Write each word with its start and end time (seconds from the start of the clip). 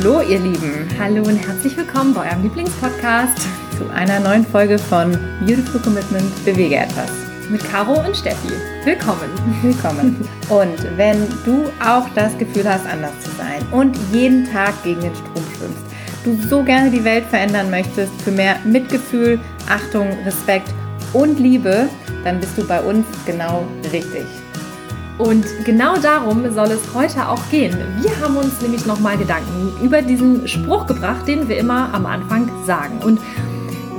Hallo 0.00 0.20
ihr 0.20 0.38
Lieben, 0.38 0.86
hallo 0.96 1.24
und 1.24 1.38
herzlich 1.38 1.76
willkommen 1.76 2.14
bei 2.14 2.30
eurem 2.30 2.44
Lieblingspodcast 2.44 3.36
zu 3.76 3.90
einer 3.92 4.20
neuen 4.20 4.46
Folge 4.46 4.78
von 4.78 5.10
Beautiful 5.40 5.80
Commitment 5.80 6.44
Bewege 6.44 6.76
etwas 6.76 7.10
mit 7.50 7.64
Caro 7.64 8.06
und 8.06 8.16
Steffi. 8.16 8.52
Willkommen. 8.84 9.28
Willkommen. 9.60 10.24
Und 10.50 10.96
wenn 10.96 11.26
du 11.44 11.64
auch 11.84 12.08
das 12.14 12.38
Gefühl 12.38 12.68
hast, 12.68 12.86
anders 12.86 13.18
zu 13.18 13.30
sein 13.32 13.60
und 13.72 13.98
jeden 14.12 14.48
Tag 14.52 14.80
gegen 14.84 15.00
den 15.00 15.14
Strom 15.16 15.42
schwimmst, 15.56 15.82
du 16.22 16.48
so 16.48 16.62
gerne 16.62 16.92
die 16.92 17.02
Welt 17.02 17.24
verändern 17.24 17.68
möchtest 17.68 18.12
für 18.22 18.30
mehr 18.30 18.56
Mitgefühl, 18.64 19.40
Achtung, 19.68 20.16
Respekt 20.24 20.72
und 21.12 21.40
Liebe, 21.40 21.88
dann 22.22 22.38
bist 22.38 22.56
du 22.56 22.64
bei 22.64 22.80
uns 22.80 23.04
genau 23.26 23.66
richtig. 23.92 24.26
Und 25.18 25.44
genau 25.64 25.96
darum 25.96 26.44
soll 26.54 26.70
es 26.70 26.94
heute 26.94 27.28
auch 27.28 27.40
gehen. 27.50 27.76
Wir 28.00 28.20
haben 28.20 28.36
uns 28.36 28.60
nämlich 28.62 28.86
nochmal 28.86 29.18
Gedanken 29.18 29.72
über 29.82 30.00
diesen 30.00 30.46
Spruch 30.46 30.86
gebracht, 30.86 31.26
den 31.26 31.48
wir 31.48 31.58
immer 31.58 31.92
am 31.92 32.06
Anfang 32.06 32.48
sagen. 32.64 33.00
Und 33.04 33.20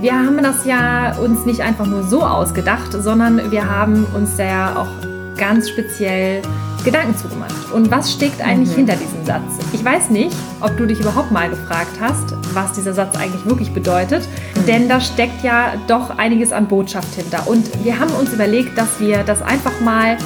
wir 0.01 0.13
haben 0.13 0.41
das 0.41 0.65
ja 0.65 1.17
uns 1.17 1.45
nicht 1.45 1.59
einfach 1.61 1.85
nur 1.85 2.03
so 2.03 2.23
ausgedacht, 2.23 2.93
sondern 2.93 3.51
wir 3.51 3.69
haben 3.69 4.05
uns 4.15 4.37
ja 4.37 4.77
auch 4.77 4.87
ganz 5.35 5.67
speziell 5.67 6.41
Gedanken 6.85 7.17
zugemacht. 7.17 7.71
Und 7.73 7.91
was 7.91 8.13
steckt 8.13 8.41
eigentlich 8.41 8.71
mhm. 8.71 8.87
hinter 8.87 8.95
diesem 8.95 9.25
Satz? 9.25 9.59
Ich 9.73 9.83
weiß 9.83 10.09
nicht, 10.09 10.33
ob 10.61 10.77
du 10.77 10.85
dich 10.85 11.01
überhaupt 11.01 11.31
mal 11.31 11.49
gefragt 11.49 11.99
hast, 11.99 12.33
was 12.53 12.71
dieser 12.73 12.93
Satz 12.93 13.17
eigentlich 13.17 13.45
wirklich 13.45 13.73
bedeutet, 13.73 14.27
mhm. 14.55 14.65
denn 14.65 14.89
da 14.89 15.01
steckt 15.01 15.43
ja 15.43 15.73
doch 15.87 16.17
einiges 16.17 16.54
an 16.54 16.67
Botschaft 16.67 17.13
hinter. 17.15 17.48
Und 17.48 17.83
wir 17.83 17.99
haben 17.99 18.11
uns 18.11 18.31
überlegt, 18.31 18.77
dass 18.77 18.99
wir 18.99 19.23
das 19.23 19.41
einfach 19.41 19.81
mal 19.81 20.17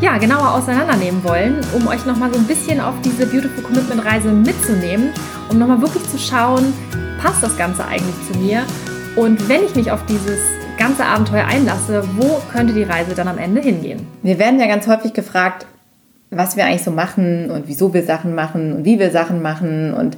ja, 0.00 0.16
genauer 0.16 0.54
auseinandernehmen 0.54 1.22
wollen, 1.24 1.60
um 1.74 1.86
euch 1.86 2.06
nochmal 2.06 2.32
so 2.32 2.38
ein 2.38 2.46
bisschen 2.46 2.80
auf 2.80 2.94
diese 3.04 3.26
Beautiful 3.26 3.62
Commitment 3.62 4.04
Reise 4.04 4.28
mitzunehmen, 4.32 5.10
um 5.50 5.58
nochmal 5.58 5.82
wirklich 5.82 6.08
zu 6.08 6.18
schauen, 6.18 6.72
passt 7.20 7.42
das 7.42 7.56
Ganze 7.58 7.84
eigentlich 7.84 8.14
zu 8.30 8.38
mir? 8.38 8.64
Und 9.16 9.48
wenn 9.48 9.62
ich 9.64 9.74
mich 9.74 9.90
auf 9.90 10.06
dieses 10.06 10.38
ganze 10.78 11.04
Abenteuer 11.04 11.44
einlasse, 11.44 12.02
wo 12.16 12.40
könnte 12.50 12.72
die 12.72 12.82
Reise 12.82 13.14
dann 13.14 13.28
am 13.28 13.36
Ende 13.36 13.60
hingehen? 13.60 14.06
Wir 14.22 14.38
werden 14.38 14.58
ja 14.58 14.66
ganz 14.66 14.86
häufig 14.86 15.12
gefragt, 15.12 15.66
was 16.30 16.56
wir 16.56 16.64
eigentlich 16.64 16.84
so 16.84 16.90
machen 16.90 17.50
und 17.50 17.68
wieso 17.68 17.92
wir 17.92 18.04
Sachen 18.04 18.34
machen 18.34 18.72
und 18.72 18.84
wie 18.86 18.98
wir 18.98 19.10
Sachen 19.10 19.42
machen. 19.42 19.92
Und 19.92 20.16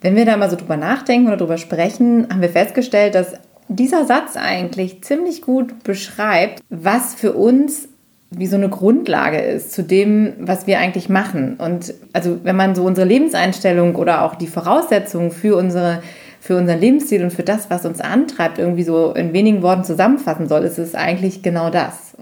wenn 0.00 0.16
wir 0.16 0.24
da 0.24 0.38
mal 0.38 0.48
so 0.48 0.56
drüber 0.56 0.78
nachdenken 0.78 1.26
oder 1.26 1.36
drüber 1.36 1.58
sprechen, 1.58 2.28
haben 2.30 2.40
wir 2.40 2.48
festgestellt, 2.48 3.14
dass 3.14 3.34
dieser 3.68 4.06
Satz 4.06 4.36
eigentlich 4.36 5.02
ziemlich 5.02 5.42
gut 5.42 5.82
beschreibt, 5.82 6.60
was 6.70 7.14
für 7.14 7.32
uns 7.32 7.88
wie 8.38 8.46
so 8.46 8.56
eine 8.56 8.68
Grundlage 8.68 9.38
ist 9.38 9.72
zu 9.72 9.82
dem, 9.82 10.34
was 10.38 10.66
wir 10.66 10.78
eigentlich 10.78 11.08
machen. 11.08 11.56
Und 11.58 11.94
also 12.12 12.38
wenn 12.42 12.56
man 12.56 12.74
so 12.74 12.84
unsere 12.84 13.06
Lebenseinstellung 13.06 13.96
oder 13.96 14.22
auch 14.22 14.34
die 14.34 14.46
Voraussetzungen 14.46 15.30
für 15.30 15.56
unsere 15.56 16.02
für 16.40 16.58
unseren 16.58 16.78
Lebensstil 16.78 17.24
und 17.24 17.30
für 17.30 17.42
das, 17.42 17.70
was 17.70 17.86
uns 17.86 18.02
antreibt, 18.02 18.58
irgendwie 18.58 18.82
so 18.82 19.14
in 19.14 19.32
wenigen 19.32 19.62
Worten 19.62 19.82
zusammenfassen 19.82 20.46
soll, 20.46 20.64
ist 20.64 20.76
es 20.76 20.94
eigentlich 20.94 21.42
genau 21.42 21.70
das. 21.70 22.14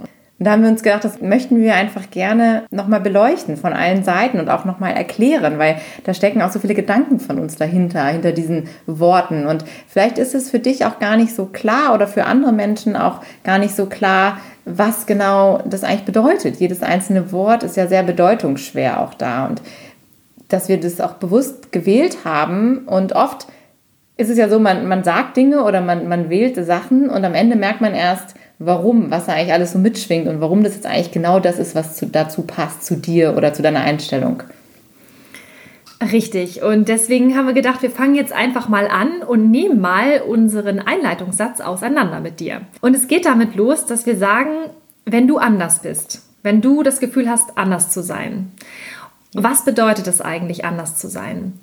Und 0.43 0.47
da 0.47 0.51
haben 0.51 0.65
wir 0.65 0.71
uns 0.71 0.83
gedacht, 0.83 1.05
das 1.05 1.21
möchten 1.21 1.61
wir 1.61 1.77
einfach 1.77 2.11
gerne 2.11 2.65
nochmal 2.73 3.01
beleuchten 3.01 3.57
von 3.57 3.73
allen 3.73 4.03
Seiten 4.03 4.41
und 4.41 4.49
auch 4.49 4.65
nochmal 4.65 4.93
erklären, 4.93 5.61
weil 5.61 5.77
da 6.03 6.15
stecken 6.15 6.43
auch 6.43 6.51
so 6.51 6.59
viele 6.59 6.75
Gedanken 6.75 7.21
von 7.21 7.39
uns 7.39 7.55
dahinter, 7.55 8.05
hinter 8.07 8.33
diesen 8.33 8.69
Worten. 8.87 9.47
Und 9.47 9.65
vielleicht 9.87 10.19
ist 10.19 10.35
es 10.35 10.51
für 10.51 10.59
dich 10.59 10.85
auch 10.85 10.99
gar 10.99 11.17
nicht 11.17 11.33
so 11.33 11.47
klar 11.47 11.95
oder 11.95 12.09
für 12.09 12.25
andere 12.25 12.53
Menschen 12.53 12.97
auch 12.97 13.21
gar 13.45 13.59
nicht 13.59 13.77
so 13.77 13.87
klar, 13.87 14.39
was 14.65 15.07
genau 15.07 15.63
das 15.65 15.85
eigentlich 15.85 16.07
bedeutet. 16.07 16.57
Jedes 16.57 16.83
einzelne 16.83 17.31
Wort 17.31 17.63
ist 17.63 17.77
ja 17.77 17.87
sehr 17.87 18.03
bedeutungsschwer 18.03 19.01
auch 19.01 19.15
da 19.15 19.47
und 19.47 19.63
dass 20.49 20.69
wir 20.69 20.81
das 20.81 21.01
auch 21.01 21.13
bewusst 21.13 21.71
gewählt 21.71 22.25
haben 22.25 22.79
und 22.87 23.13
oft 23.13 23.47
ist 24.17 24.29
es 24.29 24.39
ja 24.39 24.49
so, 24.49 24.59
man, 24.59 24.89
man 24.89 25.05
sagt 25.05 25.37
Dinge 25.37 25.63
oder 25.63 25.81
man, 25.81 26.09
man 26.09 26.31
wählt 26.31 26.57
Sachen 26.67 27.09
und 27.09 27.25
am 27.25 27.35
Ende 27.35 27.57
merkt 27.57 27.81
man 27.81 27.95
erst, 27.95 28.35
warum, 28.65 29.11
was 29.11 29.27
da 29.27 29.33
eigentlich 29.33 29.53
alles 29.53 29.73
so 29.73 29.79
mitschwingt 29.79 30.29
und 30.29 30.41
warum 30.41 30.63
das 30.63 30.75
jetzt 30.75 30.87
eigentlich 30.87 31.13
genau 31.13 31.41
das 31.41 31.59
ist, 31.59 31.75
was 31.75 31.97
zu, 31.97 32.07
dazu 32.07 32.43
passt, 32.43 32.85
zu 32.85 32.97
dir 32.97 33.37
oder 33.37 33.53
zu 33.53 33.63
deiner 33.63 33.81
Einstellung. 33.81 34.43
Richtig. 36.11 36.63
Und 36.63 36.89
deswegen 36.89 37.37
haben 37.37 37.47
wir 37.47 37.55
gedacht, 37.55 37.83
wir 37.83 37.91
fangen 37.91 38.17
jetzt 38.17 38.33
einfach 38.33 38.69
mal 38.69 38.89
an 38.89 39.23
und 39.23 39.51
nehmen 39.51 39.81
mal 39.81 40.21
unseren 40.21 40.81
Einleitungssatz 40.81 41.61
auseinander 41.61 42.21
mit 42.21 42.41
dir. 42.41 42.63
Und 42.81 42.97
es 42.97 43.07
geht 43.07 43.25
damit 43.25 43.55
los, 43.55 43.87
dass 43.87 44.05
wir 44.05 44.17
sagen, 44.17 44.51
wenn 45.05 45.29
du 45.29 45.39
anders 45.39 45.81
bist, 45.81 46.23
wenn 46.43 46.61
du 46.61 46.83
das 46.83 46.99
Gefühl 46.99 47.31
hast, 47.31 47.57
anders 47.57 47.91
zu 47.91 48.03
sein. 48.03 48.53
Was 49.35 49.65
bedeutet 49.65 50.07
es 50.09 50.21
eigentlich, 50.21 50.65
anders 50.65 50.97
zu 50.97 51.09
sein? 51.09 51.55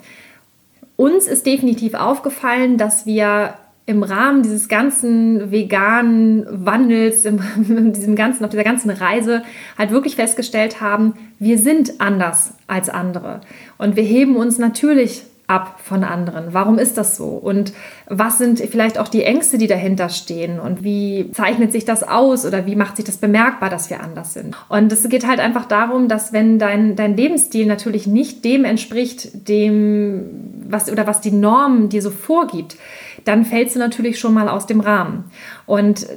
Uns 0.96 1.28
ist 1.28 1.46
definitiv 1.46 1.94
aufgefallen, 1.94 2.78
dass 2.78 3.06
wir 3.06 3.56
im 3.90 4.04
Rahmen 4.04 4.44
dieses 4.44 4.68
ganzen 4.68 5.50
veganen 5.50 6.46
Wandels, 6.64 7.26
in 7.26 7.92
diesem 7.92 8.16
ganzen, 8.16 8.46
auf 8.46 8.52
dieser 8.52 8.64
ganzen 8.64 8.92
Reise 8.92 9.42
halt 9.80 9.90
wirklich 9.90 10.16
festgestellt 10.16 10.80
haben, 10.80 11.16
wir 11.40 11.58
sind 11.58 12.00
anders 12.00 12.54
als 12.68 12.90
andere. 12.90 13.42
Und 13.80 13.96
wir 13.96 14.04
heben 14.04 14.36
uns 14.36 14.60
natürlich 14.60 15.24
ab 15.48 15.80
von 15.84 16.04
anderen. 16.04 16.54
Warum 16.54 16.78
ist 16.78 17.00
das 17.00 17.16
so? 17.16 17.30
Und 17.30 17.74
was 18.06 18.38
sind 18.38 18.60
vielleicht 18.60 19.00
auch 19.00 19.08
die 19.08 19.24
Ängste, 19.24 19.58
die 19.58 19.66
dahinter 19.66 20.10
stehen? 20.10 20.60
Und 20.60 20.84
wie 20.84 21.32
zeichnet 21.32 21.72
sich 21.72 21.86
das 21.86 22.04
aus 22.04 22.46
oder 22.46 22.68
wie 22.68 22.76
macht 22.76 22.98
sich 22.98 23.06
das 23.06 23.18
bemerkbar, 23.18 23.72
dass 23.72 23.90
wir 23.90 24.02
anders 24.02 24.36
sind? 24.36 24.56
Und 24.70 24.92
es 24.92 25.10
geht 25.10 25.26
halt 25.26 25.40
einfach 25.40 25.66
darum, 25.66 26.08
dass 26.08 26.32
wenn 26.32 26.60
dein, 26.60 26.96
dein 26.96 27.18
Lebensstil 27.18 27.66
natürlich 27.66 28.06
nicht 28.06 28.46
dem 28.46 28.64
entspricht, 28.64 29.48
dem, 29.50 30.26
was 30.70 30.92
oder 30.92 31.08
was 31.08 31.22
die 31.22 31.32
Norm 31.32 31.90
dir 31.90 32.04
so 32.04 32.12
vorgibt, 32.12 32.78
dann 33.26 33.46
fällst 33.46 33.76
du 33.76 33.80
natürlich 33.80 34.20
schon 34.20 34.34
mal 34.34 34.50
aus 34.50 34.66
dem 34.66 34.80
Rahmen. 34.80 35.26
Und 35.66 36.08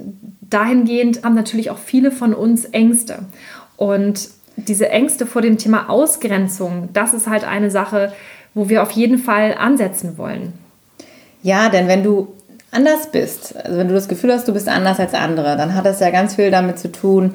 dahingehend 0.40 1.24
haben 1.24 1.34
natürlich 1.34 1.70
auch 1.70 1.78
viele 1.78 2.10
von 2.10 2.34
uns 2.34 2.64
Ängste. 2.66 3.20
Und 3.76 4.28
diese 4.56 4.88
Ängste 4.90 5.26
vor 5.26 5.42
dem 5.42 5.58
Thema 5.58 5.88
Ausgrenzung, 5.88 6.88
das 6.92 7.14
ist 7.14 7.26
halt 7.26 7.44
eine 7.44 7.70
Sache, 7.70 8.12
wo 8.54 8.68
wir 8.68 8.82
auf 8.82 8.90
jeden 8.90 9.18
Fall 9.18 9.54
ansetzen 9.58 10.18
wollen. 10.18 10.52
Ja, 11.42 11.68
denn 11.68 11.88
wenn 11.88 12.02
du 12.02 12.34
anders 12.70 13.10
bist, 13.10 13.56
also 13.56 13.78
wenn 13.78 13.88
du 13.88 13.94
das 13.94 14.08
Gefühl 14.08 14.32
hast, 14.32 14.46
du 14.46 14.52
bist 14.52 14.68
anders 14.68 15.00
als 15.00 15.14
andere, 15.14 15.56
dann 15.56 15.74
hat 15.74 15.86
das 15.86 16.00
ja 16.00 16.10
ganz 16.10 16.34
viel 16.36 16.50
damit 16.50 16.78
zu 16.78 16.92
tun, 16.92 17.34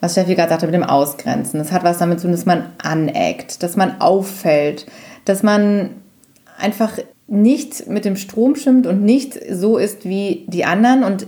was 0.00 0.12
Steffi 0.12 0.34
gerade 0.34 0.50
sagte, 0.50 0.66
mit 0.66 0.74
dem 0.74 0.84
Ausgrenzen. 0.84 1.58
Das 1.58 1.72
hat 1.72 1.82
was 1.82 1.98
damit 1.98 2.20
zu 2.20 2.26
tun, 2.26 2.32
dass 2.32 2.46
man 2.46 2.66
aneckt, 2.78 3.62
dass 3.62 3.76
man 3.76 4.00
auffällt, 4.00 4.86
dass 5.24 5.42
man 5.42 5.90
einfach 6.58 6.92
nicht 7.28 7.86
mit 7.88 8.04
dem 8.04 8.16
Strom 8.16 8.56
schwimmt 8.56 8.86
und 8.86 9.02
nicht 9.02 9.38
so 9.50 9.76
ist 9.76 10.04
wie 10.04 10.46
die 10.48 10.64
anderen. 10.64 11.04
Und 11.04 11.26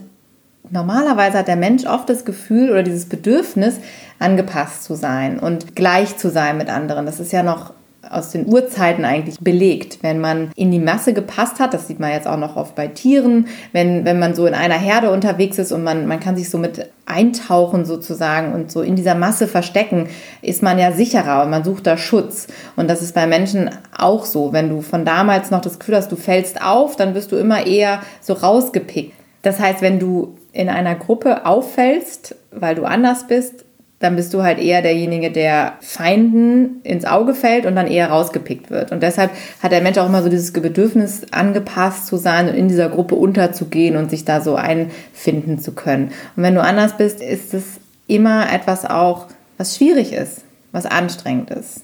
normalerweise 0.70 1.38
hat 1.38 1.48
der 1.48 1.56
Mensch 1.56 1.86
oft 1.86 2.08
das 2.08 2.24
Gefühl 2.24 2.70
oder 2.70 2.82
dieses 2.82 3.04
Bedürfnis, 3.06 3.76
angepasst 4.18 4.84
zu 4.84 4.94
sein 4.94 5.38
und 5.38 5.76
gleich 5.76 6.16
zu 6.16 6.30
sein 6.30 6.58
mit 6.58 6.68
anderen. 6.68 7.06
Das 7.06 7.20
ist 7.20 7.32
ja 7.32 7.42
noch 7.42 7.72
aus 8.10 8.30
den 8.30 8.46
Urzeiten 8.46 9.04
eigentlich 9.04 9.38
belegt. 9.40 9.98
Wenn 10.02 10.20
man 10.20 10.50
in 10.56 10.70
die 10.70 10.78
Masse 10.78 11.14
gepasst 11.14 11.60
hat, 11.60 11.72
das 11.72 11.86
sieht 11.86 12.00
man 12.00 12.12
jetzt 12.12 12.26
auch 12.26 12.36
noch 12.36 12.56
oft 12.56 12.74
bei 12.74 12.88
Tieren, 12.88 13.46
wenn, 13.72 14.04
wenn 14.04 14.18
man 14.18 14.34
so 14.34 14.46
in 14.46 14.54
einer 14.54 14.78
Herde 14.78 15.10
unterwegs 15.10 15.58
ist 15.58 15.72
und 15.72 15.84
man, 15.84 16.06
man 16.06 16.20
kann 16.20 16.36
sich 16.36 16.50
so 16.50 16.58
mit 16.58 16.90
eintauchen 17.06 17.84
sozusagen 17.84 18.52
und 18.52 18.70
so 18.70 18.82
in 18.82 18.96
dieser 18.96 19.14
Masse 19.14 19.46
verstecken, 19.46 20.08
ist 20.42 20.62
man 20.62 20.78
ja 20.78 20.92
sicherer 20.92 21.42
und 21.42 21.50
man 21.50 21.64
sucht 21.64 21.86
da 21.86 21.96
Schutz. 21.96 22.48
Und 22.76 22.88
das 22.88 23.02
ist 23.02 23.14
bei 23.14 23.26
Menschen 23.26 23.70
auch 23.96 24.24
so. 24.24 24.52
Wenn 24.52 24.68
du 24.68 24.82
von 24.82 25.04
damals 25.04 25.50
noch 25.50 25.60
das 25.60 25.78
Gefühl 25.78 25.96
hast, 25.96 26.10
du 26.10 26.16
fällst 26.16 26.62
auf, 26.62 26.96
dann 26.96 27.14
wirst 27.14 27.32
du 27.32 27.36
immer 27.36 27.66
eher 27.66 28.00
so 28.20 28.32
rausgepickt. 28.32 29.14
Das 29.42 29.58
heißt, 29.58 29.82
wenn 29.82 29.98
du 29.98 30.36
in 30.52 30.68
einer 30.68 30.94
Gruppe 30.94 31.46
auffällst, 31.46 32.34
weil 32.50 32.74
du 32.74 32.84
anders 32.84 33.26
bist, 33.26 33.64
dann 34.00 34.16
bist 34.16 34.32
du 34.32 34.42
halt 34.42 34.58
eher 34.58 34.80
derjenige, 34.80 35.30
der 35.30 35.74
Feinden 35.80 36.80
ins 36.84 37.04
Auge 37.04 37.34
fällt 37.34 37.66
und 37.66 37.76
dann 37.76 37.86
eher 37.86 38.08
rausgepickt 38.10 38.70
wird. 38.70 38.92
Und 38.92 39.02
deshalb 39.02 39.30
hat 39.62 39.72
der 39.72 39.82
Mensch 39.82 39.98
auch 39.98 40.06
immer 40.06 40.22
so 40.22 40.30
dieses 40.30 40.52
Bedürfnis, 40.52 41.26
angepasst 41.32 42.06
zu 42.06 42.16
sein 42.16 42.48
und 42.48 42.54
in 42.54 42.68
dieser 42.68 42.88
Gruppe 42.88 43.14
unterzugehen 43.14 43.96
und 43.96 44.10
sich 44.10 44.24
da 44.24 44.40
so 44.40 44.56
einfinden 44.56 45.58
zu 45.58 45.72
können. 45.72 46.12
Und 46.34 46.42
wenn 46.42 46.54
du 46.54 46.62
anders 46.62 46.96
bist, 46.96 47.20
ist 47.20 47.52
es 47.52 47.78
immer 48.06 48.50
etwas 48.50 48.86
auch, 48.86 49.26
was 49.58 49.76
schwierig 49.76 50.14
ist, 50.14 50.44
was 50.72 50.86
anstrengend 50.86 51.50
ist. 51.50 51.82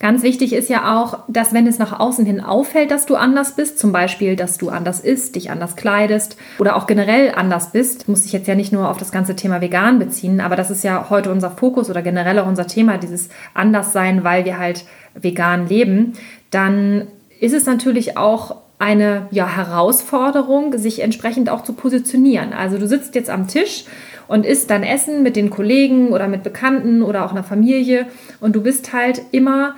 Ganz 0.00 0.22
wichtig 0.22 0.52
ist 0.52 0.70
ja 0.70 0.96
auch, 0.96 1.24
dass 1.26 1.52
wenn 1.52 1.66
es 1.66 1.80
nach 1.80 1.98
außen 1.98 2.24
hin 2.24 2.40
auffällt, 2.40 2.92
dass 2.92 3.06
du 3.06 3.16
anders 3.16 3.56
bist, 3.56 3.80
zum 3.80 3.90
Beispiel, 3.90 4.36
dass 4.36 4.56
du 4.56 4.68
anders 4.68 5.00
isst, 5.00 5.34
dich 5.34 5.50
anders 5.50 5.74
kleidest 5.74 6.36
oder 6.60 6.76
auch 6.76 6.86
generell 6.86 7.32
anders 7.34 7.72
bist, 7.72 8.08
muss 8.08 8.24
ich 8.24 8.32
jetzt 8.32 8.46
ja 8.46 8.54
nicht 8.54 8.72
nur 8.72 8.88
auf 8.88 8.98
das 8.98 9.10
ganze 9.10 9.34
Thema 9.34 9.60
vegan 9.60 9.98
beziehen, 9.98 10.40
aber 10.40 10.54
das 10.54 10.70
ist 10.70 10.84
ja 10.84 11.10
heute 11.10 11.32
unser 11.32 11.50
Fokus 11.50 11.90
oder 11.90 12.02
generell 12.02 12.38
auch 12.38 12.46
unser 12.46 12.68
Thema, 12.68 12.96
dieses 12.96 13.28
Anderssein, 13.54 14.22
weil 14.22 14.44
wir 14.44 14.58
halt 14.58 14.84
vegan 15.14 15.66
leben, 15.66 16.12
dann 16.52 17.08
ist 17.40 17.54
es 17.54 17.66
natürlich 17.66 18.16
auch 18.16 18.54
eine 18.78 19.26
ja, 19.32 19.48
Herausforderung, 19.48 20.78
sich 20.78 21.02
entsprechend 21.02 21.50
auch 21.50 21.64
zu 21.64 21.72
positionieren. 21.72 22.52
Also 22.52 22.78
du 22.78 22.86
sitzt 22.86 23.16
jetzt 23.16 23.30
am 23.30 23.48
Tisch 23.48 23.84
und 24.28 24.46
isst 24.46 24.70
dein 24.70 24.84
Essen 24.84 25.24
mit 25.24 25.34
den 25.34 25.50
Kollegen 25.50 26.10
oder 26.10 26.28
mit 26.28 26.44
Bekannten 26.44 27.02
oder 27.02 27.24
auch 27.24 27.32
einer 27.32 27.42
Familie 27.42 28.06
und 28.40 28.54
du 28.54 28.62
bist 28.62 28.92
halt 28.92 29.22
immer 29.32 29.74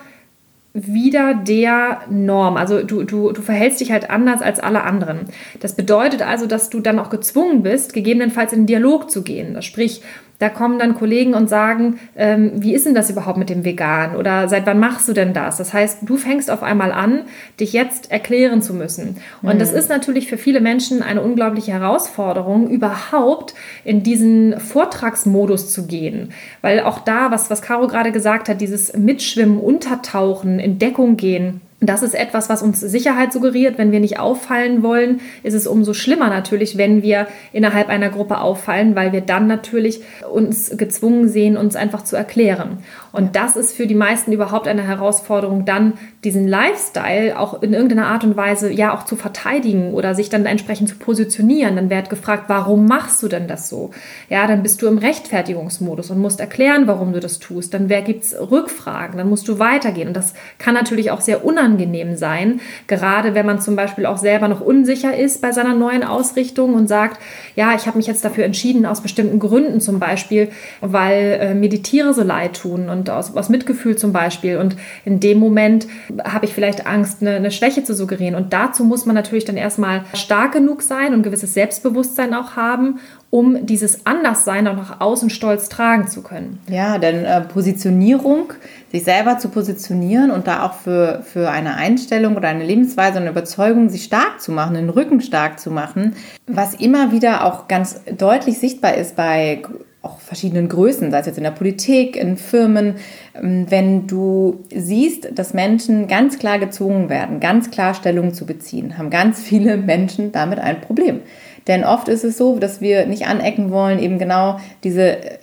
wieder 0.72 1.34
der 1.34 2.02
Norm. 2.08 2.56
Also 2.56 2.82
du, 2.82 3.02
du, 3.02 3.32
du 3.32 3.43
verhältst 3.43 3.81
dich 3.81 3.90
halt 3.90 4.11
anders 4.11 4.40
als 4.40 4.61
alle 4.61 4.84
anderen. 4.84 5.26
Das 5.58 5.75
bedeutet 5.75 6.22
also, 6.22 6.46
dass 6.46 6.70
du 6.70 6.81
dann 6.81 6.99
auch 6.99 7.11
gezwungen 7.11 7.62
bist, 7.62 7.93
gegebenenfalls 7.93 8.52
in 8.52 8.61
den 8.61 8.67
Dialog 8.67 9.11
zu 9.11 9.22
gehen. 9.22 9.61
Sprich, 9.62 10.02
da 10.40 10.48
kommen 10.48 10.78
dann 10.78 10.94
Kollegen 10.94 11.34
und 11.34 11.50
sagen, 11.50 12.00
ähm, 12.16 12.52
wie 12.54 12.75
ist 12.75 12.87
denn 12.87 12.94
das 12.94 13.10
überhaupt 13.10 13.37
mit 13.37 13.50
dem 13.50 13.62
Vegan? 13.62 14.16
Oder 14.16 14.48
seit 14.48 14.64
wann 14.64 14.81
machst 14.81 15.06
du 15.06 15.12
denn 15.12 15.34
das? 15.34 15.58
Das 15.58 15.75
heißt, 15.75 15.98
du 16.00 16.16
fängst 16.16 16.50
auf 16.50 16.62
einmal 16.62 16.92
an, 16.92 17.20
dich 17.60 17.75
jetzt 17.75 18.10
erklären 18.10 18.62
zu 18.62 18.72
müssen. 18.72 19.19
Und 19.42 19.56
mhm. 19.56 19.58
das 19.58 19.72
ist 19.72 19.90
natürlich 19.90 20.28
für 20.28 20.38
viele 20.38 20.62
Menschen 20.62 21.02
eine 21.02 21.20
unglaubliche 21.20 21.72
Herausforderung, 21.72 22.70
überhaupt 22.70 23.54
in 23.84 24.02
diesen 24.02 24.58
Vortragsmodus 24.58 25.70
zu 25.70 25.87
gehen. 25.87 26.32
Weil 26.62 26.81
auch 26.81 27.00
da, 27.00 27.31
was, 27.31 27.50
was 27.50 27.60
Caro 27.60 27.87
gerade 27.87 28.10
gesagt 28.10 28.48
hat, 28.48 28.62
dieses 28.62 28.96
Mitschwimmen, 28.96 29.58
Untertauchen, 29.58 30.58
in 30.58 30.78
Deckung 30.78 31.19
gehen, 31.19 31.60
das 31.81 32.03
ist 32.03 32.15
etwas, 32.15 32.50
was 32.50 32.62
uns 32.62 32.81
Sicherheit 32.81 33.32
suggeriert. 33.32 33.79
Wenn 33.79 33.91
wir 33.91 34.00
nicht 34.00 34.19
auffallen 34.19 34.82
wollen, 34.82 35.21
ist 35.43 35.55
es 35.55 35.67
umso 35.67 35.94
schlimmer 35.94 36.29
natürlich, 36.29 36.77
wenn 36.77 37.03
wir 37.03 37.27
innerhalb 37.53 37.88
einer 37.88 38.11
Gruppe 38.11 38.38
auffallen, 38.38 38.94
weil 38.94 39.12
wir 39.12 39.23
dann 39.23 39.47
natürlich 39.47 40.03
uns 40.31 40.77
gezwungen 40.77 41.29
sehen, 41.29 41.56
uns 41.56 41.77
einfach 41.77 42.05
zu 42.05 42.17
erklären. 42.17 42.79
Und 43.12 43.35
das 43.35 43.56
ist 43.56 43.75
für 43.75 43.87
die 43.87 43.94
meisten 43.94 44.31
überhaupt 44.31 44.69
eine 44.69 44.82
Herausforderung, 44.82 45.65
dann 45.65 45.94
diesen 46.25 46.46
Lifestyle 46.46 47.38
auch 47.38 47.62
in 47.62 47.72
irgendeiner 47.72 48.08
Art 48.08 48.25
und 48.25 48.37
Weise 48.37 48.70
ja 48.70 48.94
auch 48.94 49.05
zu 49.06 49.17
verteidigen 49.17 49.94
oder 49.94 50.14
sich 50.14 50.28
dann 50.28 50.44
entsprechend 50.44 50.90
zu 50.90 50.96
positionieren. 50.96 51.76
Dann 51.76 51.88
wird 51.88 52.11
gefragt, 52.11 52.44
warum 52.49 52.84
machst 52.87 53.22
du 53.22 53.28
denn 53.28 53.49
das 53.49 53.70
so? 53.70 53.90
Ja, 54.28 54.46
dann 54.46 54.62
bist 54.62 54.82
du 54.82 54.87
im 54.87 54.99
Rechtfertigungsmodus 54.99 56.11
und 56.11 56.19
musst 56.19 56.38
erklären, 56.40 56.87
warum 56.87 57.14
du 57.14 57.20
das 57.20 57.38
tust. 57.38 57.72
Dann 57.72 57.88
gibt 57.88 58.25
es 58.25 58.37
Rückfragen, 58.38 59.17
dann 59.17 59.31
musst 59.31 59.49
du 59.49 59.58
weitergehen. 59.58 60.08
Und 60.08 60.17
das 60.17 60.34
kann 60.58 60.75
natürlich 60.75 61.11
auch 61.11 61.22
sehr 61.22 61.43
unangenehm 61.43 62.17
sein, 62.17 62.61
gerade 62.87 63.34
wenn 63.34 63.46
man 63.46 63.61
zum 63.62 63.75
Beispiel 63.75 64.05
auch 64.05 64.19
selber 64.19 64.49
noch 64.49 64.61
unsicher 64.61 65.16
ist 65.16 65.40
bei 65.40 65.52
seiner 65.52 65.75
neuen 65.75 66.05
Ausrichtung 66.05 66.75
und 66.75 66.87
sagt, 66.87 67.19
ja, 67.56 67.75
ich 67.75 67.87
habe 67.87 67.96
mich 67.96 68.06
jetzt 68.06 68.26
dafür 68.26 68.44
entschieden, 68.44 68.84
aus 68.84 69.00
bestimmten 69.00 69.38
Gründen 69.38 69.81
zum 69.81 69.99
Beispiel, 69.99 70.50
weil 70.82 71.38
äh, 71.40 71.55
mir 71.55 71.70
die 71.70 71.82
Tiere 71.82 72.12
so 72.12 72.23
leid 72.23 72.61
tun 72.61 72.90
und 72.90 73.08
aus, 73.08 73.34
aus 73.34 73.49
Mitgefühl 73.49 73.96
zum 73.96 74.12
Beispiel. 74.12 74.58
Und 74.58 74.76
in 75.06 75.19
dem 75.19 75.38
Moment 75.38 75.87
habe 76.25 76.47
ich 76.47 76.55
vielleicht 76.55 76.87
Angst, 76.87 77.21
eine, 77.21 77.33
eine 77.33 77.51
Schwäche 77.51 77.85
zu 77.85 77.95
suggerieren. 77.95 78.35
Und 78.35 78.53
dazu 78.53 78.85
muss 78.85 79.07
man 79.07 79.15
natürlich 79.15 79.45
dann 79.45 79.57
erstmal 79.57 80.05
stark 80.15 80.53
genug 80.53 80.83
sein 80.83 81.15
und 81.15 81.23
gewisses 81.23 81.55
Selbstbewusstsein 81.55 82.35
auch 82.35 82.57
haben, 82.57 83.01
um 83.31 83.65
dieses 83.65 84.07
Anderssein 84.07 84.67
auch 84.67 84.77
nach 84.77 85.01
außen 85.01 85.31
stolz 85.31 85.69
tragen 85.69 86.09
zu 86.09 86.23
können. 86.23 86.59
Ja, 86.69 86.99
denn 86.99 87.25
äh, 87.25 87.41
Positionierung, 87.43 88.53
sich 88.91 89.05
selber 89.05 89.39
zu 89.39 89.49
positionieren 89.49 90.31
und 90.31 90.49
da 90.49 90.65
auch 90.65 90.75
für, 90.75 91.23
für 91.23 91.49
eine 91.51 91.77
Einstellung 91.77 92.37
oder 92.37 92.49
eine 92.49 92.65
Lebensweise 92.65 93.19
und 93.19 93.23
eine 93.23 93.31
Überzeugung 93.31 93.89
sich 93.89 94.05
stark 94.05 94.41
zu 94.41 94.51
machen, 94.51 94.75
den 94.75 94.91
Rücken 94.91 95.21
stark 95.21 95.61
zu 95.61 95.71
machen, 95.71 96.17
was 96.47 96.75
immer 96.75 97.12
wieder 97.12 97.45
auch 97.45 97.69
ganz 97.69 98.01
deutlich 98.19 98.59
sichtbar 98.59 98.95
ist 98.95 99.15
bei 99.15 99.62
auch 100.02 100.19
verschiedenen 100.19 100.69
Größen, 100.69 101.11
sei 101.11 101.19
es 101.19 101.26
jetzt 101.26 101.37
in 101.37 101.44
der 101.44 101.50
Politik, 101.50 102.17
in 102.17 102.37
Firmen, 102.37 102.97
ähm, 103.35 103.67
wenn 103.69 104.06
du 104.06 104.64
siehst, 104.75 105.38
dass 105.38 105.52
Menschen 105.52 106.08
ganz 106.08 106.38
klar 106.38 106.58
gezwungen 106.58 107.11
werden, 107.11 107.41
ganz 107.41 107.70
klar 107.70 107.94
Stellung 107.94 108.32
zu 108.32 108.47
beziehen, 108.47 108.97
haben 108.97 109.11
ganz 109.11 109.41
viele 109.43 109.76
Menschen 109.76 110.32
damit 110.32 110.58
ein 110.58 110.81
Problem. 110.81 111.20
Denn 111.67 111.85
oft 111.85 112.08
ist 112.08 112.25
es 112.25 112.38
so, 112.38 112.58
dass 112.58 112.81
wir 112.81 113.06
nicht 113.06 113.26
anecken 113.26 113.70
wollen, 113.70 113.99
eben 113.99 114.19
genau 114.19 114.58
diese 114.82 115.19
äh, 115.19 115.38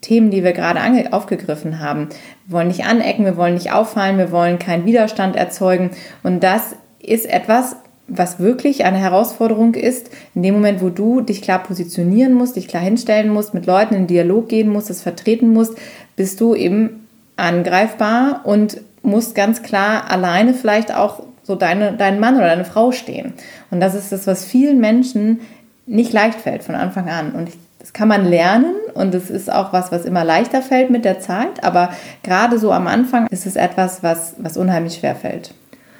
Themen, 0.00 0.30
die 0.30 0.42
wir 0.42 0.52
gerade 0.52 0.80
aufgegriffen 1.12 1.78
haben. 1.78 2.08
Wir 2.46 2.56
wollen 2.56 2.68
nicht 2.68 2.86
anecken, 2.86 3.26
wir 3.26 3.36
wollen 3.36 3.54
nicht 3.54 3.72
auffallen, 3.72 4.18
wir 4.18 4.32
wollen 4.32 4.58
keinen 4.58 4.86
Widerstand 4.86 5.36
erzeugen. 5.36 5.90
Und 6.22 6.42
das 6.42 6.74
ist 7.00 7.26
etwas, 7.26 7.76
was 8.10 8.40
wirklich 8.40 8.84
eine 8.84 8.98
Herausforderung 8.98 9.74
ist, 9.74 10.10
in 10.34 10.42
dem 10.42 10.54
Moment, 10.54 10.82
wo 10.82 10.88
du 10.88 11.20
dich 11.20 11.42
klar 11.42 11.62
positionieren 11.62 12.34
musst, 12.34 12.56
dich 12.56 12.66
klar 12.66 12.82
hinstellen 12.82 13.30
musst, 13.30 13.54
mit 13.54 13.66
Leuten 13.66 13.94
in 13.94 14.08
Dialog 14.08 14.48
gehen 14.48 14.68
musst, 14.68 14.90
das 14.90 15.00
vertreten 15.00 15.52
musst, 15.52 15.74
bist 16.16 16.40
du 16.40 16.54
eben 16.54 17.06
angreifbar 17.36 18.42
und 18.44 18.80
musst 19.02 19.34
ganz 19.34 19.62
klar 19.62 20.10
alleine 20.10 20.54
vielleicht 20.54 20.94
auch 20.94 21.22
so 21.44 21.54
deine, 21.54 21.92
deinen 21.92 22.20
Mann 22.20 22.36
oder 22.36 22.46
deine 22.46 22.64
Frau 22.64 22.92
stehen. 22.92 23.32
Und 23.70 23.80
das 23.80 23.94
ist 23.94 24.12
das, 24.12 24.26
was 24.26 24.44
vielen 24.44 24.80
Menschen 24.80 25.40
nicht 25.86 26.12
leicht 26.12 26.40
fällt 26.40 26.64
von 26.64 26.74
Anfang 26.74 27.08
an. 27.08 27.32
Und 27.32 27.50
das 27.78 27.92
kann 27.92 28.08
man 28.08 28.26
lernen 28.26 28.74
und 28.94 29.14
es 29.14 29.30
ist 29.30 29.50
auch 29.50 29.72
was, 29.72 29.90
was 29.90 30.04
immer 30.04 30.24
leichter 30.24 30.62
fällt 30.62 30.90
mit 30.90 31.04
der 31.04 31.20
Zeit. 31.20 31.64
Aber 31.64 31.90
gerade 32.22 32.58
so 32.58 32.72
am 32.72 32.88
Anfang 32.88 33.26
ist 33.28 33.46
es 33.46 33.56
etwas, 33.56 34.02
was, 34.02 34.34
was 34.38 34.56
unheimlich 34.56 34.96
schwer 34.96 35.14
fällt 35.14 35.54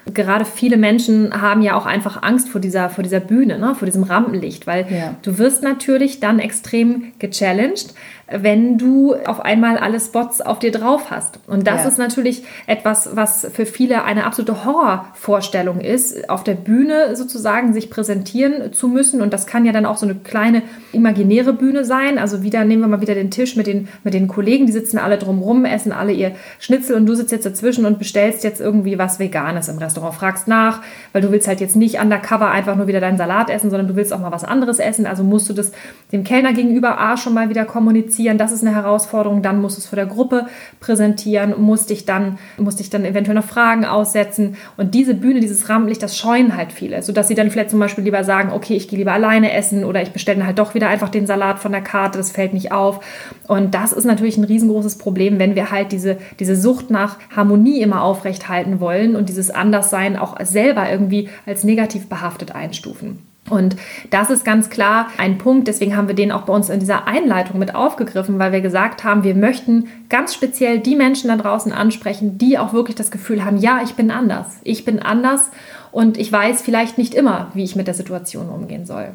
gerade 0.06 0.44
viele 0.44 0.76
Menschen 0.76 1.41
haben 1.41 1.62
ja 1.62 1.76
auch 1.76 1.87
einfach 1.87 2.23
Angst 2.23 2.49
vor 2.49 2.61
dieser, 2.61 2.88
vor 2.91 3.05
dieser 3.05 3.20
Bühne, 3.20 3.58
ne? 3.58 3.75
vor 3.75 3.87
diesem 3.87 4.02
Rampenlicht, 4.02 4.67
weil 4.67 4.87
ja. 4.91 5.14
du 5.23 5.38
wirst 5.38 5.62
natürlich 5.62 6.20
dann 6.20 6.38
extrem 6.38 7.12
gechallenged 7.19 7.94
wenn 8.31 8.79
du 8.79 9.15
auf 9.27 9.41
einmal 9.41 9.77
alle 9.77 9.99
Spots 9.99 10.41
auf 10.41 10.61
dir 10.61 10.71
drauf 10.71 11.11
hast. 11.11 11.41
Und 11.49 11.67
das 11.67 11.82
ja. 11.82 11.88
ist 11.88 11.99
natürlich 11.99 12.44
etwas, 12.67 13.17
was 13.17 13.49
für 13.53 13.67
viele 13.67 14.05
eine 14.05 14.25
absolute 14.25 14.65
Horrorvorstellung 14.65 15.81
ist, 15.81 16.31
auf 16.31 16.44
der 16.44 16.55
Bühne 16.55 17.17
sozusagen 17.17 17.73
sich 17.73 17.91
präsentieren 17.91 18.73
zu 18.73 18.87
müssen. 18.87 19.21
Und 19.21 19.32
das 19.32 19.47
kann 19.47 19.65
ja 19.65 19.73
dann 19.73 19.85
auch 19.85 19.97
so 19.97 20.06
eine 20.06 20.15
kleine 20.15 20.62
imaginäre 20.93 21.53
Bühne 21.53 21.85
sein. 21.85 22.19
Also 22.19 22.43
wieder 22.44 22.65
nehmen 22.65 22.82
wir 22.82 22.88
mal 22.88 23.00
wieder 23.00 23.15
den 23.15 23.32
Tisch 23.32 23.56
mit 23.56 23.67
den, 23.67 23.88
mit 24.05 24.15
den 24.15 24.29
Kollegen, 24.29 24.67
die 24.67 24.73
sitzen 24.73 24.99
alle 24.99 25.19
drumrum, 25.19 25.65
essen 25.65 25.93
alle 25.93 26.12
ihr 26.12 26.33
Schnitzel 26.61 26.94
und 26.94 27.06
du 27.06 27.15
sitzt 27.15 27.33
jetzt 27.33 27.47
dazwischen 27.47 27.85
und 27.85 27.99
bestellst 27.99 28.44
jetzt 28.44 28.61
irgendwie 28.61 28.99
was 28.99 29.19
Veganes 29.19 29.69
im 29.69 29.79
Restaurant, 29.79 30.15
fragst 30.15 30.47
nach, 30.47 30.83
weil 31.12 31.23
du 31.23 31.33
willst 31.33 31.49
halt 31.49 31.61
jetzt 31.61 31.75
nicht 31.75 32.00
undercover 32.00 32.50
einfach 32.50 32.76
nur 32.76 32.87
wieder 32.87 33.00
deinen 33.00 33.19
Salat 33.19 33.50
essen, 33.50 33.71
sondern 33.71 33.88
du 33.88 33.97
willst 33.97 34.12
auch 34.12 34.21
mal 34.21 34.31
was 34.31 34.44
anderes 34.44 34.79
essen. 34.79 35.06
Also 35.06 35.25
musst 35.25 35.49
du 35.49 35.53
das 35.53 35.73
dem 36.12 36.23
Kellner 36.23 36.53
gegenüber 36.53 37.00
A 37.00 37.17
schon 37.17 37.35
mal 37.35 37.49
wieder 37.49 37.65
kommunizieren 37.65 38.20
präsentieren, 38.21 38.39
das 38.39 38.53
ist 38.53 38.63
eine 38.63 38.75
Herausforderung, 38.75 39.43
dann 39.43 39.61
musst 39.61 39.77
du 39.77 39.81
es 39.81 39.87
vor 39.87 39.97
der 39.97 40.07
Gruppe 40.07 40.47
präsentieren, 40.79 41.55
musst 41.59 41.89
dich 41.89 42.05
dann, 42.05 42.39
musst 42.59 42.79
dich 42.79 42.91
dann 42.91 43.05
eventuell 43.05 43.35
noch 43.35 43.45
Fragen 43.45 43.87
aussetzen. 43.87 44.57
Und 44.77 44.95
diese 44.95 45.15
Bühne, 45.15 45.41
dieses 45.41 45.69
Rampenlicht, 45.69 46.03
das 46.03 46.19
scheuen 46.19 46.57
halt 46.57 46.73
viele, 46.73 47.03
sodass 47.03 47.29
sie 47.29 47.35
dann 47.35 47.50
vielleicht 47.50 47.71
zum 47.71 47.81
Beispiel 47.81 48.05
lieber 48.05 48.23
sagen, 48.25 48.53
okay, 48.53 48.77
ich 48.77 48.89
gehe 48.89 48.99
lieber 48.99 49.12
alleine 49.12 49.53
essen 49.53 49.85
oder 49.85 50.03
ich 50.03 50.11
bestelle 50.11 50.45
halt 50.47 50.59
doch 50.59 50.75
wieder 50.75 50.89
einfach 50.89 51.09
den 51.09 51.27
Salat 51.27 51.59
von 51.61 51.73
der 51.73 51.81
Karte, 51.81 52.19
das 52.19 52.31
fällt 52.31 52.53
nicht 52.53 52.73
auf. 52.73 53.00
Und 53.49 53.75
das 53.75 53.93
ist 53.93 54.05
natürlich 54.05 54.37
ein 54.37 54.45
riesengroßes 54.45 54.99
Problem, 54.99 55.39
wenn 55.39 55.55
wir 55.55 55.71
halt 55.71 55.93
diese, 55.93 56.19
diese 56.39 56.57
Sucht 56.57 56.91
nach 56.91 57.17
Harmonie 57.35 57.81
immer 57.81 58.03
aufrecht 58.03 58.49
halten 58.49 58.81
wollen 58.81 59.17
und 59.17 59.29
dieses 59.29 59.50
Anderssein 59.50 60.17
auch 60.17 60.37
selber 60.43 60.91
irgendwie 60.91 61.31
als 61.47 61.65
negativ 61.65 62.09
behaftet 62.09 62.55
einstufen. 62.55 63.30
Und 63.50 63.76
das 64.11 64.30
ist 64.30 64.45
ganz 64.45 64.71
klar 64.71 65.09
ein 65.19 65.38
Punkt, 65.38 65.69
deswegen 65.69 65.97
haben 65.97 66.09
wir 66.09 66.14
den 66.14 66.33
auch 66.33 66.42
bei 66.42 66.52
uns 66.52 66.71
in 66.71 66.80
dieser 66.80 67.07
Einleitung 67.07 67.59
mit 67.59 67.75
aufgegriffen, 67.75 68.38
weil 68.38 68.52
wir 68.52 68.61
gesagt 68.61 69.04
haben, 69.04 69.25
wir 69.25 69.35
möchten 69.35 69.88
ganz 70.09 70.33
speziell 70.35 70.78
die 70.78 70.97
Menschen 70.97 71.28
da 71.28 71.37
draußen 71.37 71.73
ansprechen, 71.73 72.38
die 72.38 72.59
auch 72.59 72.73
wirklich 72.73 72.97
das 72.97 73.11
Gefühl 73.11 73.45
haben, 73.45 73.57
ja, 73.57 73.80
ich 73.85 73.95
bin 73.95 74.11
anders. 74.11 74.47
Ich 74.62 74.85
bin 74.85 75.00
anders 75.00 75.50
und 75.92 76.16
ich 76.16 76.30
weiß 76.30 76.62
vielleicht 76.62 76.97
nicht 76.97 77.14
immer, 77.14 77.50
wie 77.54 77.64
ich 77.64 77.76
mit 77.76 77.87
der 77.87 77.95
Situation 77.95 78.49
umgehen 78.49 78.87
soll. 78.87 79.09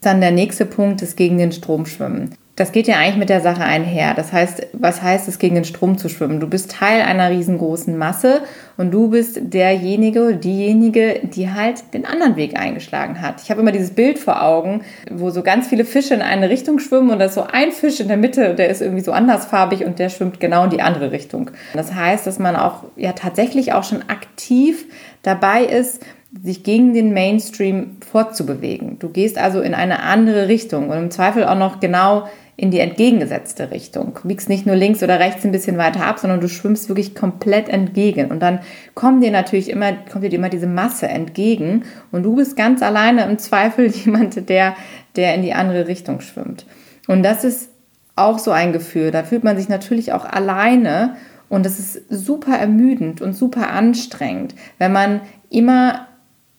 Dann 0.00 0.20
der 0.20 0.30
nächste 0.30 0.64
Punkt 0.64 1.02
ist 1.02 1.16
gegen 1.16 1.36
den 1.36 1.52
Strom 1.52 1.84
schwimmen 1.84 2.34
das 2.60 2.72
geht 2.72 2.88
ja 2.88 2.96
eigentlich 2.96 3.16
mit 3.16 3.30
der 3.30 3.40
Sache 3.40 3.64
einher. 3.64 4.12
Das 4.12 4.34
heißt, 4.34 4.66
was 4.74 5.00
heißt 5.00 5.28
es, 5.28 5.38
gegen 5.38 5.54
den 5.54 5.64
Strom 5.64 5.96
zu 5.96 6.10
schwimmen? 6.10 6.40
Du 6.40 6.46
bist 6.46 6.72
Teil 6.72 7.00
einer 7.00 7.30
riesengroßen 7.30 7.96
Masse 7.96 8.42
und 8.76 8.90
du 8.90 9.08
bist 9.08 9.38
derjenige, 9.40 10.36
diejenige, 10.36 11.20
die 11.22 11.50
halt 11.50 11.94
den 11.94 12.06
anderen 12.06 12.36
Weg 12.36 12.58
eingeschlagen 12.58 13.20
hat. 13.20 13.42
Ich 13.42 13.50
habe 13.50 13.60
immer 13.60 13.72
dieses 13.72 13.90
Bild 13.90 14.18
vor 14.18 14.42
Augen, 14.42 14.82
wo 15.10 15.30
so 15.30 15.42
ganz 15.42 15.68
viele 15.68 15.84
Fische 15.84 16.14
in 16.14 16.22
eine 16.22 16.50
Richtung 16.50 16.78
schwimmen 16.78 17.10
und 17.10 17.18
da 17.18 17.26
ist 17.26 17.34
so 17.34 17.42
ein 17.42 17.72
Fisch 17.72 18.00
in 18.00 18.08
der 18.08 18.16
Mitte, 18.16 18.54
der 18.54 18.68
ist 18.68 18.80
irgendwie 18.80 19.02
so 19.02 19.12
andersfarbig 19.12 19.84
und 19.84 19.98
der 19.98 20.08
schwimmt 20.08 20.40
genau 20.40 20.64
in 20.64 20.70
die 20.70 20.82
andere 20.82 21.12
Richtung. 21.12 21.50
Das 21.74 21.94
heißt, 21.94 22.26
dass 22.26 22.38
man 22.38 22.56
auch 22.56 22.84
ja 22.96 23.12
tatsächlich 23.12 23.72
auch 23.72 23.84
schon 23.84 24.02
aktiv 24.08 24.86
dabei 25.22 25.64
ist, 25.64 26.02
sich 26.42 26.62
gegen 26.62 26.94
den 26.94 27.12
Mainstream 27.12 27.96
fortzubewegen. 28.08 28.98
Du 28.98 29.08
gehst 29.08 29.36
also 29.36 29.60
in 29.60 29.74
eine 29.74 30.02
andere 30.02 30.48
Richtung 30.48 30.88
und 30.88 30.96
im 30.96 31.10
Zweifel 31.10 31.44
auch 31.44 31.58
noch 31.58 31.80
genau 31.80 32.28
in 32.56 32.70
die 32.70 32.78
entgegengesetzte 32.78 33.70
Richtung. 33.70 34.12
Du 34.20 34.28
biegst 34.28 34.48
nicht 34.48 34.66
nur 34.66 34.76
links 34.76 35.02
oder 35.02 35.18
rechts 35.18 35.44
ein 35.44 35.50
bisschen 35.50 35.78
weiter 35.78 36.04
ab, 36.04 36.18
sondern 36.18 36.40
du 36.40 36.48
schwimmst 36.48 36.88
wirklich 36.88 37.14
komplett 37.14 37.68
entgegen. 37.70 38.30
Und 38.30 38.40
dann 38.40 38.60
kommt 38.94 39.24
dir 39.24 39.30
natürlich 39.30 39.70
immer, 39.70 39.92
kommt 40.12 40.24
dir 40.24 40.32
immer 40.32 40.50
diese 40.50 40.66
Masse 40.66 41.08
entgegen 41.08 41.84
und 42.12 42.22
du 42.22 42.36
bist 42.36 42.56
ganz 42.56 42.82
alleine 42.82 43.24
im 43.24 43.38
Zweifel 43.38 43.86
jemand, 43.90 44.48
der, 44.48 44.76
der 45.16 45.34
in 45.34 45.42
die 45.42 45.54
andere 45.54 45.88
Richtung 45.88 46.20
schwimmt. 46.20 46.66
Und 47.08 47.22
das 47.22 47.44
ist 47.44 47.70
auch 48.14 48.38
so 48.38 48.50
ein 48.50 48.72
Gefühl. 48.72 49.10
Da 49.10 49.24
fühlt 49.24 49.42
man 49.42 49.56
sich 49.56 49.70
natürlich 49.70 50.12
auch 50.12 50.26
alleine 50.26 51.16
und 51.48 51.64
das 51.64 51.78
ist 51.78 52.02
super 52.10 52.56
ermüdend 52.56 53.22
und 53.22 53.32
super 53.32 53.70
anstrengend, 53.70 54.54
wenn 54.78 54.92
man 54.92 55.22
immer 55.48 56.08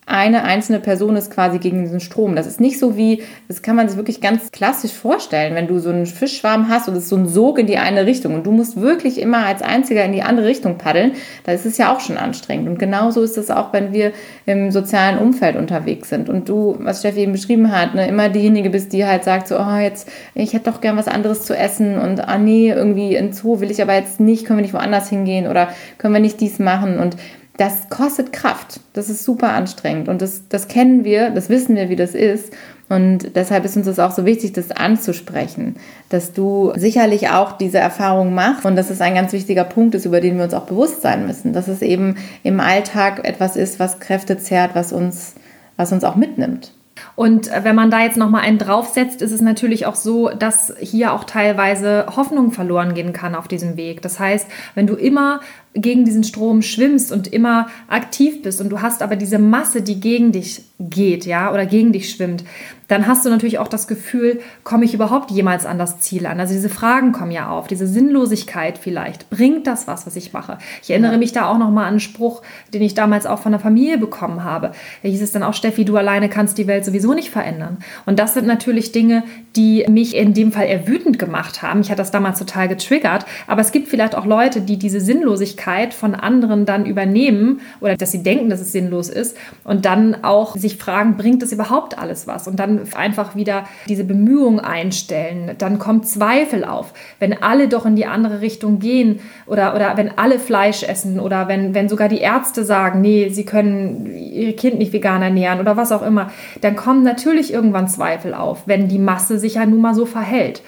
eine 0.07 0.43
einzelne 0.43 0.79
Person 0.79 1.15
ist 1.15 1.31
quasi 1.31 1.59
gegen 1.59 1.83
diesen 1.83 1.99
Strom. 1.99 2.35
Das 2.35 2.47
ist 2.47 2.59
nicht 2.59 2.79
so 2.79 2.97
wie, 2.97 3.21
das 3.47 3.61
kann 3.61 3.75
man 3.75 3.87
sich 3.87 3.97
wirklich 3.97 4.19
ganz 4.19 4.51
klassisch 4.51 4.93
vorstellen, 4.93 5.53
wenn 5.53 5.67
du 5.67 5.79
so 5.79 5.89
einen 5.89 6.07
Fischschwarm 6.07 6.69
hast 6.69 6.89
und 6.89 6.95
es 6.95 7.03
ist 7.03 7.09
so 7.09 7.17
ein 7.17 7.27
Sog 7.27 7.59
in 7.59 7.67
die 7.67 7.77
eine 7.77 8.05
Richtung 8.05 8.33
und 8.33 8.45
du 8.45 8.51
musst 8.51 8.81
wirklich 8.81 9.21
immer 9.21 9.45
als 9.45 9.61
Einziger 9.61 10.03
in 10.03 10.11
die 10.11 10.23
andere 10.23 10.47
Richtung 10.47 10.77
paddeln, 10.77 11.13
da 11.43 11.51
ist 11.51 11.65
es 11.65 11.77
ja 11.77 11.93
auch 11.93 11.99
schon 11.99 12.17
anstrengend. 12.17 12.67
Und 12.67 12.79
genauso 12.79 13.21
ist 13.21 13.37
es 13.37 13.51
auch, 13.51 13.73
wenn 13.73 13.93
wir 13.93 14.11
im 14.47 14.71
sozialen 14.71 15.19
Umfeld 15.19 15.55
unterwegs 15.55 16.09
sind 16.09 16.29
und 16.29 16.49
du, 16.49 16.75
was 16.79 16.99
Steffi 16.99 17.19
eben 17.21 17.33
beschrieben 17.33 17.71
hat, 17.71 17.93
ne, 17.93 18.07
immer 18.07 18.29
diejenige 18.29 18.71
bist, 18.71 18.93
die 18.93 19.05
halt 19.05 19.23
sagt 19.23 19.47
so, 19.47 19.59
oh, 19.59 19.77
jetzt, 19.77 20.09
ich 20.33 20.53
hätte 20.53 20.71
doch 20.71 20.81
gern 20.81 20.97
was 20.97 21.07
anderes 21.07 21.43
zu 21.43 21.55
essen 21.55 21.99
und 21.99 22.27
ah 22.27 22.39
nee, 22.39 22.69
irgendwie 22.69 23.15
in 23.15 23.33
Zoo 23.33 23.59
will 23.59 23.69
ich 23.69 23.81
aber 23.81 23.93
jetzt 23.93 24.19
nicht, 24.19 24.45
können 24.45 24.59
wir 24.59 24.63
nicht 24.63 24.73
woanders 24.73 25.09
hingehen 25.09 25.47
oder 25.47 25.69
können 25.99 26.13
wir 26.15 26.21
nicht 26.21 26.41
dies 26.41 26.57
machen 26.57 26.97
und 26.97 27.15
das 27.57 27.89
kostet 27.89 28.33
Kraft. 28.33 28.79
Das 28.93 29.09
ist 29.09 29.23
super 29.23 29.49
anstrengend. 29.49 30.07
Und 30.07 30.21
das, 30.21 30.47
das 30.49 30.67
kennen 30.67 31.03
wir, 31.03 31.29
das 31.29 31.49
wissen 31.49 31.75
wir, 31.75 31.89
wie 31.89 31.95
das 31.95 32.15
ist. 32.15 32.53
Und 32.89 33.35
deshalb 33.35 33.63
ist 33.63 33.77
uns 33.77 33.85
das 33.85 33.99
auch 33.99 34.11
so 34.11 34.25
wichtig, 34.25 34.51
das 34.51 34.71
anzusprechen, 34.71 35.77
dass 36.09 36.33
du 36.33 36.73
sicherlich 36.75 37.29
auch 37.29 37.53
diese 37.53 37.77
Erfahrung 37.77 38.33
machst 38.33 38.65
und 38.65 38.75
dass 38.75 38.89
es 38.89 38.99
ein 38.99 39.15
ganz 39.15 39.31
wichtiger 39.31 39.63
Punkt 39.63 39.95
ist, 39.95 40.05
über 40.05 40.19
den 40.19 40.35
wir 40.35 40.43
uns 40.43 40.53
auch 40.53 40.65
bewusst 40.65 41.01
sein 41.01 41.25
müssen, 41.25 41.53
dass 41.53 41.69
es 41.69 41.81
eben 41.81 42.17
im 42.43 42.59
Alltag 42.59 43.25
etwas 43.25 43.55
ist, 43.55 43.79
was 43.79 44.01
Kräfte 44.01 44.37
zehrt, 44.37 44.71
was 44.73 44.91
uns, 44.91 45.35
was 45.77 45.93
uns 45.93 46.03
auch 46.03 46.17
mitnimmt. 46.17 46.73
Und 47.15 47.51
äh, 47.51 47.63
wenn 47.63 47.75
man 47.75 47.91
da 47.91 48.01
jetzt 48.01 48.17
nochmal 48.17 48.41
einen 48.41 48.57
draufsetzt, 48.57 49.21
ist 49.21 49.31
es 49.31 49.41
natürlich 49.41 49.85
auch 49.85 49.95
so, 49.95 50.29
dass 50.29 50.73
hier 50.79 51.13
auch 51.13 51.23
teilweise 51.23 52.05
Hoffnung 52.15 52.51
verloren 52.51 52.93
gehen 52.93 53.13
kann 53.13 53.35
auf 53.35 53.47
diesem 53.47 53.77
Weg. 53.77 54.01
Das 54.01 54.19
heißt, 54.19 54.47
wenn 54.75 54.87
du 54.87 54.95
immer 54.95 55.39
gegen 55.73 56.03
diesen 56.05 56.23
Strom 56.23 56.61
schwimmst 56.61 57.11
und 57.11 57.27
immer 57.27 57.67
aktiv 57.87 58.41
bist 58.41 58.59
und 58.59 58.69
du 58.69 58.81
hast 58.81 59.01
aber 59.01 59.15
diese 59.15 59.39
Masse, 59.39 59.81
die 59.81 59.99
gegen 59.99 60.31
dich 60.31 60.63
geht, 60.79 61.25
ja, 61.25 61.51
oder 61.53 61.65
gegen 61.65 61.93
dich 61.93 62.09
schwimmt, 62.09 62.43
dann 62.91 63.07
hast 63.07 63.25
du 63.25 63.29
natürlich 63.29 63.57
auch 63.57 63.69
das 63.69 63.87
Gefühl, 63.87 64.41
komme 64.65 64.83
ich 64.83 64.93
überhaupt 64.93 65.31
jemals 65.31 65.65
an 65.65 65.79
das 65.79 65.99
Ziel 65.99 66.25
an? 66.25 66.41
Also 66.41 66.53
diese 66.53 66.67
Fragen 66.67 67.13
kommen 67.13 67.31
ja 67.31 67.49
auf, 67.49 67.67
diese 67.67 67.87
Sinnlosigkeit 67.87 68.77
vielleicht. 68.77 69.29
Bringt 69.29 69.65
das 69.65 69.87
was, 69.87 70.05
was 70.05 70.17
ich 70.17 70.33
mache? 70.33 70.57
Ich 70.83 70.89
erinnere 70.89 71.13
ja. 71.13 71.17
mich 71.17 71.31
da 71.31 71.47
auch 71.47 71.57
noch 71.57 71.71
mal 71.71 71.83
an 71.83 71.91
einen 71.91 71.99
Spruch, 72.01 72.41
den 72.73 72.81
ich 72.81 72.93
damals 72.93 73.25
auch 73.25 73.39
von 73.39 73.53
der 73.53 73.61
Familie 73.61 73.97
bekommen 73.97 74.43
habe. 74.43 74.71
Da 75.03 75.09
hieß 75.09 75.21
es 75.21 75.31
dann 75.31 75.41
auch, 75.41 75.53
Steffi, 75.53 75.85
du 75.85 75.95
alleine 75.95 76.27
kannst 76.27 76.57
die 76.57 76.67
Welt 76.67 76.83
sowieso 76.83 77.13
nicht 77.13 77.29
verändern. 77.29 77.77
Und 78.05 78.19
das 78.19 78.33
sind 78.33 78.45
natürlich 78.45 78.91
Dinge, 78.91 79.23
die 79.55 79.85
mich 79.89 80.13
in 80.13 80.33
dem 80.33 80.51
Fall 80.51 80.65
eher 80.65 80.85
wütend 80.85 81.17
gemacht 81.17 81.61
haben. 81.61 81.79
Ich 81.79 81.91
hatte 81.91 82.01
das 82.01 82.11
damals 82.11 82.39
total 82.39 82.67
getriggert. 82.67 83.25
Aber 83.47 83.61
es 83.61 83.71
gibt 83.71 83.87
vielleicht 83.87 84.15
auch 84.15 84.25
Leute, 84.25 84.59
die 84.59 84.77
diese 84.77 84.99
Sinnlosigkeit 84.99 85.93
von 85.93 86.13
anderen 86.13 86.65
dann 86.65 86.85
übernehmen 86.85 87.61
oder 87.79 87.95
dass 87.95 88.11
sie 88.11 88.21
denken, 88.21 88.49
dass 88.49 88.59
es 88.59 88.73
sinnlos 88.73 89.07
ist 89.07 89.37
und 89.63 89.85
dann 89.85 90.23
auch 90.25 90.57
sich 90.57 90.75
fragen, 90.75 91.15
bringt 91.15 91.41
das 91.41 91.53
überhaupt 91.53 91.97
alles 91.97 92.27
was? 92.27 92.49
Und 92.49 92.59
dann 92.59 92.80
einfach 92.93 93.35
wieder 93.35 93.65
diese 93.87 94.03
Bemühungen 94.03 94.59
einstellen. 94.59 95.55
Dann 95.57 95.79
kommt 95.79 96.07
Zweifel 96.07 96.63
auf. 96.63 96.93
Wenn 97.19 97.41
alle 97.41 97.67
doch 97.67 97.85
in 97.85 97.95
die 97.95 98.05
andere 98.05 98.41
Richtung 98.41 98.79
gehen 98.79 99.19
oder, 99.45 99.75
oder 99.75 99.97
wenn 99.97 100.17
alle 100.17 100.39
Fleisch 100.39 100.83
essen 100.83 101.19
oder 101.19 101.47
wenn, 101.47 101.73
wenn 101.73 101.89
sogar 101.89 102.09
die 102.09 102.19
Ärzte 102.19 102.63
sagen, 102.63 103.01
nee, 103.01 103.29
sie 103.29 103.45
können 103.45 104.05
ihr 104.05 104.55
Kind 104.55 104.77
nicht 104.77 104.93
vegan 104.93 105.21
ernähren 105.21 105.59
oder 105.59 105.77
was 105.77 105.91
auch 105.91 106.01
immer, 106.01 106.31
dann 106.61 106.75
kommen 106.75 107.03
natürlich 107.03 107.53
irgendwann 107.53 107.87
Zweifel 107.87 108.33
auf, 108.33 108.63
wenn 108.67 108.87
die 108.87 108.99
Masse 108.99 109.39
sich 109.39 109.55
ja 109.55 109.65
nun 109.65 109.81
mal 109.81 109.95
so 109.95 110.05
verhält. 110.05 110.61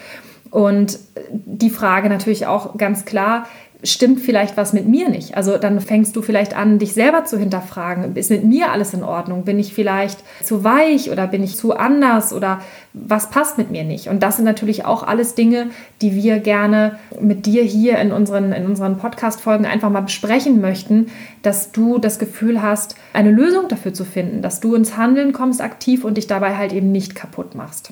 Und 0.50 1.00
die 1.32 1.72
Frage 1.72 2.10
natürlich 2.10 2.46
auch 2.46 2.77
ganz 2.77 3.05
klar, 3.05 3.48
stimmt 3.84 4.22
vielleicht 4.22 4.56
was 4.56 4.72
mit 4.72 4.88
mir 4.88 5.10
nicht. 5.10 5.36
Also 5.36 5.58
dann 5.58 5.80
fängst 5.82 6.16
du 6.16 6.22
vielleicht 6.22 6.56
an, 6.56 6.80
dich 6.80 6.94
selber 6.94 7.25
zu 7.25 7.38
hinterfragen. 7.38 8.16
Ist 8.16 8.30
mit 8.30 8.44
mir 8.44 8.72
alles 8.72 8.94
in 8.94 9.04
Ordnung? 9.04 9.44
Bin 9.44 9.60
ich 9.60 9.74
vielleicht 9.74 10.20
zu 10.44 10.63
weich 10.63 11.12
oder 11.12 11.28
bin 11.28 11.44
ich 11.44 11.58
zu 11.58 11.75
anders 11.75 12.34
oder 12.34 12.62
was 12.94 13.30
passt 13.30 13.58
mit 13.58 13.72
mir 13.72 13.84
nicht? 13.84 14.08
Und 14.08 14.24
das 14.24 14.38
sind 14.38 14.46
natürlich 14.46 14.86
auch 14.86 15.04
alles 15.04 15.36
Dinge, 15.36 15.68
die 16.02 16.16
wir 16.16 16.40
gerne 16.40 16.98
mit 17.20 17.46
dir 17.46 17.63
hier 17.63 17.98
in 18.00 18.12
unseren, 18.12 18.54
in 18.54 18.66
unseren 18.66 18.98
Podcast-Folgen 18.98 19.66
einfach 19.66 19.90
mal 19.90 20.02
besprechen 20.02 20.62
möchten, 20.62 21.08
dass 21.42 21.72
du 21.72 21.98
das 21.98 22.20
Gefühl 22.20 22.62
hast, 22.62 22.96
eine 23.12 23.32
Lösung 23.32 23.68
dafür 23.68 23.94
zu 23.94 24.06
finden, 24.06 24.42
dass 24.42 24.62
du 24.62 24.75
ins 24.75 24.96
Handeln 24.96 25.34
kommst 25.34 25.62
aktiv 25.62 26.06
und 26.06 26.18
dich 26.18 26.28
dabei 26.28 26.56
halt 26.56 26.72
eben 26.72 26.92
nicht 26.92 27.16
kaputt 27.16 27.54
machst. 27.54 27.92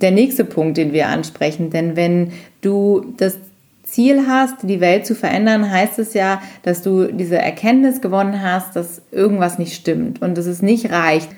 Der 0.00 0.10
nächste 0.10 0.44
Punkt, 0.44 0.76
den 0.76 0.92
wir 0.92 1.08
ansprechen, 1.08 1.70
denn 1.70 1.94
wenn 1.94 2.32
du 2.60 3.14
das 3.16 3.38
Ziel 3.94 4.26
hast, 4.26 4.56
die 4.64 4.80
Welt 4.80 5.06
zu 5.06 5.14
verändern, 5.14 5.70
heißt 5.70 6.00
es 6.00 6.14
ja, 6.14 6.42
dass 6.64 6.82
du 6.82 7.12
diese 7.12 7.38
Erkenntnis 7.38 8.00
gewonnen 8.00 8.42
hast, 8.42 8.74
dass 8.74 9.02
irgendwas 9.12 9.56
nicht 9.56 9.72
stimmt 9.72 10.20
und 10.20 10.36
dass 10.36 10.46
es 10.46 10.62
nicht 10.62 10.90
reicht. 10.90 11.28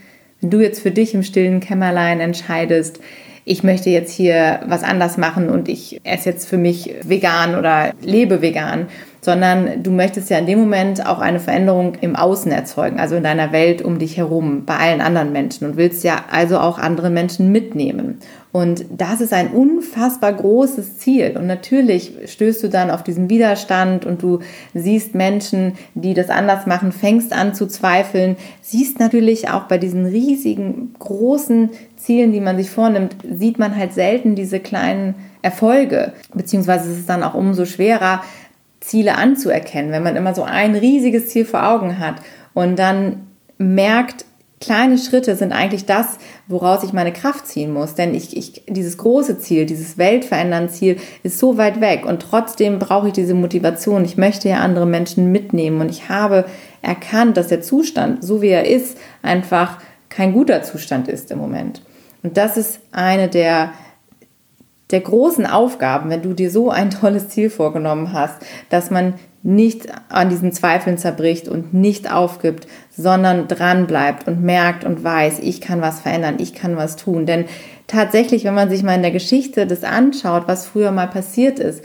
Wenn 0.40 0.48
du 0.48 0.60
jetzt 0.62 0.80
für 0.80 0.90
dich 0.90 1.12
im 1.12 1.22
stillen 1.22 1.60
Kämmerlein 1.60 2.18
entscheidest, 2.18 2.98
ich 3.44 3.62
möchte 3.62 3.90
jetzt 3.90 4.10
hier 4.10 4.60
was 4.66 4.84
anders 4.84 5.18
machen 5.18 5.50
und 5.50 5.68
ich 5.68 6.00
esse 6.02 6.30
jetzt 6.30 6.48
für 6.48 6.56
mich 6.56 6.94
vegan 7.02 7.56
oder 7.56 7.92
lebe 8.00 8.40
vegan, 8.40 8.86
sondern 9.26 9.82
du 9.82 9.90
möchtest 9.90 10.30
ja 10.30 10.38
in 10.38 10.46
dem 10.46 10.60
Moment 10.60 11.04
auch 11.04 11.18
eine 11.18 11.40
Veränderung 11.40 11.96
im 12.00 12.14
Außen 12.14 12.52
erzeugen, 12.52 13.00
also 13.00 13.16
in 13.16 13.24
deiner 13.24 13.50
Welt 13.50 13.82
um 13.82 13.98
dich 13.98 14.16
herum, 14.16 14.62
bei 14.64 14.76
allen 14.76 15.00
anderen 15.00 15.32
Menschen 15.32 15.66
und 15.66 15.76
willst 15.76 16.04
ja 16.04 16.26
also 16.30 16.60
auch 16.60 16.78
andere 16.78 17.10
Menschen 17.10 17.50
mitnehmen. 17.50 18.20
Und 18.52 18.84
das 18.96 19.20
ist 19.20 19.32
ein 19.32 19.48
unfassbar 19.48 20.32
großes 20.32 20.98
Ziel. 20.98 21.36
Und 21.36 21.48
natürlich 21.48 22.12
stößt 22.24 22.62
du 22.62 22.68
dann 22.68 22.92
auf 22.92 23.02
diesen 23.02 23.28
Widerstand 23.28 24.06
und 24.06 24.22
du 24.22 24.38
siehst 24.74 25.16
Menschen, 25.16 25.72
die 25.94 26.14
das 26.14 26.30
anders 26.30 26.64
machen, 26.64 26.92
fängst 26.92 27.32
an 27.32 27.52
zu 27.52 27.66
zweifeln, 27.66 28.36
siehst 28.62 29.00
natürlich 29.00 29.50
auch 29.50 29.64
bei 29.64 29.76
diesen 29.76 30.06
riesigen, 30.06 30.94
großen 31.00 31.70
Zielen, 31.96 32.30
die 32.30 32.40
man 32.40 32.56
sich 32.56 32.70
vornimmt, 32.70 33.16
sieht 33.28 33.58
man 33.58 33.76
halt 33.76 33.92
selten 33.92 34.36
diese 34.36 34.60
kleinen 34.60 35.16
Erfolge, 35.42 36.12
beziehungsweise 36.32 36.90
ist 36.90 37.00
es 37.00 37.06
dann 37.06 37.24
auch 37.24 37.34
umso 37.34 37.66
schwerer, 37.66 38.22
Ziele 38.86 39.16
anzuerkennen, 39.16 39.90
wenn 39.90 40.04
man 40.04 40.16
immer 40.16 40.34
so 40.34 40.44
ein 40.44 40.76
riesiges 40.76 41.28
Ziel 41.28 41.44
vor 41.44 41.68
Augen 41.68 41.98
hat 41.98 42.16
und 42.54 42.78
dann 42.78 43.26
merkt, 43.58 44.24
kleine 44.60 44.96
Schritte 44.96 45.34
sind 45.34 45.52
eigentlich 45.52 45.86
das, 45.86 46.18
woraus 46.46 46.84
ich 46.84 46.92
meine 46.92 47.12
Kraft 47.12 47.48
ziehen 47.48 47.72
muss. 47.72 47.94
Denn 47.94 48.14
ich, 48.14 48.36
ich, 48.36 48.62
dieses 48.68 48.96
große 48.96 49.38
Ziel, 49.38 49.66
dieses 49.66 49.98
weltverändernde 49.98 50.72
Ziel 50.72 50.96
ist 51.24 51.38
so 51.38 51.58
weit 51.58 51.80
weg 51.80 52.06
und 52.06 52.22
trotzdem 52.22 52.78
brauche 52.78 53.08
ich 53.08 53.12
diese 53.12 53.34
Motivation. 53.34 54.04
Ich 54.04 54.16
möchte 54.16 54.48
ja 54.48 54.58
andere 54.58 54.86
Menschen 54.86 55.32
mitnehmen 55.32 55.80
und 55.80 55.90
ich 55.90 56.08
habe 56.08 56.44
erkannt, 56.80 57.36
dass 57.36 57.48
der 57.48 57.62
Zustand, 57.62 58.24
so 58.24 58.40
wie 58.40 58.48
er 58.48 58.68
ist, 58.68 58.98
einfach 59.20 59.78
kein 60.08 60.32
guter 60.32 60.62
Zustand 60.62 61.08
ist 61.08 61.32
im 61.32 61.38
Moment. 61.38 61.82
Und 62.22 62.36
das 62.36 62.56
ist 62.56 62.80
eine 62.92 63.28
der 63.28 63.72
der 64.90 65.00
großen 65.00 65.46
Aufgaben, 65.46 66.10
wenn 66.10 66.22
du 66.22 66.32
dir 66.32 66.50
so 66.50 66.70
ein 66.70 66.90
tolles 66.90 67.28
Ziel 67.28 67.50
vorgenommen 67.50 68.12
hast, 68.12 68.36
dass 68.70 68.90
man 68.90 69.14
nicht 69.42 69.86
an 70.08 70.28
diesen 70.28 70.52
Zweifeln 70.52 70.98
zerbricht 70.98 71.48
und 71.48 71.72
nicht 71.72 72.12
aufgibt, 72.12 72.66
sondern 72.90 73.46
dran 73.46 73.86
bleibt 73.86 74.26
und 74.26 74.42
merkt 74.42 74.84
und 74.84 75.04
weiß, 75.04 75.38
ich 75.38 75.60
kann 75.60 75.80
was 75.80 76.00
verändern, 76.00 76.36
ich 76.38 76.52
kann 76.52 76.76
was 76.76 76.96
tun. 76.96 77.26
Denn 77.26 77.44
tatsächlich, 77.86 78.44
wenn 78.44 78.54
man 78.54 78.68
sich 78.68 78.82
mal 78.82 78.96
in 78.96 79.02
der 79.02 79.12
Geschichte 79.12 79.66
das 79.66 79.84
anschaut, 79.84 80.44
was 80.46 80.66
früher 80.66 80.90
mal 80.90 81.06
passiert 81.06 81.60
ist, 81.60 81.84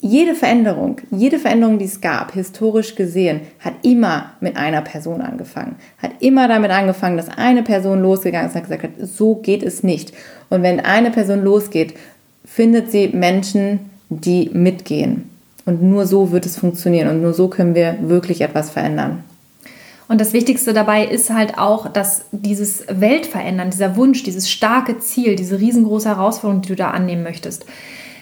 jede 0.00 0.34
Veränderung, 0.34 1.00
jede 1.10 1.38
Veränderung, 1.38 1.78
die 1.78 1.86
es 1.86 2.02
gab, 2.02 2.32
historisch 2.32 2.94
gesehen, 2.94 3.40
hat 3.58 3.72
immer 3.82 4.32
mit 4.40 4.56
einer 4.56 4.82
Person 4.82 5.22
angefangen. 5.22 5.76
Hat 5.96 6.10
immer 6.20 6.46
damit 6.46 6.70
angefangen, 6.70 7.16
dass 7.16 7.30
eine 7.30 7.62
Person 7.62 8.02
losgegangen 8.02 8.48
ist 8.50 8.54
und 8.54 8.62
gesagt 8.62 8.82
hat, 8.82 8.90
so 9.00 9.36
geht 9.36 9.62
es 9.62 9.82
nicht. 9.82 10.12
Und 10.50 10.62
wenn 10.62 10.80
eine 10.80 11.10
Person 11.10 11.42
losgeht 11.42 11.94
findet 12.44 12.90
sie 12.90 13.08
Menschen, 13.08 13.90
die 14.08 14.50
mitgehen. 14.52 15.30
Und 15.66 15.82
nur 15.82 16.06
so 16.06 16.30
wird 16.30 16.46
es 16.46 16.58
funktionieren 16.58 17.08
und 17.08 17.22
nur 17.22 17.32
so 17.32 17.48
können 17.48 17.74
wir 17.74 17.96
wirklich 18.02 18.42
etwas 18.42 18.70
verändern. 18.70 19.24
Und 20.06 20.20
das 20.20 20.34
Wichtigste 20.34 20.74
dabei 20.74 21.06
ist 21.06 21.30
halt 21.30 21.56
auch, 21.56 21.88
dass 21.88 22.26
dieses 22.30 22.84
Weltverändern, 22.88 23.70
dieser 23.70 23.96
Wunsch, 23.96 24.22
dieses 24.22 24.50
starke 24.50 24.98
Ziel, 24.98 25.34
diese 25.34 25.58
riesengroße 25.58 26.08
Herausforderung, 26.08 26.60
die 26.60 26.68
du 26.68 26.76
da 26.76 26.90
annehmen 26.90 27.22
möchtest, 27.22 27.64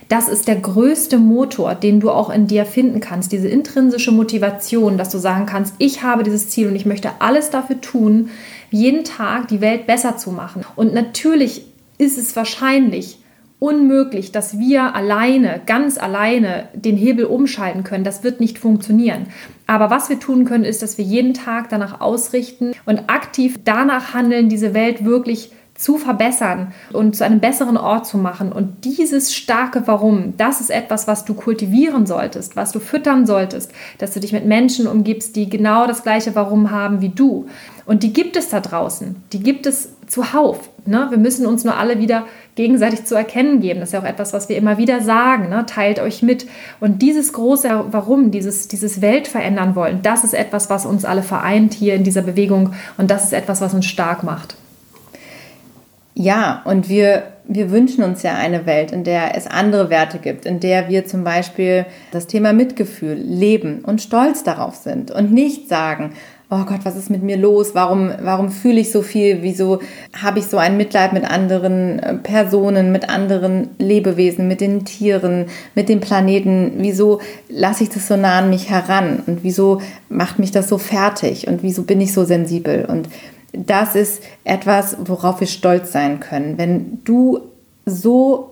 das 0.08 0.28
ist 0.28 0.46
der 0.46 0.56
größte 0.56 1.16
Motor, 1.16 1.74
den 1.74 1.98
du 1.98 2.10
auch 2.10 2.28
in 2.28 2.46
dir 2.46 2.66
finden 2.66 3.00
kannst. 3.00 3.32
Diese 3.32 3.48
intrinsische 3.48 4.12
Motivation, 4.12 4.98
dass 4.98 5.08
du 5.08 5.18
sagen 5.18 5.46
kannst, 5.46 5.74
ich 5.78 6.02
habe 6.02 6.22
dieses 6.22 6.50
Ziel 6.50 6.68
und 6.68 6.76
ich 6.76 6.84
möchte 6.84 7.10
alles 7.18 7.50
dafür 7.50 7.80
tun, 7.80 8.28
jeden 8.70 9.04
Tag 9.04 9.48
die 9.48 9.62
Welt 9.62 9.86
besser 9.86 10.18
zu 10.18 10.30
machen. 10.30 10.64
Und 10.76 10.92
natürlich 10.92 11.64
ist 11.96 12.18
es 12.18 12.36
wahrscheinlich 12.36 13.21
unmöglich, 13.62 14.32
dass 14.32 14.58
wir 14.58 14.96
alleine, 14.96 15.60
ganz 15.66 15.96
alleine 15.96 16.68
den 16.74 16.96
Hebel 16.96 17.26
umschalten 17.26 17.84
können. 17.84 18.02
Das 18.02 18.24
wird 18.24 18.40
nicht 18.40 18.58
funktionieren. 18.58 19.26
Aber 19.68 19.88
was 19.88 20.10
wir 20.10 20.18
tun 20.18 20.44
können, 20.44 20.64
ist, 20.64 20.82
dass 20.82 20.98
wir 20.98 21.04
jeden 21.04 21.32
Tag 21.32 21.68
danach 21.68 22.00
ausrichten 22.00 22.72
und 22.86 23.08
aktiv 23.08 23.60
danach 23.64 24.14
handeln, 24.14 24.48
diese 24.48 24.74
Welt 24.74 25.04
wirklich 25.04 25.52
zu 25.76 25.96
verbessern 25.96 26.72
und 26.92 27.14
zu 27.14 27.24
einem 27.24 27.38
besseren 27.38 27.76
Ort 27.76 28.04
zu 28.06 28.18
machen. 28.18 28.50
Und 28.50 28.84
dieses 28.84 29.32
starke 29.32 29.86
Warum, 29.86 30.34
das 30.36 30.60
ist 30.60 30.70
etwas, 30.70 31.06
was 31.06 31.24
du 31.24 31.34
kultivieren 31.34 32.04
solltest, 32.04 32.56
was 32.56 32.72
du 32.72 32.80
füttern 32.80 33.26
solltest, 33.26 33.70
dass 33.98 34.12
du 34.12 34.18
dich 34.18 34.32
mit 34.32 34.44
Menschen 34.44 34.88
umgibst, 34.88 35.36
die 35.36 35.48
genau 35.48 35.86
das 35.86 36.02
gleiche 36.02 36.34
Warum 36.34 36.72
haben 36.72 37.00
wie 37.00 37.10
du. 37.10 37.46
Und 37.86 38.02
die 38.02 38.12
gibt 38.12 38.36
es 38.36 38.48
da 38.48 38.58
draußen, 38.58 39.22
die 39.32 39.40
gibt 39.40 39.66
es 39.66 39.90
zuhauf. 40.08 40.68
Ne? 40.84 41.06
Wir 41.10 41.18
müssen 41.18 41.46
uns 41.46 41.64
nur 41.64 41.76
alle 41.76 41.98
wieder 41.98 42.24
gegenseitig 42.54 43.04
zu 43.04 43.14
erkennen 43.14 43.60
geben. 43.60 43.80
Das 43.80 43.90
ist 43.90 43.92
ja 43.92 44.00
auch 44.00 44.04
etwas, 44.04 44.32
was 44.32 44.48
wir 44.48 44.56
immer 44.56 44.78
wieder 44.78 45.00
sagen. 45.00 45.48
Ne? 45.48 45.64
Teilt 45.66 46.00
euch 46.00 46.22
mit. 46.22 46.46
Und 46.80 47.02
dieses 47.02 47.32
große 47.32 47.84
Warum, 47.90 48.30
dieses, 48.30 48.68
dieses 48.68 49.00
Welt 49.00 49.28
verändern 49.28 49.74
wollen, 49.74 50.00
das 50.02 50.24
ist 50.24 50.34
etwas, 50.34 50.70
was 50.70 50.86
uns 50.86 51.04
alle 51.04 51.22
vereint 51.22 51.74
hier 51.74 51.94
in 51.94 52.04
dieser 52.04 52.22
Bewegung. 52.22 52.74
Und 52.98 53.10
das 53.10 53.24
ist 53.24 53.32
etwas, 53.32 53.60
was 53.60 53.74
uns 53.74 53.86
stark 53.86 54.22
macht. 54.22 54.56
Ja, 56.14 56.60
und 56.66 56.90
wir, 56.90 57.22
wir 57.44 57.70
wünschen 57.70 58.04
uns 58.04 58.22
ja 58.22 58.34
eine 58.34 58.66
Welt, 58.66 58.92
in 58.92 59.02
der 59.02 59.34
es 59.34 59.46
andere 59.46 59.88
Werte 59.88 60.18
gibt, 60.18 60.44
in 60.44 60.60
der 60.60 60.88
wir 60.88 61.06
zum 61.06 61.24
Beispiel 61.24 61.86
das 62.10 62.26
Thema 62.26 62.52
Mitgefühl 62.52 63.14
leben 63.14 63.82
und 63.82 64.02
stolz 64.02 64.44
darauf 64.44 64.74
sind 64.76 65.10
und 65.10 65.32
nicht 65.32 65.68
sagen, 65.68 66.12
oh 66.52 66.64
Gott, 66.66 66.80
was 66.84 66.96
ist 66.96 67.08
mit 67.08 67.22
mir 67.22 67.38
los? 67.38 67.74
Warum, 67.74 68.12
warum 68.20 68.50
fühle 68.50 68.80
ich 68.80 68.92
so 68.92 69.00
viel? 69.00 69.42
Wieso 69.42 69.80
habe 70.20 70.38
ich 70.38 70.46
so 70.46 70.58
ein 70.58 70.76
Mitleid 70.76 71.14
mit 71.14 71.24
anderen 71.24 71.98
äh, 71.98 72.14
Personen, 72.14 72.92
mit 72.92 73.08
anderen 73.08 73.70
Lebewesen, 73.78 74.48
mit 74.48 74.60
den 74.60 74.84
Tieren, 74.84 75.46
mit 75.74 75.88
dem 75.88 76.00
Planeten? 76.00 76.74
Wieso 76.76 77.20
lasse 77.48 77.84
ich 77.84 77.88
das 77.88 78.06
so 78.06 78.16
nah 78.18 78.38
an 78.38 78.50
mich 78.50 78.68
heran? 78.68 79.22
Und 79.26 79.42
wieso 79.42 79.80
macht 80.10 80.38
mich 80.38 80.50
das 80.50 80.68
so 80.68 80.76
fertig? 80.76 81.48
Und 81.48 81.62
wieso 81.62 81.84
bin 81.84 82.02
ich 82.02 82.12
so 82.12 82.24
sensibel? 82.24 82.84
Und 82.84 83.08
das 83.54 83.94
ist 83.94 84.22
etwas, 84.44 84.98
worauf 85.02 85.40
wir 85.40 85.46
stolz 85.46 85.90
sein 85.90 86.20
können. 86.20 86.58
Wenn 86.58 86.98
du 87.04 87.40
so 87.86 88.51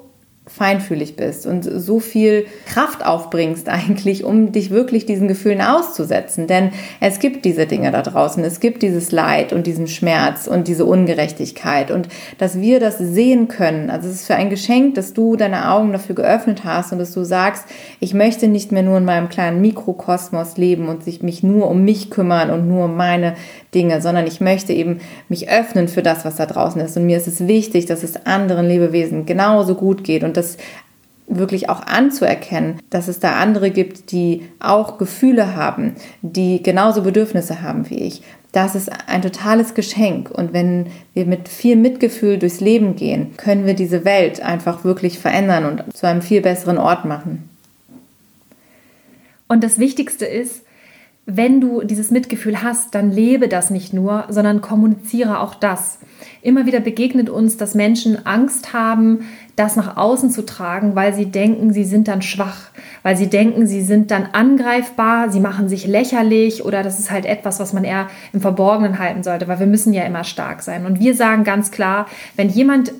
feinfühlig 0.53 1.17
bist 1.17 1.47
und 1.47 1.63
so 1.63 2.01
viel 2.01 2.47
Kraft 2.67 3.07
aufbringst 3.07 3.69
eigentlich, 3.69 4.25
um 4.25 4.53
dich 4.53 4.71
wirklich 4.71 5.07
diesen 5.07 5.29
Gefühlen 5.29 5.61
auszusetzen. 5.61 6.47
Denn 6.47 6.71
es 7.01 7.21
gibt 7.21 7.45
diese 7.45 7.67
Dinge 7.67 7.93
da 7.93 8.03
draußen, 8.03 8.43
es 8.45 8.61
gibt 8.61 8.83
dieses 8.83 9.13
Leid 9.13 9.53
und 9.53 9.67
diesen 9.67 9.87
Schmerz 9.87 10.47
und 10.47 10.67
diese 10.69 10.85
Ungerechtigkeit 10.85 11.91
und 11.91 12.09
dass 12.39 12.61
wir 12.61 12.81
das 12.81 12.99
sehen 12.99 13.49
können. 13.49 13.91
Also 13.91 14.09
es 14.09 14.17
ist 14.17 14.27
für 14.27 14.35
ein 14.35 14.51
Geschenk, 14.51 14.97
dass 14.97 15.13
du 15.13 15.37
deine 15.37 15.71
Augen 15.71 15.93
dafür 15.93 16.17
geöffnet 16.17 16.65
hast 16.65 16.93
und 16.93 16.99
dass 16.99 17.13
du 17.13 17.25
sagst, 17.25 17.65
ich 18.01 18.13
möchte 18.13 18.49
nicht 18.49 18.73
mehr 18.73 18.83
nur 18.83 18.99
in 18.99 19.05
meinem 19.05 19.29
kleinen 19.29 19.61
Mikrokosmos 19.61 20.57
leben 20.57 20.89
und 20.89 21.05
sich 21.05 21.23
mich 21.23 21.43
nur 21.43 21.69
um 21.69 21.85
mich 21.85 22.11
kümmern 22.11 22.51
und 22.51 22.69
nur 22.69 22.87
um 22.87 22.97
meine 22.97 23.37
Dinge, 23.75 24.01
sondern 24.01 24.27
ich 24.27 24.41
möchte 24.41 24.73
eben 24.73 25.01
mich 25.29 25.49
öffnen 25.49 25.89
für 25.89 26.03
das, 26.03 26.25
was 26.25 26.37
da 26.37 26.47
draußen 26.47 26.81
ist. 26.81 26.97
Und 26.97 27.07
mir 27.07 27.17
ist 27.17 27.29
es 27.29 27.47
wichtig, 27.47 27.87
dass 27.87 28.03
es 28.03 28.27
anderen 28.27 28.67
Lebewesen 28.67 29.27
genauso 29.27 29.75
gut 29.75 30.05
geht 30.05 30.25
und 30.25 30.37
das 30.37 30.57
wirklich 31.31 31.69
auch 31.69 31.87
anzuerkennen, 31.87 32.81
dass 32.91 33.07
es 33.07 33.21
da 33.21 33.35
andere 33.35 33.71
gibt, 33.71 34.11
die 34.11 34.49
auch 34.59 34.99
Gefühle 34.99 35.55
haben, 35.55 35.95
die 36.23 36.63
genauso 36.63 37.03
Bedürfnisse 37.03 37.63
haben 37.63 37.89
wie 37.89 38.03
ich. 38.03 38.23
Das 38.53 38.75
ist 38.75 38.91
ein 39.07 39.23
totales 39.23 39.75
Geschenk. 39.75 40.31
Und 40.31 40.53
wenn 40.53 40.87
wir 41.15 41.25
mit 41.25 41.49
viel 41.49 41.77
Mitgefühl 41.77 42.39
durchs 42.39 42.61
Leben 42.61 42.97
gehen, 42.97 43.37
können 43.37 43.65
wir 43.65 43.75
diese 43.75 44.05
Welt 44.05 44.43
einfach 44.43 44.83
wirklich 44.83 45.21
verändern 45.21 45.67
und 45.67 45.97
zu 45.97 46.09
einem 46.09 46.21
viel 46.21 46.41
besseren 46.41 46.79
Ort 46.79 47.05
machen. 47.05 47.49
Und 49.47 49.63
das 49.63 49.79
Wichtigste 49.79 50.27
ist, 50.27 50.63
wenn 51.37 51.61
du 51.61 51.83
dieses 51.83 52.11
Mitgefühl 52.11 52.63
hast, 52.63 52.95
dann 52.95 53.11
lebe 53.11 53.49
das 53.49 53.71
nicht 53.71 53.93
nur, 53.93 54.25
sondern 54.29 54.61
kommuniziere 54.61 55.41
auch 55.41 55.55
das. 55.55 55.99
Immer 56.43 56.67
wieder 56.67 56.81
begegnet 56.81 57.31
uns, 57.31 57.57
dass 57.57 57.75
Menschen 57.75 58.27
Angst 58.27 58.73
haben, 58.73 59.27
das 59.57 59.77
nach 59.77 59.97
außen 59.97 60.31
zu 60.31 60.45
tragen, 60.45 60.95
weil 60.95 61.15
sie 61.15 61.27
denken, 61.27 61.73
sie 61.73 61.85
sind 61.85 62.09
dann 62.09 62.23
schwach, 62.23 62.71
weil 63.03 63.17
sie 63.17 63.29
denken, 63.29 63.67
sie 63.67 63.83
sind 63.83 64.11
dann 64.11 64.29
angreifbar, 64.33 65.31
sie 65.31 65.41
machen 65.41 65.69
sich 65.69 65.87
lächerlich 65.87 66.65
oder 66.65 66.83
das 66.83 66.99
ist 66.99 67.11
halt 67.11 67.27
etwas, 67.27 67.61
was 67.61 67.73
man 67.73 67.85
eher 67.85 68.09
im 68.33 68.41
Verborgenen 68.41 68.99
halten 68.99 69.23
sollte, 69.23 69.49
weil 69.49 69.61
wir 69.61 69.67
müssen 69.67 69.93
ja 69.93 70.05
immer 70.05 70.25
stark 70.25 70.63
sein. 70.63 70.87
Und 70.87 70.99
wir 70.99 71.15
sagen 71.15 71.45
ganz 71.45 71.71
klar, 71.71 72.07
wenn 72.37 72.49
jemand 72.49 72.93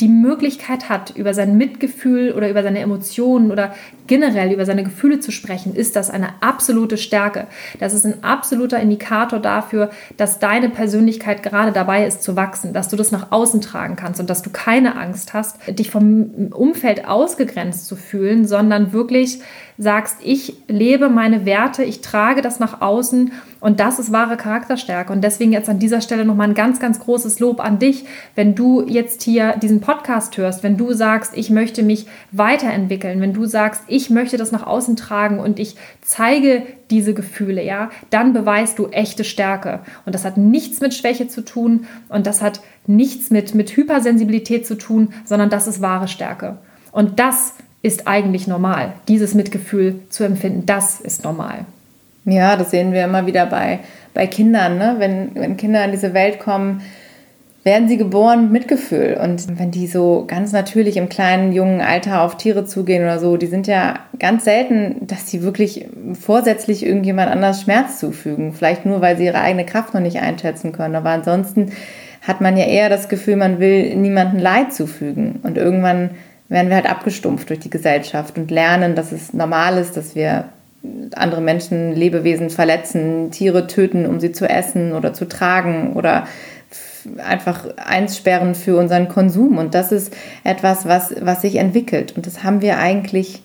die 0.00 0.08
Möglichkeit 0.08 0.88
hat, 0.88 1.10
über 1.16 1.34
sein 1.34 1.56
Mitgefühl 1.56 2.32
oder 2.32 2.50
über 2.50 2.64
seine 2.64 2.80
Emotionen 2.80 3.52
oder 3.52 3.74
generell 4.08 4.52
über 4.52 4.66
seine 4.66 4.82
Gefühle 4.82 5.20
zu 5.20 5.30
sprechen, 5.30 5.74
ist 5.74 5.94
das 5.94 6.10
eine 6.10 6.30
absolute 6.40 6.98
Stärke. 6.98 7.46
Das 7.78 7.94
ist 7.94 8.04
ein 8.04 8.24
absoluter 8.24 8.80
Indikator 8.80 9.38
dafür, 9.38 9.90
dass 10.16 10.40
deine 10.40 10.68
Persönlichkeit 10.68 11.44
gerade 11.44 11.70
dabei 11.70 12.06
ist 12.06 12.24
zu 12.24 12.34
wachsen, 12.34 12.72
dass 12.72 12.88
du 12.88 12.96
das 12.96 13.12
nach 13.12 13.30
außen 13.30 13.60
tragen 13.60 13.94
kannst 13.94 14.18
und 14.18 14.28
dass 14.28 14.42
du 14.42 14.50
keine 14.50 14.96
Angst 14.96 15.32
hast, 15.32 15.58
dich 15.68 15.92
vom 15.92 16.48
Umfeld 16.52 17.06
ausgegrenzt 17.06 17.86
zu 17.86 17.94
fühlen, 17.94 18.46
sondern 18.48 18.92
wirklich 18.92 19.40
sagst, 19.76 20.18
ich 20.22 20.54
lebe 20.68 21.08
meine 21.08 21.44
Werte, 21.44 21.82
ich 21.82 22.00
trage 22.00 22.42
das 22.42 22.60
nach 22.60 22.80
außen 22.80 23.32
und 23.60 23.80
das 23.80 23.98
ist 23.98 24.12
wahre 24.12 24.36
Charakterstärke. 24.36 25.12
Und 25.12 25.22
deswegen 25.22 25.52
jetzt 25.52 25.68
an 25.68 25.78
dieser 25.78 26.00
Stelle 26.00 26.24
nochmal 26.24 26.48
ein 26.48 26.54
ganz, 26.54 26.78
ganz 26.78 27.00
großes 27.00 27.40
Lob 27.40 27.60
an 27.60 27.78
dich, 27.78 28.04
wenn 28.34 28.54
du 28.54 28.86
jetzt 28.86 29.22
hier 29.22 29.56
diesen 29.56 29.80
Podcast 29.80 30.36
hörst, 30.36 30.62
wenn 30.62 30.76
du 30.76 30.92
sagst, 30.92 31.36
ich 31.36 31.50
möchte 31.50 31.82
mich 31.82 32.06
weiterentwickeln, 32.30 33.20
wenn 33.20 33.32
du 33.32 33.46
sagst, 33.46 33.82
ich 33.88 34.10
möchte 34.10 34.36
das 34.36 34.52
nach 34.52 34.66
außen 34.66 34.96
tragen 34.96 35.38
und 35.38 35.58
ich 35.58 35.76
zeige 36.02 36.62
diese 36.90 37.14
Gefühle, 37.14 37.64
ja, 37.64 37.90
dann 38.10 38.32
beweist 38.32 38.78
du 38.78 38.88
echte 38.88 39.24
Stärke. 39.24 39.80
Und 40.06 40.14
das 40.14 40.24
hat 40.24 40.36
nichts 40.36 40.80
mit 40.80 40.94
Schwäche 40.94 41.26
zu 41.26 41.44
tun 41.44 41.86
und 42.08 42.26
das 42.26 42.42
hat 42.42 42.60
nichts 42.86 43.30
mit, 43.30 43.54
mit 43.54 43.76
Hypersensibilität 43.76 44.66
zu 44.66 44.76
tun, 44.76 45.14
sondern 45.24 45.50
das 45.50 45.66
ist 45.66 45.80
wahre 45.80 46.06
Stärke. 46.06 46.58
Und 46.92 47.18
das 47.18 47.54
ist 47.84 48.08
eigentlich 48.08 48.46
normal. 48.46 48.94
Dieses 49.08 49.34
Mitgefühl 49.34 50.00
zu 50.08 50.24
empfinden, 50.24 50.64
das 50.64 51.00
ist 51.00 51.22
normal. 51.22 51.66
Ja, 52.24 52.56
das 52.56 52.70
sehen 52.70 52.94
wir 52.94 53.04
immer 53.04 53.26
wieder 53.26 53.44
bei, 53.44 53.80
bei 54.14 54.26
Kindern. 54.26 54.78
Ne? 54.78 54.96
Wenn, 54.98 55.34
wenn 55.34 55.58
Kinder 55.58 55.84
in 55.84 55.90
diese 55.90 56.14
Welt 56.14 56.40
kommen, 56.40 56.80
werden 57.62 57.86
sie 57.86 57.98
geboren 57.98 58.44
mit 58.44 58.52
Mitgefühl. 58.52 59.18
Und 59.22 59.58
wenn 59.58 59.70
die 59.70 59.86
so 59.86 60.24
ganz 60.26 60.52
natürlich 60.52 60.96
im 60.96 61.10
kleinen, 61.10 61.52
jungen 61.52 61.82
Alter 61.82 62.22
auf 62.22 62.38
Tiere 62.38 62.64
zugehen 62.64 63.02
oder 63.02 63.18
so, 63.18 63.36
die 63.36 63.48
sind 63.48 63.66
ja 63.66 63.98
ganz 64.18 64.44
selten, 64.44 65.06
dass 65.06 65.30
sie 65.30 65.42
wirklich 65.42 65.86
vorsätzlich 66.18 66.86
irgendjemand 66.86 67.30
anders 67.30 67.60
Schmerz 67.60 68.00
zufügen. 68.00 68.54
Vielleicht 68.54 68.86
nur, 68.86 69.02
weil 69.02 69.18
sie 69.18 69.26
ihre 69.26 69.40
eigene 69.42 69.66
Kraft 69.66 69.92
noch 69.92 70.00
nicht 70.00 70.20
einschätzen 70.20 70.72
können. 70.72 70.96
Aber 70.96 71.10
ansonsten 71.10 71.72
hat 72.22 72.40
man 72.40 72.56
ja 72.56 72.64
eher 72.64 72.88
das 72.88 73.10
Gefühl, 73.10 73.36
man 73.36 73.60
will 73.60 73.94
niemandem 73.94 74.40
Leid 74.40 74.72
zufügen. 74.72 75.40
Und 75.42 75.58
irgendwann 75.58 76.10
werden 76.54 76.68
wir 76.68 76.76
halt 76.76 76.88
abgestumpft 76.88 77.50
durch 77.50 77.58
die 77.58 77.68
Gesellschaft 77.68 78.38
und 78.38 78.50
lernen, 78.52 78.94
dass 78.94 79.10
es 79.10 79.32
normal 79.32 79.76
ist, 79.76 79.96
dass 79.96 80.14
wir 80.14 80.44
andere 81.16 81.40
Menschen, 81.40 81.96
Lebewesen 81.96 82.48
verletzen, 82.48 83.32
Tiere 83.32 83.66
töten, 83.66 84.06
um 84.06 84.20
sie 84.20 84.30
zu 84.30 84.48
essen 84.48 84.92
oder 84.92 85.12
zu 85.12 85.26
tragen 85.26 85.94
oder 85.94 86.28
einfach 87.18 87.66
einsperren 87.76 88.54
für 88.54 88.76
unseren 88.76 89.08
Konsum. 89.08 89.58
Und 89.58 89.74
das 89.74 89.90
ist 89.90 90.14
etwas, 90.44 90.86
was, 90.86 91.14
was 91.20 91.42
sich 91.42 91.56
entwickelt. 91.56 92.12
Und 92.16 92.24
das 92.26 92.44
haben 92.44 92.62
wir 92.62 92.78
eigentlich 92.78 93.42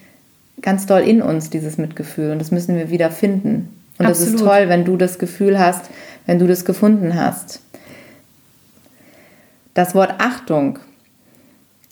ganz 0.61 0.85
doll 0.85 1.01
in 1.01 1.23
uns, 1.23 1.49
dieses 1.49 1.79
Mitgefühl. 1.79 2.31
Und 2.31 2.39
das 2.39 2.51
müssen 2.51 2.77
wir 2.77 2.91
wieder 2.91 3.09
finden. 3.09 3.73
Und 3.97 4.05
es 4.05 4.21
ist 4.21 4.37
toll, 4.37 4.69
wenn 4.69 4.85
du 4.85 4.97
das 4.97 5.17
Gefühl 5.17 5.57
hast, 5.57 5.89
wenn 6.27 6.37
du 6.37 6.45
das 6.45 6.63
gefunden 6.63 7.15
hast. 7.15 7.61
Das 9.73 9.95
Wort 9.95 10.13
Achtung 10.19 10.77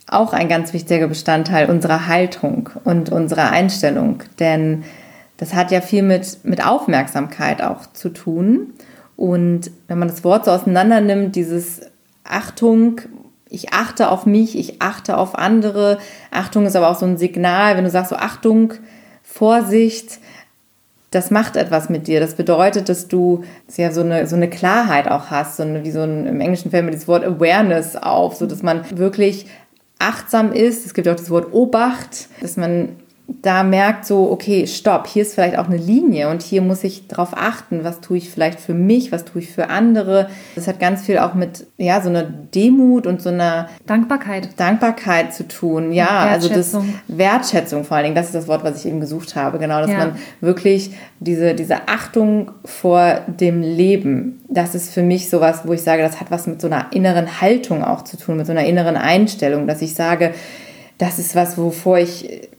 auch 0.08 0.34
ein 0.34 0.48
ganz 0.48 0.74
wichtiger 0.74 1.08
Bestandteil 1.08 1.70
unserer 1.70 2.08
Haltung 2.08 2.70
und 2.84 3.12
unserer 3.12 3.52
Einstellung, 3.52 4.24
denn 4.40 4.84
das 5.38 5.54
hat 5.54 5.72
ja 5.72 5.82
viel 5.82 6.02
mit, 6.02 6.44
mit 6.44 6.66
Aufmerksamkeit 6.66 7.62
auch 7.62 7.86
zu 7.94 8.10
tun. 8.10 8.74
Und 9.16 9.72
wenn 9.88 10.00
man 10.00 10.08
das 10.08 10.24
Wort 10.24 10.46
so 10.46 10.52
auseinander 10.52 11.00
nimmt, 11.00 11.36
dieses 11.36 11.82
Achtung, 12.24 13.02
ich 13.50 13.72
achte 13.72 14.10
auf 14.10 14.26
mich, 14.26 14.58
ich 14.58 14.82
achte 14.82 15.18
auf 15.18 15.38
andere. 15.38 16.00
Achtung 16.32 16.66
ist 16.66 16.76
aber 16.76 16.90
auch 16.90 17.00
so 17.00 17.06
ein 17.06 17.18
Signal, 17.18 17.78
wenn 17.78 17.84
du 17.84 17.90
sagst 17.90 18.10
so 18.10 18.16
Achtung, 18.16 18.74
Vorsicht, 19.24 20.20
das 21.12 21.32
macht 21.32 21.56
etwas 21.56 21.90
mit 21.90 22.08
dir. 22.08 22.20
Das 22.20 22.36
bedeutet, 22.36 22.90
dass 22.90 23.08
du 23.08 23.44
ja 23.76 23.92
so 23.92 24.02
eine, 24.02 24.28
so 24.28 24.36
eine 24.36 24.50
Klarheit 24.50 25.08
auch 25.08 25.30
hast, 25.30 25.58
so 25.58 25.64
eine, 25.64 25.84
wie 25.84 25.92
so 25.92 26.02
ein, 26.02 26.26
im 26.26 26.42
Englischen 26.42 26.72
fällt 26.72 26.86
mir 26.86 26.92
das 26.92 27.08
Wort 27.08 27.24
Awareness 27.24 27.96
auf, 27.96 28.36
so 28.36 28.46
dass 28.46 28.64
man 28.64 28.82
wirklich 28.98 29.46
achtsam 30.00 30.52
ist. 30.52 30.86
Es 30.86 30.94
gibt 30.94 31.08
auch 31.08 31.16
das 31.16 31.30
Wort 31.30 31.54
Obacht, 31.54 32.28
dass 32.42 32.58
man 32.58 32.98
da 33.28 33.64
merkt 33.64 34.06
so, 34.06 34.32
okay, 34.32 34.66
stopp, 34.68 35.06
hier 35.06 35.24
ist 35.24 35.34
vielleicht 35.36 35.58
auch 35.58 35.68
eine 35.68 35.76
Linie 35.76 36.30
und 36.30 36.42
hier 36.42 36.62
muss 36.62 36.86
ich 36.86 37.08
darauf 37.08 37.36
achten, 37.36 37.84
was 37.84 38.00
tue 38.00 38.18
ich 38.18 38.30
vielleicht 38.30 38.58
für 38.58 38.74
mich, 38.74 39.12
was 39.12 39.26
tue 39.26 39.42
ich 39.42 39.52
für 39.52 39.70
andere. 39.70 40.30
Das 40.56 40.68
hat 40.68 40.80
ganz 40.80 41.06
viel 41.06 41.18
auch 41.18 41.34
mit, 41.34 41.68
ja, 41.78 42.00
so 42.02 42.08
einer 42.08 42.24
Demut 42.24 43.06
und 43.06 43.22
so 43.22 43.28
einer 43.28 43.68
Dankbarkeit. 43.86 44.50
Dankbarkeit 44.56 45.34
zu 45.34 45.46
tun. 45.46 45.92
Ja, 45.92 46.20
also 46.20 46.48
das 46.48 46.78
Wertschätzung 47.10 47.84
vor 47.84 47.98
allen 47.98 48.06
Dingen, 48.06 48.16
das 48.16 48.28
ist 48.28 48.36
das 48.36 48.48
Wort, 48.48 48.64
was 48.64 48.80
ich 48.80 48.90
eben 48.90 49.02
gesucht 49.02 49.36
habe. 49.36 49.60
Genau, 49.60 49.82
dass 49.82 49.92
ja. 49.92 49.98
man 49.98 50.16
wirklich 50.40 50.92
diese, 51.20 51.54
diese 51.54 51.90
Achtung 51.90 52.52
vor 52.64 53.22
dem 53.28 53.62
Leben, 53.62 54.42
das 54.48 54.74
ist 54.74 54.94
für 54.94 55.04
mich 55.04 55.30
sowas, 55.30 55.62
wo 55.66 55.74
ich 55.74 55.82
sage, 55.82 56.02
das 56.02 56.22
hat 56.22 56.32
was 56.32 56.48
mit 56.48 56.62
so 56.62 56.68
einer 56.68 56.88
inneren 56.94 57.42
Haltung 57.42 57.84
auch 57.84 58.04
zu 58.04 58.16
tun, 58.16 58.38
mit 58.38 58.46
so 58.46 58.54
einer 58.54 58.66
inneren 58.66 58.96
Einstellung, 58.96 59.68
dass 59.68 59.82
ich 59.82 59.96
sage, 59.96 60.34
das 60.98 61.20
ist 61.20 61.36
was, 61.36 61.58
wovor 61.58 62.00
ich 62.00 62.50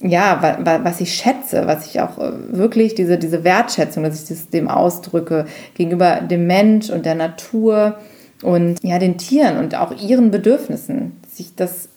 ja, 0.00 0.56
was 0.82 1.00
ich 1.00 1.14
schätze, 1.14 1.66
was 1.66 1.86
ich 1.86 2.00
auch 2.00 2.18
äh, 2.18 2.32
wirklich, 2.50 2.94
diese, 2.94 3.18
diese 3.18 3.42
Wertschätzung, 3.42 4.04
dass 4.04 4.22
ich 4.22 4.28
das 4.28 4.48
dem 4.48 4.68
ausdrücke, 4.68 5.46
gegenüber 5.74 6.20
dem 6.20 6.46
Mensch 6.46 6.90
und 6.90 7.04
der 7.04 7.16
Natur 7.16 7.98
und 8.42 8.78
ja, 8.82 8.98
den 8.98 9.18
Tieren 9.18 9.58
und 9.58 9.74
auch 9.74 9.92
ihren 10.00 10.30
Bedürfnissen, 10.30 11.16
dass 11.22 11.40
ich 11.40 11.56
das 11.56 11.88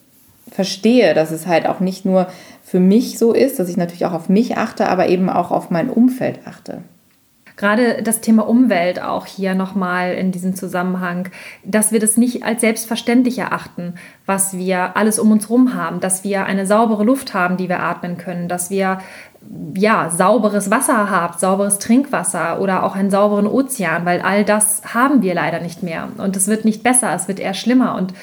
verstehe, 0.50 1.14
dass 1.14 1.32
es 1.32 1.46
halt 1.46 1.68
auch 1.68 1.80
nicht 1.80 2.04
nur 2.04 2.28
für 2.64 2.80
mich 2.80 3.20
so 3.20 3.34
ist, 3.34 3.60
dass 3.60 3.70
ich 3.70 3.78
natürlich 3.78 4.06
auch 4.06 4.14
auf 4.14 4.30
mich 4.30 4.58
achte, 4.58 4.88
aber 4.88 5.08
eben 5.08 5.30
auch 5.30 5.52
auf 5.52 5.70
mein 5.70 5.90
Umfeld 5.90 6.40
achte. 6.46 6.82
Gerade 7.58 8.02
das 8.04 8.22
Thema 8.22 8.48
Umwelt 8.48 9.02
auch 9.02 9.26
hier 9.26 9.56
nochmal 9.56 10.14
in 10.14 10.32
diesem 10.32 10.56
Zusammenhang, 10.56 11.30
dass 11.64 11.92
wir 11.92 12.00
das 12.00 12.18
nicht 12.18 12.44
als 12.44 12.62
selbstverständlich 12.62 13.40
erachten, 13.40 13.96
was 14.26 14.58
wir 14.58 14.98
alles 14.98 15.20
um 15.20 15.32
uns 15.32 15.50
herum 15.50 15.74
haben, 15.74 16.00
dass 16.00 16.24
wir 16.24 16.46
eine 16.46 16.66
saubere 16.66 17.04
Luft 17.04 17.34
haben, 17.34 17.58
die 17.58 17.70
wir 17.70 17.82
atmen 17.82 18.18
können, 18.18 18.48
dass 18.48 18.70
wir 18.70 19.00
ja, 19.76 20.10
sauberes 20.10 20.70
Wasser 20.70 21.10
haben, 21.10 21.38
sauberes 21.38 21.80
Trinkwasser 21.80 22.62
oder 22.62 22.84
auch 22.84 22.96
einen 22.96 23.10
sauberen 23.10 23.48
Ozean, 23.48 24.06
weil 24.06 24.22
all 24.22 24.46
das 24.46 24.82
haben 24.94 25.22
wir 25.22 25.34
leider 25.34 25.60
nicht 25.60 25.84
mehr. 25.84 26.10
Und 26.18 26.36
es 26.36 26.48
wird 26.48 26.66
nicht 26.66 26.84
besser, 26.84 27.14
es 27.16 27.28
wird 27.28 27.40
eher 27.40 27.54
schlimmer. 27.54 27.96
Und 27.96 28.14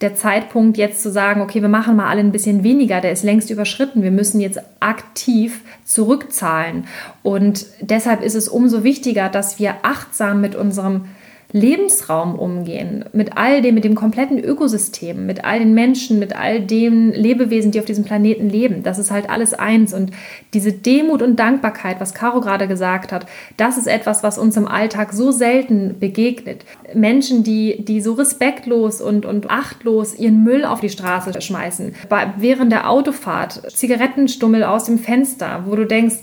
der 0.00 0.14
Zeitpunkt 0.14 0.76
jetzt 0.76 1.02
zu 1.02 1.10
sagen, 1.10 1.40
okay, 1.40 1.62
wir 1.62 1.68
machen 1.68 1.96
mal 1.96 2.08
alle 2.08 2.20
ein 2.20 2.32
bisschen 2.32 2.62
weniger, 2.62 3.00
der 3.00 3.12
ist 3.12 3.24
längst 3.24 3.50
überschritten. 3.50 4.02
Wir 4.02 4.10
müssen 4.10 4.40
jetzt 4.40 4.60
aktiv 4.80 5.62
zurückzahlen. 5.84 6.86
Und 7.22 7.66
deshalb 7.80 8.22
ist 8.22 8.34
es 8.34 8.48
umso 8.48 8.84
wichtiger, 8.84 9.28
dass 9.28 9.58
wir 9.58 9.76
achtsam 9.82 10.40
mit 10.40 10.54
unserem 10.54 11.06
Lebensraum 11.52 12.38
umgehen, 12.38 13.04
mit 13.12 13.36
all 13.36 13.62
dem, 13.62 13.76
mit 13.76 13.84
dem 13.84 13.94
kompletten 13.94 14.38
Ökosystem, 14.38 15.26
mit 15.26 15.44
all 15.44 15.60
den 15.60 15.74
Menschen, 15.74 16.18
mit 16.18 16.34
all 16.34 16.60
den 16.60 17.12
Lebewesen, 17.12 17.70
die 17.70 17.78
auf 17.78 17.84
diesem 17.84 18.04
Planeten 18.04 18.50
leben. 18.50 18.82
Das 18.82 18.98
ist 18.98 19.10
halt 19.10 19.30
alles 19.30 19.54
eins. 19.54 19.94
Und 19.94 20.10
diese 20.54 20.72
Demut 20.72 21.22
und 21.22 21.36
Dankbarkeit, 21.36 22.00
was 22.00 22.14
Caro 22.14 22.40
gerade 22.40 22.66
gesagt 22.66 23.12
hat, 23.12 23.26
das 23.56 23.78
ist 23.78 23.86
etwas, 23.86 24.22
was 24.22 24.38
uns 24.38 24.56
im 24.56 24.66
Alltag 24.66 25.12
so 25.12 25.30
selten 25.30 25.98
begegnet. 26.00 26.64
Menschen, 26.94 27.44
die, 27.44 27.84
die 27.84 28.00
so 28.00 28.14
respektlos 28.14 29.00
und, 29.00 29.24
und 29.24 29.48
achtlos 29.50 30.14
ihren 30.14 30.42
Müll 30.42 30.64
auf 30.64 30.80
die 30.80 30.90
Straße 30.90 31.40
schmeißen, 31.40 31.94
während 32.38 32.72
der 32.72 32.90
Autofahrt, 32.90 33.70
Zigarettenstummel 33.72 34.64
aus 34.64 34.84
dem 34.84 34.98
Fenster, 34.98 35.62
wo 35.66 35.76
du 35.76 35.86
denkst, 35.86 36.16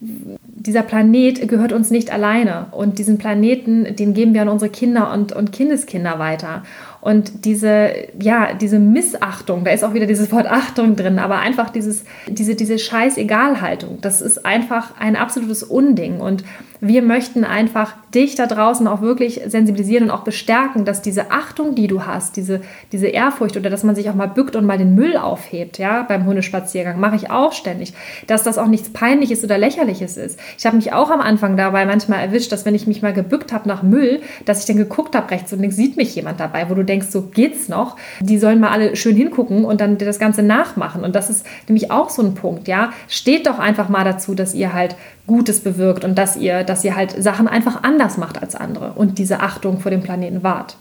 dieser 0.00 0.82
Planet 0.82 1.48
gehört 1.48 1.72
uns 1.72 1.90
nicht 1.90 2.12
alleine 2.12 2.66
und 2.72 2.98
diesen 2.98 3.18
Planeten, 3.18 3.96
den 3.96 4.14
geben 4.14 4.34
wir 4.34 4.42
an 4.42 4.48
unsere 4.48 4.70
Kinder 4.70 5.12
und, 5.12 5.32
und 5.32 5.52
Kindeskinder 5.52 6.18
weiter. 6.18 6.64
Und 7.00 7.44
diese, 7.44 7.92
ja, 8.20 8.52
diese 8.52 8.80
Missachtung, 8.80 9.64
da 9.64 9.70
ist 9.70 9.84
auch 9.84 9.94
wieder 9.94 10.06
dieses 10.06 10.32
Wort 10.32 10.46
Achtung 10.46 10.96
drin, 10.96 11.18
aber 11.20 11.38
einfach 11.38 11.70
dieses, 11.70 12.04
diese, 12.26 12.56
diese 12.56 12.78
Scheiß-Egal-Haltung, 12.78 13.98
das 14.00 14.20
ist 14.20 14.44
einfach 14.44 14.98
ein 14.98 15.14
absolutes 15.14 15.62
Unding. 15.62 16.20
Und 16.20 16.42
wir 16.80 17.02
möchten 17.02 17.44
einfach 17.44 17.94
dich 18.14 18.34
da 18.34 18.46
draußen 18.46 18.86
auch 18.86 19.00
wirklich 19.00 19.42
sensibilisieren 19.46 20.04
und 20.04 20.10
auch 20.10 20.24
bestärken, 20.24 20.84
dass 20.84 21.02
diese 21.02 21.30
Achtung, 21.30 21.74
die 21.74 21.86
du 21.86 22.06
hast, 22.06 22.36
diese, 22.36 22.60
diese 22.92 23.08
Ehrfurcht 23.08 23.56
oder 23.56 23.70
dass 23.70 23.84
man 23.84 23.94
sich 23.94 24.08
auch 24.10 24.14
mal 24.14 24.28
bückt 24.28 24.56
und 24.56 24.64
mal 24.64 24.78
den 24.78 24.94
Müll 24.94 25.16
aufhebt, 25.16 25.78
ja, 25.78 26.02
beim 26.02 26.24
Hundespaziergang, 26.24 26.98
mache 26.98 27.16
ich 27.16 27.30
auch 27.30 27.52
ständig, 27.52 27.94
dass 28.26 28.42
das 28.42 28.58
auch 28.58 28.68
nichts 28.68 28.90
Peinliches 28.90 29.44
oder 29.44 29.58
Lächerliches 29.58 30.16
ist. 30.16 30.38
Ich 30.58 30.66
habe 30.66 30.76
mich 30.76 30.92
auch 30.92 31.10
am 31.10 31.20
Anfang 31.20 31.56
dabei 31.56 31.84
manchmal 31.84 32.20
erwischt, 32.20 32.52
dass 32.52 32.64
wenn 32.64 32.74
ich 32.74 32.86
mich 32.86 33.02
mal 33.02 33.12
gebückt 33.12 33.52
habe 33.52 33.68
nach 33.68 33.82
Müll, 33.82 34.20
dass 34.44 34.60
ich 34.60 34.66
dann 34.66 34.76
geguckt 34.76 35.14
habe 35.14 35.30
rechts 35.30 35.52
und 35.52 35.60
links 35.60 35.76
sieht 35.76 35.96
mich 35.96 36.14
jemand 36.14 36.40
dabei, 36.40 36.70
wo 36.70 36.74
du 36.74 36.84
denkst, 36.84 37.08
so 37.10 37.22
geht's 37.22 37.68
noch. 37.68 37.96
Die 38.20 38.38
sollen 38.38 38.60
mal 38.60 38.70
alle 38.70 38.96
schön 38.96 39.16
hingucken 39.16 39.64
und 39.64 39.80
dann 39.80 39.98
das 39.98 40.18
Ganze 40.18 40.42
nachmachen. 40.42 41.04
Und 41.04 41.14
das 41.14 41.30
ist 41.30 41.46
nämlich 41.68 41.90
auch 41.90 42.10
so 42.10 42.22
ein 42.22 42.34
Punkt, 42.34 42.68
ja. 42.68 42.92
Steht 43.08 43.46
doch 43.46 43.58
einfach 43.58 43.88
mal 43.88 44.04
dazu, 44.04 44.34
dass 44.34 44.54
ihr 44.54 44.72
halt 44.72 44.96
Gutes 45.26 45.60
bewirkt 45.60 46.04
und 46.04 46.16
dass 46.16 46.36
ihr, 46.36 46.62
dass 46.68 46.84
ihr 46.84 46.96
halt 46.96 47.22
Sachen 47.22 47.48
einfach 47.48 47.82
anders 47.82 48.16
macht 48.16 48.42
als 48.42 48.54
andere 48.54 48.92
und 48.92 49.18
diese 49.18 49.40
Achtung 49.40 49.80
vor 49.80 49.90
dem 49.90 50.02
Planeten 50.02 50.42
wahrt. 50.42 50.76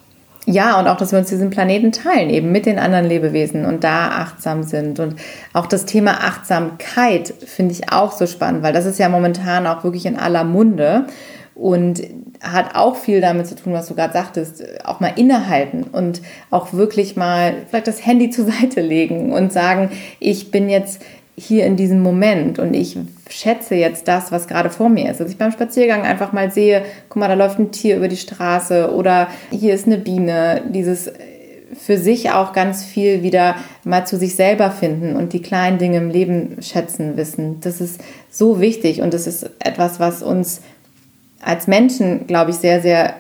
Ja, 0.48 0.80
und 0.80 0.88
auch, 0.88 0.98
dass 0.98 1.12
wir 1.12 1.18
uns 1.18 1.30
diesen 1.30 1.50
Planeten 1.50 1.92
teilen, 1.92 2.30
eben 2.30 2.52
mit 2.52 2.68
den 2.68 2.78
anderen 2.78 3.06
Lebewesen 3.06 3.66
und 3.66 3.84
da 3.84 4.10
achtsam 4.10 4.62
sind. 4.62 5.00
Und 5.00 5.16
auch 5.54 5.66
das 5.66 5.86
Thema 5.86 6.24
Achtsamkeit 6.24 7.34
finde 7.46 7.74
ich 7.74 7.92
auch 7.92 8.12
so 8.12 8.28
spannend, 8.28 8.62
weil 8.62 8.74
das 8.74 8.86
ist 8.86 9.00
ja 9.00 9.10
momentan 9.10 9.66
auch 9.66 9.84
wirklich 9.84 10.06
in 10.06 10.18
aller 10.18 10.44
Munde 10.44 11.08
und 11.56 12.04
hat 12.42 12.76
auch 12.76 12.96
viel 12.96 13.22
damit 13.22 13.48
zu 13.48 13.56
tun, 13.56 13.74
was 13.74 13.88
du 13.88 13.96
gerade 13.96 14.14
sagtest, 14.14 14.64
auch 14.86 15.00
mal 15.00 15.14
innehalten 15.16 15.84
und 15.84 16.22
auch 16.52 16.74
wirklich 16.74 17.16
mal 17.16 17.56
vielleicht 17.68 17.88
das 17.88 18.06
Handy 18.06 18.30
zur 18.30 18.46
Seite 18.46 18.82
legen 18.82 19.34
und 19.34 19.52
sagen, 19.52 19.90
ich 20.20 20.52
bin 20.52 20.70
jetzt 20.70 21.02
hier 21.38 21.66
in 21.66 21.76
diesem 21.76 22.02
Moment 22.02 22.60
und 22.60 22.74
ich 22.74 22.98
schätze 23.30 23.76
jetzt 23.76 24.08
das, 24.08 24.32
was 24.32 24.48
gerade 24.48 24.70
vor 24.70 24.88
mir 24.88 25.12
ist. 25.12 25.20
Also 25.20 25.32
ich 25.32 25.38
beim 25.38 25.52
Spaziergang 25.52 26.04
einfach 26.04 26.32
mal 26.32 26.52
sehe, 26.52 26.84
guck 27.10 27.20
mal, 27.20 27.28
da 27.28 27.34
läuft 27.34 27.60
ein 27.60 27.72
Tier 27.72 27.98
über 27.98 28.08
die 28.08 28.18
Straße 28.18 28.94
oder 28.94 29.28
hier 29.52 29.74
ist 29.74 29.86
eine 29.86 29.98
Biene, 29.98 30.62
dieses 30.70 31.12
für 31.78 31.98
sich 31.98 32.32
auch 32.32 32.54
ganz 32.54 32.86
viel 32.86 33.22
wieder 33.22 33.56
mal 33.84 34.06
zu 34.08 34.18
sich 34.18 34.36
selber 34.36 34.72
finden 34.72 35.16
und 35.16 35.34
die 35.34 35.42
kleinen 35.42 35.78
Dinge 35.78 35.98
im 35.98 36.10
Leben 36.10 36.58
schätzen 36.62 37.18
wissen. 37.18 37.60
Das 37.60 37.82
ist 37.82 38.00
so 38.30 38.62
wichtig 38.62 39.02
und 39.02 39.14
das 39.14 39.28
ist 39.28 39.50
etwas, 39.60 40.00
was 40.00 40.24
uns 40.24 40.62
als 41.42 41.68
Menschen, 41.68 42.28
glaube 42.28 42.52
ich, 42.52 42.58
sehr, 42.58 42.82
sehr 42.82 43.16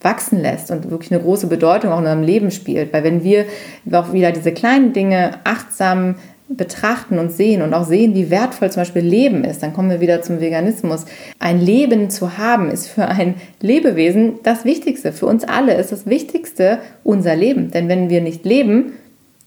wachsen 0.00 0.40
lässt 0.40 0.70
und 0.70 0.90
wirklich 0.90 1.12
eine 1.12 1.22
große 1.22 1.46
Bedeutung 1.46 1.90
auch 1.90 1.98
in 1.98 2.04
unserem 2.04 2.22
Leben 2.22 2.50
spielt. 2.50 2.92
Weil 2.92 3.04
wenn 3.04 3.24
wir 3.24 3.46
auch 3.92 4.12
wieder 4.12 4.32
diese 4.32 4.52
kleinen 4.52 4.92
Dinge 4.92 5.38
achtsam 5.44 6.16
betrachten 6.56 7.18
und 7.18 7.32
sehen 7.32 7.62
und 7.62 7.74
auch 7.74 7.86
sehen, 7.86 8.14
wie 8.14 8.30
wertvoll 8.30 8.70
zum 8.70 8.82
Beispiel 8.82 9.02
Leben 9.02 9.44
ist, 9.44 9.62
dann 9.62 9.72
kommen 9.72 9.90
wir 9.90 10.00
wieder 10.00 10.22
zum 10.22 10.40
Veganismus. 10.40 11.04
Ein 11.38 11.60
Leben 11.60 12.10
zu 12.10 12.38
haben 12.38 12.70
ist 12.70 12.88
für 12.88 13.06
ein 13.06 13.34
Lebewesen 13.60 14.40
das 14.42 14.64
Wichtigste. 14.64 15.12
Für 15.12 15.26
uns 15.26 15.44
alle 15.44 15.74
ist 15.74 15.92
das 15.92 16.06
Wichtigste 16.06 16.78
unser 17.02 17.36
Leben. 17.36 17.70
Denn 17.70 17.88
wenn 17.88 18.10
wir 18.10 18.20
nicht 18.20 18.44
leben, 18.44 18.92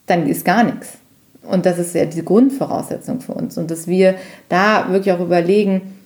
dann 0.06 0.28
ist 0.28 0.46
gar 0.46 0.63
nichts. 0.63 0.98
Und 1.43 1.65
das 1.65 1.80
ist 1.80 1.96
ja 1.96 2.06
die 2.06 2.24
Grundvoraussetzung 2.24 3.22
für 3.22 3.34
uns. 3.34 3.58
Und 3.58 3.72
dass 3.72 3.88
wir 3.88 4.15
da 4.50 4.88
wirklich 4.89 5.13
auch 5.13 5.22
überlegen, 5.22 5.97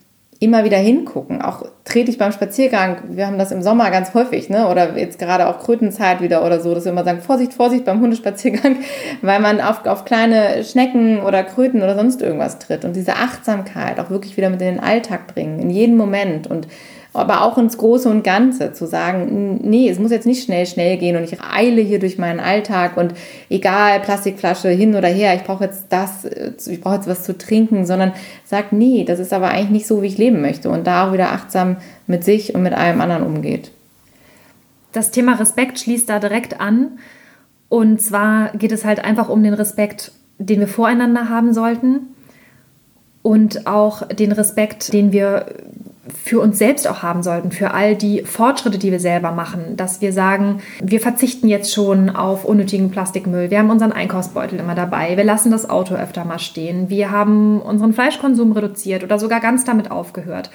immer 0.42 0.64
wieder 0.64 0.78
hingucken. 0.78 1.40
Auch 1.44 1.64
trete 1.86 2.10
ich 2.10 2.18
beim 2.18 2.32
Spaziergang, 2.32 2.98
wir 3.10 3.28
haben 3.28 3.38
das 3.38 3.52
im 3.52 3.62
Sommer 3.62 3.92
ganz 3.92 4.16
häufig, 4.16 4.50
ne? 4.50 4.68
oder 4.68 4.98
jetzt 4.98 5.20
gerade 5.20 5.48
auch 5.48 5.60
Krötenzeit 5.60 6.20
wieder 6.20 6.44
oder 6.44 6.60
so, 6.60 6.74
dass 6.74 6.86
wir 6.86 6.92
immer 6.92 7.04
sagen, 7.04 7.22
Vorsicht, 7.22 7.54
Vorsicht 7.54 7.86
beim 7.86 8.02
Hundespaziergang, 8.02 8.78
weil 9.22 9.40
man 9.40 9.62
auf, 9.62 9.86
auf 9.86 10.04
kleine 10.04 10.64
Schnecken 10.64 11.22
oder 11.22 11.44
Kröten 11.44 11.84
oder 11.84 11.96
sonst 11.96 12.24
irgendwas 12.24 12.58
tritt. 12.58 12.86
Und 12.86 12.96
diese 12.96 13.18
Achtsamkeit 13.18 14.00
auch 14.00 14.10
wirklich 14.10 14.36
wieder 14.36 14.50
mit 14.50 14.62
in 14.64 14.76
den 14.76 14.80
Alltag 14.80 15.28
bringen, 15.28 15.60
in 15.60 15.70
jeden 15.70 15.96
Moment 15.96 16.48
und 16.48 16.68
aber 17.13 17.41
auch 17.41 17.58
ins 17.58 17.78
Große 17.78 18.08
und 18.10 18.24
Ganze 18.24 18.71
zu 18.71 18.88
sagen, 18.88 19.60
nee, 19.63 19.89
es 19.89 20.00
muss 20.00 20.12
jetzt 20.12 20.26
nicht 20.26 20.43
schnell, 20.43 20.65
schnell 20.65 20.97
gehen 20.97 21.17
und 21.17 21.24
ich 21.24 21.41
eile 21.41 21.82
hier 21.82 22.00
durch 22.00 22.17
meinen 22.17 22.39
Alltag 22.39 22.95
und 22.95 23.13
egal, 23.50 24.00
Plastikflasche 24.00 24.69
hin 24.69 24.95
oder 24.95 25.10
her, 25.10 25.36
ich 25.36 25.43
brauche 25.43 25.65
jetzt 25.65 25.88
das, 25.89 26.26
ich 26.67 26.80
brauche 26.80 26.95
jetzt 26.95 27.08
was 27.08 27.24
zu 27.24 27.38
trinken, 27.38 27.86
sondern 27.86 28.13
sagt, 28.45 28.71
nee, 28.71 29.04
das 29.04 29.19
ist 29.19 29.34
aber 29.34 29.50
eigentlich 29.50 29.71
nicht 29.71 29.88
so, 29.88 30.02
wie 30.02 30.08
ich 30.08 30.17
leben 30.17 30.41
möchte 30.41 30.69
und 30.69 30.88
da 30.88 31.08
auch 31.08 31.13
wieder 31.13 31.32
achtsam 31.32 31.78
mit 32.08 32.24
sich 32.24 32.56
und 32.56 32.63
mit 32.63 32.74
allem 32.74 33.02
anderen 33.02 33.24
umgeht. 33.24 33.71
Das 34.93 35.12
Thema 35.12 35.34
Respekt 35.34 35.80
schließt 35.80 36.10
da 36.10 36.19
direkt 36.19 36.62
an 36.62 37.00
und 37.67 38.02
zwar 38.02 38.52
geht 38.58 38.71
es 38.71 38.86
halt 38.86 39.04
einfach 39.04 39.28
um 39.28 39.43
den 39.43 39.54
Respekt, 39.54 40.13
den 40.38 40.62
wir 40.62 40.67
voreinander 40.67 41.28
haben 41.28 41.54
sollten 41.54 42.08
und 43.21 43.67
auch 43.67 44.08
den 44.08 44.32
Respekt, 44.32 44.93
den 44.93 45.12
wir 45.12 45.45
für 46.24 46.39
uns 46.39 46.58
selbst 46.58 46.88
auch 46.88 47.04
haben 47.04 47.24
sollten, 47.24 47.52
für 47.52 47.74
all 47.74 47.95
die 47.95 48.24
Fortschritte, 48.24 48.78
die 48.78 48.91
wir 48.91 49.00
selber 49.00 49.32
machen, 49.32 49.76
dass 49.78 50.02
wir 50.02 50.13
sagen, 50.13 50.62
wir 50.82 51.00
verzichten 51.00 51.47
jetzt 51.47 51.74
schon 51.74 52.10
auf 52.10 52.45
unnötigen 52.45 52.91
Plastikmüll, 52.91 53.50
wir 53.50 53.60
haben 53.60 53.69
unseren 53.69 53.91
Einkaufsbeutel 53.91 54.60
immer 54.60 54.76
dabei, 54.76 55.17
wir 55.17 55.24
lassen 55.24 55.52
das 55.52 55.69
Auto 55.69 55.95
öfter 55.95 56.26
mal 56.26 56.39
stehen, 56.39 56.89
wir 56.89 57.12
haben 57.12 57.62
unseren 57.62 57.93
Fleischkonsum 57.93 58.52
reduziert 58.52 59.04
oder 59.04 59.19
sogar 59.19 59.39
ganz 59.39 59.63
damit 59.63 59.91
aufgehört. 59.91 60.50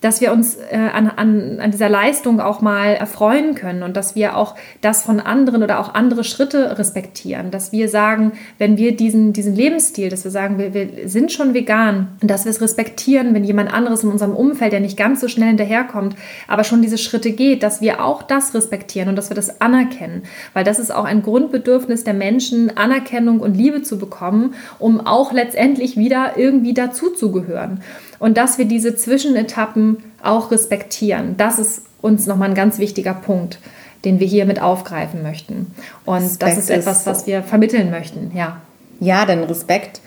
Dass 0.00 0.20
wir 0.20 0.32
uns 0.32 0.56
äh, 0.56 0.76
an, 0.76 1.08
an, 1.08 1.60
an 1.60 1.70
dieser 1.70 1.88
Leistung 1.88 2.40
auch 2.40 2.60
mal 2.60 2.94
erfreuen 2.94 3.54
können 3.54 3.82
und 3.82 3.96
dass 3.96 4.14
wir 4.14 4.36
auch 4.36 4.54
das 4.80 5.02
von 5.02 5.20
anderen 5.20 5.62
oder 5.62 5.80
auch 5.80 5.94
andere 5.94 6.24
Schritte 6.24 6.78
respektieren. 6.78 7.50
Dass 7.50 7.72
wir 7.72 7.88
sagen, 7.88 8.32
wenn 8.58 8.76
wir 8.76 8.96
diesen, 8.96 9.32
diesen 9.32 9.54
Lebensstil, 9.54 10.08
dass 10.08 10.24
wir 10.24 10.30
sagen, 10.30 10.58
wir, 10.58 10.74
wir 10.74 11.08
sind 11.08 11.32
schon 11.32 11.54
vegan 11.54 12.08
dass 12.20 12.44
wir 12.44 12.50
es 12.50 12.60
respektieren, 12.60 13.34
wenn 13.34 13.44
jemand 13.44 13.72
anderes 13.72 14.02
in 14.02 14.10
unserem 14.10 14.34
Umfeld, 14.34 14.72
der 14.72 14.80
nicht 14.80 14.96
ganz 14.96 15.20
so 15.20 15.28
schnell 15.28 15.48
hinterherkommt, 15.48 16.16
aber 16.48 16.64
schon 16.64 16.82
diese 16.82 16.98
Schritte 16.98 17.32
geht, 17.32 17.62
dass 17.62 17.80
wir 17.80 18.04
auch 18.04 18.22
das 18.22 18.54
respektieren 18.54 19.08
und 19.08 19.16
dass 19.16 19.30
wir 19.30 19.34
das 19.34 19.60
anerkennen. 19.60 20.22
Weil 20.52 20.64
das 20.64 20.78
ist 20.78 20.94
auch 20.94 21.04
ein 21.04 21.22
Grundbedürfnis 21.22 22.04
der 22.04 22.14
Menschen, 22.14 22.76
Anerkennung 22.76 23.40
und 23.40 23.56
Liebe 23.56 23.82
zu 23.82 23.98
bekommen, 23.98 24.54
um 24.78 25.06
auch 25.06 25.32
letztendlich 25.32 25.96
wieder 25.96 26.36
irgendwie 26.36 26.74
dazuzugehören 26.74 27.80
und 28.18 28.36
dass 28.36 28.58
wir 28.58 28.64
diese 28.64 28.96
Zwischenetappen 28.96 29.98
auch 30.22 30.50
respektieren. 30.50 31.36
Das 31.36 31.58
ist 31.58 31.82
uns 32.00 32.26
nochmal 32.26 32.50
ein 32.50 32.54
ganz 32.54 32.78
wichtiger 32.78 33.14
Punkt, 33.14 33.58
den 34.04 34.20
wir 34.20 34.26
hier 34.26 34.46
mit 34.46 34.60
aufgreifen 34.60 35.22
möchten. 35.22 35.74
Und 36.04 36.22
Respekt 36.22 36.42
das 36.42 36.58
ist 36.58 36.70
etwas, 36.70 37.06
was 37.06 37.26
wir 37.26 37.42
vermitteln 37.42 37.90
möchten, 37.90 38.32
ja. 38.34 38.60
Ja, 39.00 39.26
denn 39.26 39.44
Respekt 39.44 40.00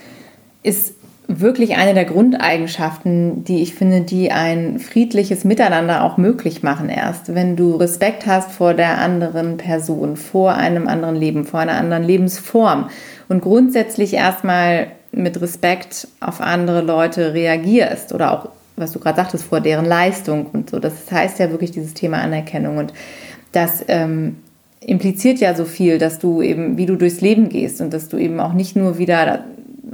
ist 0.63 0.93
wirklich 1.29 1.77
eine 1.77 1.93
der 1.93 2.05
Grundeigenschaften, 2.05 3.43
die 3.43 3.61
ich 3.61 3.75
finde, 3.75 4.01
die 4.01 4.31
ein 4.31 4.79
friedliches 4.79 5.43
Miteinander 5.43 6.03
auch 6.03 6.17
möglich 6.17 6.63
machen 6.63 6.89
erst. 6.89 7.35
Wenn 7.35 7.55
du 7.55 7.75
Respekt 7.75 8.25
hast 8.25 8.51
vor 8.51 8.73
der 8.73 8.97
anderen 8.97 9.57
Person, 9.57 10.17
vor 10.17 10.55
einem 10.55 10.87
anderen 10.87 11.15
Leben, 11.15 11.45
vor 11.45 11.59
einer 11.59 11.75
anderen 11.75 12.03
Lebensform 12.03 12.89
und 13.27 13.41
grundsätzlich 13.41 14.15
erstmal 14.15 14.87
mit 15.11 15.41
Respekt 15.41 16.07
auf 16.19 16.41
andere 16.41 16.81
Leute 16.81 17.33
reagierst 17.33 18.13
oder 18.13 18.31
auch, 18.33 18.49
was 18.75 18.91
du 18.91 18.99
gerade 18.99 19.17
sagtest, 19.17 19.45
vor 19.45 19.61
deren 19.61 19.85
Leistung 19.85 20.47
und 20.53 20.69
so. 20.69 20.79
Das 20.79 21.11
heißt 21.11 21.39
ja 21.39 21.51
wirklich 21.51 21.71
dieses 21.71 21.93
Thema 21.93 22.19
Anerkennung 22.19 22.77
und 22.77 22.93
das 23.51 23.83
ähm, 23.87 24.37
impliziert 24.79 25.39
ja 25.39 25.55
so 25.55 25.65
viel, 25.65 25.97
dass 25.97 26.19
du 26.19 26.41
eben, 26.41 26.77
wie 26.77 26.85
du 26.85 26.95
durchs 26.95 27.21
Leben 27.21 27.49
gehst 27.49 27.81
und 27.81 27.93
dass 27.93 28.09
du 28.09 28.17
eben 28.17 28.39
auch 28.39 28.53
nicht 28.53 28.75
nur 28.75 28.97
wieder 28.97 29.43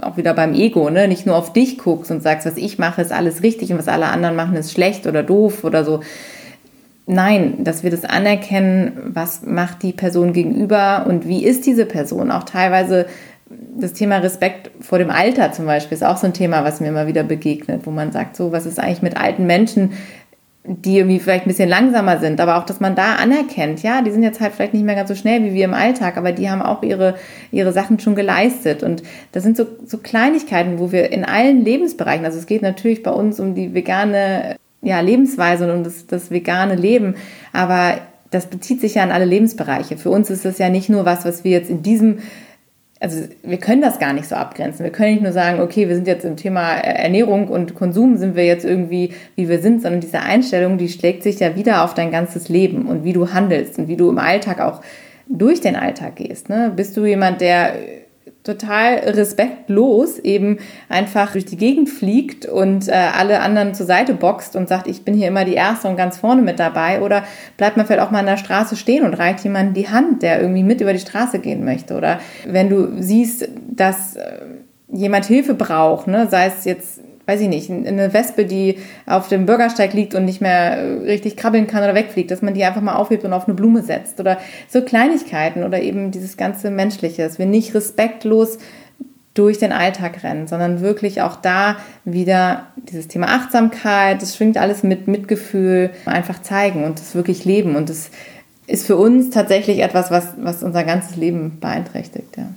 auch 0.01 0.17
wieder 0.17 0.34
beim 0.34 0.54
Ego, 0.54 0.89
ne, 0.89 1.08
nicht 1.08 1.25
nur 1.25 1.36
auf 1.36 1.54
dich 1.54 1.78
guckst 1.78 2.12
und 2.12 2.21
sagst, 2.21 2.45
was 2.45 2.58
ich 2.58 2.78
mache, 2.78 3.01
ist 3.01 3.12
alles 3.12 3.43
richtig 3.43 3.71
und 3.71 3.78
was 3.78 3.88
alle 3.88 4.08
anderen 4.08 4.36
machen, 4.36 4.56
ist 4.56 4.71
schlecht 4.71 5.08
oder 5.08 5.23
doof 5.23 5.63
oder 5.63 5.86
so. 5.86 6.01
Nein, 7.08 7.63
dass 7.63 7.84
wir 7.84 7.91
das 7.91 8.04
anerkennen, 8.04 8.93
was 9.06 9.43
macht 9.45 9.84
die 9.84 9.93
Person 9.93 10.34
gegenüber 10.34 11.06
und 11.08 11.28
wie 11.28 11.45
ist 11.45 11.65
diese 11.65 11.86
Person. 11.86 12.32
Auch 12.32 12.43
teilweise 12.43 13.06
das 13.49 13.93
Thema 13.93 14.17
Respekt 14.17 14.71
vor 14.81 14.97
dem 14.97 15.10
Alter 15.10 15.51
zum 15.51 15.65
Beispiel 15.65 15.95
ist 15.95 16.03
auch 16.03 16.17
so 16.17 16.25
ein 16.25 16.34
Thema, 16.34 16.63
was 16.63 16.79
mir 16.79 16.88
immer 16.88 17.08
wieder 17.08 17.23
begegnet, 17.23 17.86
wo 17.86 17.91
man 17.91 18.12
sagt, 18.12 18.36
so, 18.36 18.51
was 18.51 18.65
ist 18.65 18.79
eigentlich 18.79 19.03
mit 19.03 19.17
alten 19.17 19.45
Menschen, 19.45 19.91
die 20.67 20.97
irgendwie 20.97 21.19
vielleicht 21.19 21.45
ein 21.45 21.49
bisschen 21.49 21.69
langsamer 21.69 22.19
sind, 22.19 22.39
aber 22.41 22.58
auch, 22.58 22.65
dass 22.65 22.79
man 22.79 22.95
da 22.95 23.15
anerkennt, 23.15 23.84
ja, 23.84 24.01
die 24.01 24.10
sind 24.10 24.23
jetzt 24.23 24.41
halt 24.41 24.53
vielleicht 24.53 24.73
nicht 24.73 24.86
mehr 24.86 24.95
ganz 24.95 25.10
so 25.10 25.15
schnell 25.15 25.43
wie 25.43 25.53
wir 25.53 25.65
im 25.65 25.75
Alltag, 25.75 26.17
aber 26.17 26.31
die 26.31 26.49
haben 26.49 26.63
auch 26.63 26.81
ihre, 26.81 27.15
ihre 27.51 27.71
Sachen 27.71 27.99
schon 27.99 28.15
geleistet. 28.15 28.81
Und 28.81 29.03
das 29.31 29.43
sind 29.43 29.58
so, 29.58 29.67
so 29.86 29.99
Kleinigkeiten, 29.99 30.79
wo 30.79 30.91
wir 30.91 31.12
in 31.12 31.23
allen 31.23 31.63
Lebensbereichen, 31.63 32.25
also 32.25 32.39
es 32.39 32.47
geht 32.47 32.63
natürlich 32.63 33.03
bei 33.03 33.12
uns 33.12 33.39
um 33.39 33.53
die 33.53 33.75
vegane 33.75 34.55
ja, 34.81 34.99
Lebensweise 35.01 35.65
und 35.65 35.77
um 35.77 35.84
das, 35.84 36.08
das 36.08 36.31
vegane 36.31 36.75
Leben, 36.75 37.15
aber 37.53 37.99
das 38.31 38.47
bezieht 38.47 38.81
sich 38.81 38.95
ja 38.95 39.03
an 39.03 39.12
alle 39.12 39.25
Lebensbereiche. 39.25 39.97
Für 39.97 40.10
uns 40.10 40.31
ist 40.31 40.45
das 40.45 40.58
ja 40.58 40.69
nicht 40.69 40.89
nur 40.89 41.05
was, 41.05 41.25
was 41.25 41.43
wir 41.43 41.51
jetzt 41.51 41.69
in 41.69 41.84
diesem 41.84 42.19
also 42.99 43.27
wir 43.43 43.58
können 43.58 43.81
das 43.81 43.99
gar 43.99 44.13
nicht 44.13 44.27
so 44.27 44.36
abgrenzen. 44.36 44.84
Wir 44.84 44.91
können 44.91 45.13
nicht 45.13 45.23
nur 45.23 45.34
sagen, 45.34 45.60
okay, 45.60 45.88
wir 45.88 45.95
sind 45.95 46.08
jetzt 46.08 46.23
im 46.23 46.38
Thema 46.38 46.75
Ernährung 46.75 47.49
und 47.49 47.75
Konsum 47.75 48.17
sind 48.17 48.36
wir 48.36 48.45
jetzt 48.45 48.63
irgendwie, 48.63 49.13
wie 49.36 49.49
wir 49.49 49.60
sind, 49.60 49.81
sondern 49.81 49.99
diese 49.99 50.21
Einstellung, 50.21 50.77
die 50.77 50.88
schlägt 50.88 51.23
sich 51.23 51.39
ja 51.39 51.55
wieder 51.55 51.84
auf 51.84 51.93
dein 51.93 52.12
ganzes 52.12 52.47
Leben 52.47 52.86
und 52.86 53.03
wie 53.03 53.13
du 53.13 53.34
handelst 53.34 53.77
und 53.77 53.88
wie 53.89 53.97
du 53.97 54.10
im 54.10 54.17
Alltag 54.17 54.62
auch 54.62 54.81
durch 55.27 55.60
den 55.60 55.75
Alltag 55.75 56.15
gehst. 56.15 56.49
Ne? 56.49 56.71
Bist 56.73 56.95
du 56.95 57.05
jemand, 57.05 57.41
der 57.41 57.73
total 58.45 58.99
respektlos 58.99 60.19
eben 60.19 60.60
einfach 60.88 61.31
durch 61.31 61.45
die 61.45 61.58
Gegend 61.58 61.89
fliegt 61.89 62.45
und 62.45 62.88
äh, 62.88 62.91
alle 62.91 63.41
anderen 63.41 63.73
zur 63.73 63.88
Seite 63.88 64.13
boxt 64.13 64.55
und 64.55 64.69
sagt, 64.69 64.88
ich 64.88 65.03
bin 65.03 65.15
hier 65.15 65.27
immer 65.27 65.45
die 65.45 65.55
Erste 65.55 65.88
und 65.88 65.97
ganz 65.97 66.17
vorne 66.17 66.43
mit 66.43 66.60
dabei. 66.60 67.01
Oder 67.01 67.23
bleibt 67.58 67.75
man 67.75 67.88
vielleicht 67.88 68.03
auch 68.03 68.12
mal 68.12 68.19
an 68.19 68.27
der 68.27 68.38
Straße 68.38 68.75
stehen 68.75 69.03
und 69.03 69.15
reicht 69.15 69.43
jemand 69.43 69.75
die 69.75 69.89
Hand, 69.89 70.21
der 70.21 70.39
irgendwie 70.39 70.63
mit 70.63 70.79
über 70.79 70.93
die 70.93 70.99
Straße 70.99 71.39
gehen 71.39 71.65
möchte. 71.65 71.95
Oder 71.95 72.19
wenn 72.47 72.69
du 72.69 73.01
siehst, 73.01 73.49
dass 73.67 74.15
äh, 74.15 74.41
jemand 74.89 75.25
Hilfe 75.25 75.55
braucht, 75.55 76.05
ne, 76.05 76.27
sei 76.29 76.45
es 76.45 76.65
jetzt 76.65 77.01
weiß 77.25 77.41
ich 77.41 77.47
nicht, 77.47 77.69
eine 77.69 78.13
Wespe, 78.13 78.45
die 78.45 78.77
auf 79.05 79.27
dem 79.27 79.45
Bürgersteig 79.45 79.93
liegt 79.93 80.15
und 80.15 80.25
nicht 80.25 80.41
mehr 80.41 80.77
äh, 80.77 80.93
richtig 81.05 81.38
krabbeln 81.38 81.67
kann 81.67 81.83
oder 81.83 81.95
wegfliegt, 81.95 82.31
dass 82.31 82.41
man 82.41 82.53
die 82.53 82.63
einfach 82.63 82.81
mal 82.81 82.95
aufhebt 82.95 83.23
und 83.23 83.33
auf 83.33 83.47
eine 83.47 83.55
Blume 83.55 83.81
setzt 83.81 84.19
oder 84.19 84.38
so 84.67 84.81
Kleinigkeiten 84.81 85.63
oder 85.63 85.81
eben 85.81 86.11
dieses 86.11 86.38
ganze 86.38 86.69
Menschliche, 86.69 87.23
dass 87.23 87.39
wir 87.39 87.45
nicht 87.45 87.73
respektlos 87.73 88.57
durch 89.33 89.57
den 89.57 89.73
Alltag 89.73 90.23
rennen, 90.23 90.47
sondern 90.47 90.79
wirklich 90.79 91.21
auch 91.21 91.35
da 91.35 91.75
wieder 92.05 92.67
dieses 92.77 93.09
Thema 93.09 93.27
Achtsamkeit, 93.27 94.21
das 94.21 94.35
schwingt 94.35 94.57
alles 94.57 94.81
mit 94.81 95.07
Mitgefühl, 95.07 95.89
einfach 96.05 96.41
zeigen 96.41 96.85
und 96.85 96.99
das 96.99 97.15
wirklich 97.15 97.43
leben 97.43 97.75
und 97.75 97.89
das 97.89 98.11
ist 98.67 98.88
für 98.88 98.95
uns 98.95 99.29
tatsächlich 99.29 99.79
etwas, 99.79 100.09
was, 100.09 100.33
was 100.38 100.63
unser 100.63 100.83
ganzes 100.83 101.17
Leben 101.17 101.59
beeinträchtigt. 101.59 102.38
Ja. 102.38 102.47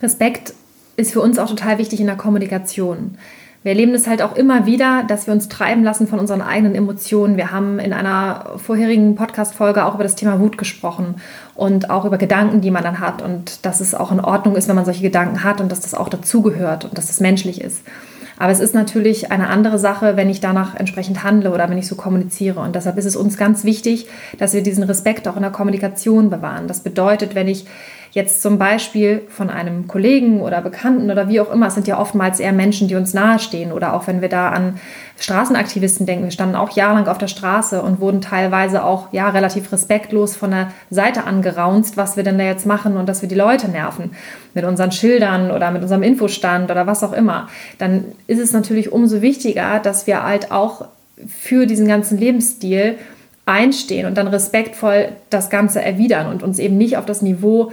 Respekt 0.00 0.54
ist 0.96 1.12
für 1.12 1.20
uns 1.20 1.38
auch 1.38 1.48
total 1.48 1.78
wichtig 1.78 2.00
in 2.00 2.06
der 2.06 2.16
Kommunikation. 2.16 3.16
Wir 3.62 3.70
erleben 3.70 3.94
es 3.94 4.08
halt 4.08 4.22
auch 4.22 4.34
immer 4.34 4.66
wieder, 4.66 5.04
dass 5.06 5.28
wir 5.28 5.34
uns 5.34 5.48
treiben 5.48 5.84
lassen 5.84 6.08
von 6.08 6.18
unseren 6.18 6.42
eigenen 6.42 6.74
Emotionen. 6.74 7.36
Wir 7.36 7.52
haben 7.52 7.78
in 7.78 7.92
einer 7.92 8.54
vorherigen 8.56 9.14
Podcast-Folge 9.14 9.84
auch 9.84 9.94
über 9.94 10.02
das 10.02 10.16
Thema 10.16 10.40
Wut 10.40 10.58
gesprochen 10.58 11.16
und 11.54 11.88
auch 11.88 12.04
über 12.04 12.18
Gedanken, 12.18 12.60
die 12.60 12.72
man 12.72 12.82
dann 12.82 12.98
hat 12.98 13.22
und 13.22 13.64
dass 13.64 13.80
es 13.80 13.94
auch 13.94 14.10
in 14.10 14.18
Ordnung 14.18 14.56
ist, 14.56 14.66
wenn 14.66 14.74
man 14.74 14.84
solche 14.84 15.02
Gedanken 15.02 15.44
hat 15.44 15.60
und 15.60 15.70
dass 15.70 15.80
das 15.80 15.94
auch 15.94 16.08
dazugehört 16.08 16.84
und 16.84 16.98
dass 16.98 17.06
das 17.06 17.20
menschlich 17.20 17.60
ist. 17.60 17.82
Aber 18.36 18.50
es 18.50 18.58
ist 18.58 18.74
natürlich 18.74 19.30
eine 19.30 19.48
andere 19.48 19.78
Sache, 19.78 20.16
wenn 20.16 20.28
ich 20.28 20.40
danach 20.40 20.74
entsprechend 20.74 21.22
handle 21.22 21.52
oder 21.52 21.70
wenn 21.70 21.78
ich 21.78 21.86
so 21.86 21.94
kommuniziere. 21.94 22.58
Und 22.58 22.74
deshalb 22.74 22.98
ist 22.98 23.04
es 23.04 23.14
uns 23.14 23.36
ganz 23.36 23.62
wichtig, 23.62 24.08
dass 24.38 24.52
wir 24.52 24.64
diesen 24.64 24.82
Respekt 24.82 25.28
auch 25.28 25.36
in 25.36 25.42
der 25.42 25.52
Kommunikation 25.52 26.30
bewahren. 26.30 26.66
Das 26.66 26.80
bedeutet, 26.80 27.36
wenn 27.36 27.46
ich 27.46 27.66
jetzt 28.12 28.42
zum 28.42 28.58
Beispiel 28.58 29.22
von 29.28 29.48
einem 29.48 29.88
Kollegen 29.88 30.42
oder 30.42 30.60
Bekannten 30.60 31.10
oder 31.10 31.28
wie 31.28 31.40
auch 31.40 31.50
immer, 31.50 31.68
es 31.68 31.74
sind 31.74 31.88
ja 31.88 31.98
oftmals 31.98 32.40
eher 32.40 32.52
Menschen, 32.52 32.86
die 32.86 32.94
uns 32.94 33.14
nahestehen 33.14 33.72
oder 33.72 33.94
auch 33.94 34.06
wenn 34.06 34.20
wir 34.20 34.28
da 34.28 34.50
an 34.50 34.78
Straßenaktivisten 35.18 36.04
denken, 36.04 36.24
wir 36.24 36.30
standen 36.30 36.54
auch 36.54 36.76
jahrelang 36.76 37.08
auf 37.08 37.16
der 37.16 37.28
Straße 37.28 37.80
und 37.80 38.00
wurden 38.00 38.20
teilweise 38.20 38.84
auch 38.84 39.08
ja 39.12 39.30
relativ 39.30 39.72
respektlos 39.72 40.36
von 40.36 40.50
der 40.50 40.72
Seite 40.90 41.24
angeraunzt, 41.24 41.96
was 41.96 42.16
wir 42.16 42.22
denn 42.22 42.36
da 42.36 42.44
jetzt 42.44 42.66
machen 42.66 42.98
und 42.98 43.08
dass 43.08 43.22
wir 43.22 43.30
die 43.30 43.34
Leute 43.34 43.68
nerven. 43.68 44.10
Mit 44.52 44.66
unseren 44.66 44.92
Schildern 44.92 45.50
oder 45.50 45.70
mit 45.70 45.80
unserem 45.80 46.02
Infostand 46.02 46.70
oder 46.70 46.86
was 46.86 47.02
auch 47.02 47.14
immer, 47.14 47.48
dann 47.78 48.04
ist 48.26 48.40
es 48.40 48.52
natürlich 48.52 48.92
umso 48.92 49.22
wichtiger, 49.22 49.78
dass 49.78 50.06
wir 50.06 50.22
halt 50.22 50.52
auch 50.52 50.84
für 51.26 51.66
diesen 51.66 51.88
ganzen 51.88 52.18
Lebensstil 52.18 52.96
einstehen 53.46 54.06
und 54.06 54.16
dann 54.16 54.28
respektvoll 54.28 55.08
das 55.30 55.50
Ganze 55.50 55.82
erwidern 55.82 56.28
und 56.28 56.42
uns 56.42 56.58
eben 56.58 56.76
nicht 56.76 56.96
auf 56.96 57.06
das 57.06 57.22
Niveau 57.22 57.72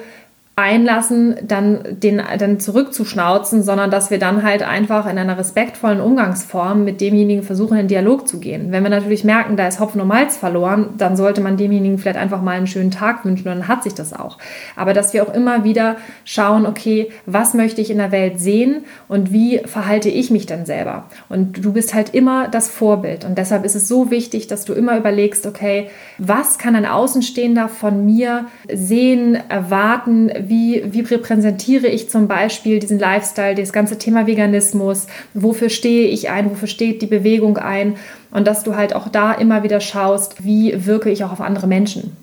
einlassen, 0.59 1.35
dann, 1.43 1.79
den, 1.89 2.21
dann 2.37 2.59
zurückzuschnauzen, 2.59 3.63
sondern 3.63 3.91
dass 3.91 4.11
wir 4.11 4.19
dann 4.19 4.43
halt 4.43 4.63
einfach 4.63 5.09
in 5.09 5.17
einer 5.17 5.37
respektvollen 5.37 6.01
Umgangsform 6.01 6.83
mit 6.83 7.01
demjenigen 7.01 7.43
versuchen, 7.43 7.77
in 7.77 7.87
Dialog 7.87 8.27
zu 8.27 8.39
gehen. 8.39 8.71
Wenn 8.71 8.83
wir 8.83 8.89
natürlich 8.89 9.23
merken, 9.23 9.57
da 9.57 9.67
ist 9.67 9.79
Hopfen 9.79 10.01
und 10.01 10.07
Malz 10.07 10.37
verloren, 10.37 10.89
dann 10.97 11.15
sollte 11.15 11.41
man 11.41 11.57
demjenigen 11.57 11.97
vielleicht 11.97 12.17
einfach 12.17 12.41
mal 12.41 12.57
einen 12.57 12.67
schönen 12.67 12.91
Tag 12.91 13.25
wünschen 13.25 13.47
und 13.47 13.55
dann 13.55 13.67
hat 13.67 13.83
sich 13.83 13.93
das 13.93 14.13
auch. 14.13 14.37
Aber 14.75 14.93
dass 14.93 15.13
wir 15.13 15.23
auch 15.23 15.33
immer 15.33 15.63
wieder 15.63 15.95
schauen, 16.25 16.65
okay, 16.65 17.11
was 17.25 17.53
möchte 17.53 17.81
ich 17.81 17.89
in 17.89 17.97
der 17.97 18.11
Welt 18.11 18.39
sehen 18.39 18.85
und 19.07 19.31
wie 19.31 19.59
verhalte 19.65 20.09
ich 20.09 20.31
mich 20.31 20.45
dann 20.45 20.65
selber? 20.65 21.05
Und 21.29 21.63
du 21.63 21.73
bist 21.73 21.93
halt 21.93 22.13
immer 22.13 22.47
das 22.47 22.69
Vorbild 22.69 23.25
und 23.25 23.37
deshalb 23.37 23.65
ist 23.65 23.75
es 23.75 23.87
so 23.87 24.11
wichtig, 24.11 24.47
dass 24.47 24.65
du 24.65 24.73
immer 24.73 24.97
überlegst, 24.97 25.45
okay, 25.45 25.89
was 26.17 26.57
kann 26.57 26.75
ein 26.75 26.85
Außenstehender 26.85 27.69
von 27.69 28.05
mir 28.05 28.45
sehen, 28.71 29.37
erwarten, 29.49 30.31
wie, 30.49 30.83
wie 30.91 31.01
repräsentiere 31.01 31.87
ich 31.87 32.09
zum 32.09 32.27
Beispiel 32.27 32.79
diesen 32.79 32.99
Lifestyle, 32.99 33.55
das 33.55 33.71
ganze 33.71 33.97
Thema 33.97 34.27
Veganismus, 34.27 35.07
wofür 35.33 35.69
stehe 35.69 36.07
ich 36.07 36.29
ein, 36.29 36.49
wofür 36.49 36.67
steht 36.67 37.01
die 37.01 37.07
Bewegung 37.07 37.57
ein 37.57 37.95
und 38.31 38.47
dass 38.47 38.63
du 38.63 38.75
halt 38.75 38.95
auch 38.95 39.07
da 39.07 39.31
immer 39.33 39.63
wieder 39.63 39.79
schaust, 39.79 40.43
wie 40.43 40.85
wirke 40.85 41.09
ich 41.09 41.23
auch 41.23 41.31
auf 41.31 41.41
andere 41.41 41.67
Menschen. 41.67 42.17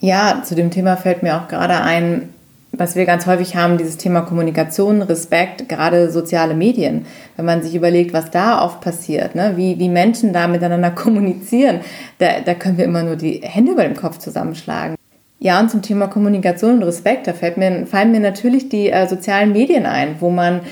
Ja, 0.00 0.42
zu 0.44 0.54
dem 0.54 0.70
Thema 0.70 0.96
fällt 0.96 1.22
mir 1.22 1.36
auch 1.36 1.48
gerade 1.48 1.80
ein, 1.80 2.28
was 2.72 2.96
wir 2.96 3.06
ganz 3.06 3.26
häufig 3.26 3.56
haben, 3.56 3.78
dieses 3.78 3.96
Thema 3.96 4.22
Kommunikation, 4.22 5.00
Respekt, 5.02 5.68
gerade 5.68 6.10
soziale 6.10 6.54
Medien. 6.54 7.06
Wenn 7.36 7.44
man 7.46 7.62
sich 7.62 7.74
überlegt, 7.74 8.12
was 8.12 8.30
da 8.30 8.64
oft 8.64 8.80
passiert, 8.80 9.34
ne? 9.34 9.54
wie, 9.56 9.78
wie 9.78 9.88
Menschen 9.88 10.32
da 10.32 10.46
miteinander 10.46 10.90
kommunizieren, 10.94 11.80
da, 12.18 12.40
da 12.44 12.54
können 12.54 12.78
wir 12.78 12.84
immer 12.84 13.02
nur 13.02 13.16
die 13.16 13.40
Hände 13.42 13.72
über 13.72 13.84
dem 13.84 13.96
Kopf 13.96 14.18
zusammenschlagen. 14.18 14.96
Ja, 15.44 15.60
und 15.60 15.70
zum 15.70 15.82
Thema 15.82 16.06
Kommunikation 16.06 16.76
und 16.76 16.84
Respekt, 16.84 17.26
da 17.26 17.34
fällt 17.34 17.58
mir, 17.58 17.84
fallen 17.84 18.12
mir 18.12 18.20
natürlich 18.20 18.70
die 18.70 18.88
äh, 18.88 19.06
sozialen 19.06 19.52
Medien 19.52 19.84
ein, 19.84 20.16
wo 20.20 20.30
man 20.30 20.62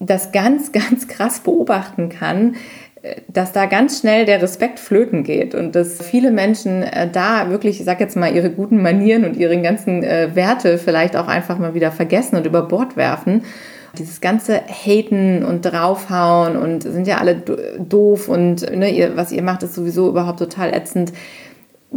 das 0.00 0.32
ganz, 0.32 0.70
ganz 0.90 1.08
krass 1.08 1.40
beobachten 1.40 2.10
kann, 2.10 2.56
dass 3.28 3.52
da 3.52 3.64
ganz 3.64 4.00
schnell 4.00 4.26
der 4.26 4.42
Respekt 4.42 4.80
flöten 4.80 5.24
geht 5.24 5.54
und 5.54 5.74
dass 5.74 6.02
viele 6.02 6.30
Menschen 6.30 6.82
äh, 6.82 7.08
da 7.10 7.48
wirklich, 7.48 7.78
ich 7.78 7.86
sag 7.86 8.00
jetzt 8.00 8.18
mal, 8.18 8.36
ihre 8.36 8.50
guten 8.50 8.82
Manieren 8.82 9.24
und 9.24 9.34
ihre 9.34 9.58
ganzen 9.62 10.02
äh, 10.02 10.28
Werte 10.34 10.76
vielleicht 10.76 11.16
auch 11.16 11.26
einfach 11.26 11.56
mal 11.58 11.72
wieder 11.72 11.90
vergessen 11.90 12.36
und 12.36 12.44
über 12.44 12.68
Bord 12.68 12.98
werfen. 12.98 13.44
Dieses 13.96 14.20
ganze 14.20 14.60
Haten 14.68 15.42
und 15.42 15.62
draufhauen 15.62 16.58
und 16.58 16.82
sind 16.82 17.06
ja 17.06 17.16
alle 17.16 17.36
doof 17.78 18.28
und 18.28 18.70
ne, 18.76 18.90
ihr, 18.90 19.16
was 19.16 19.32
ihr 19.32 19.42
macht, 19.42 19.62
ist 19.62 19.74
sowieso 19.74 20.10
überhaupt 20.10 20.38
total 20.38 20.74
ätzend 20.74 21.14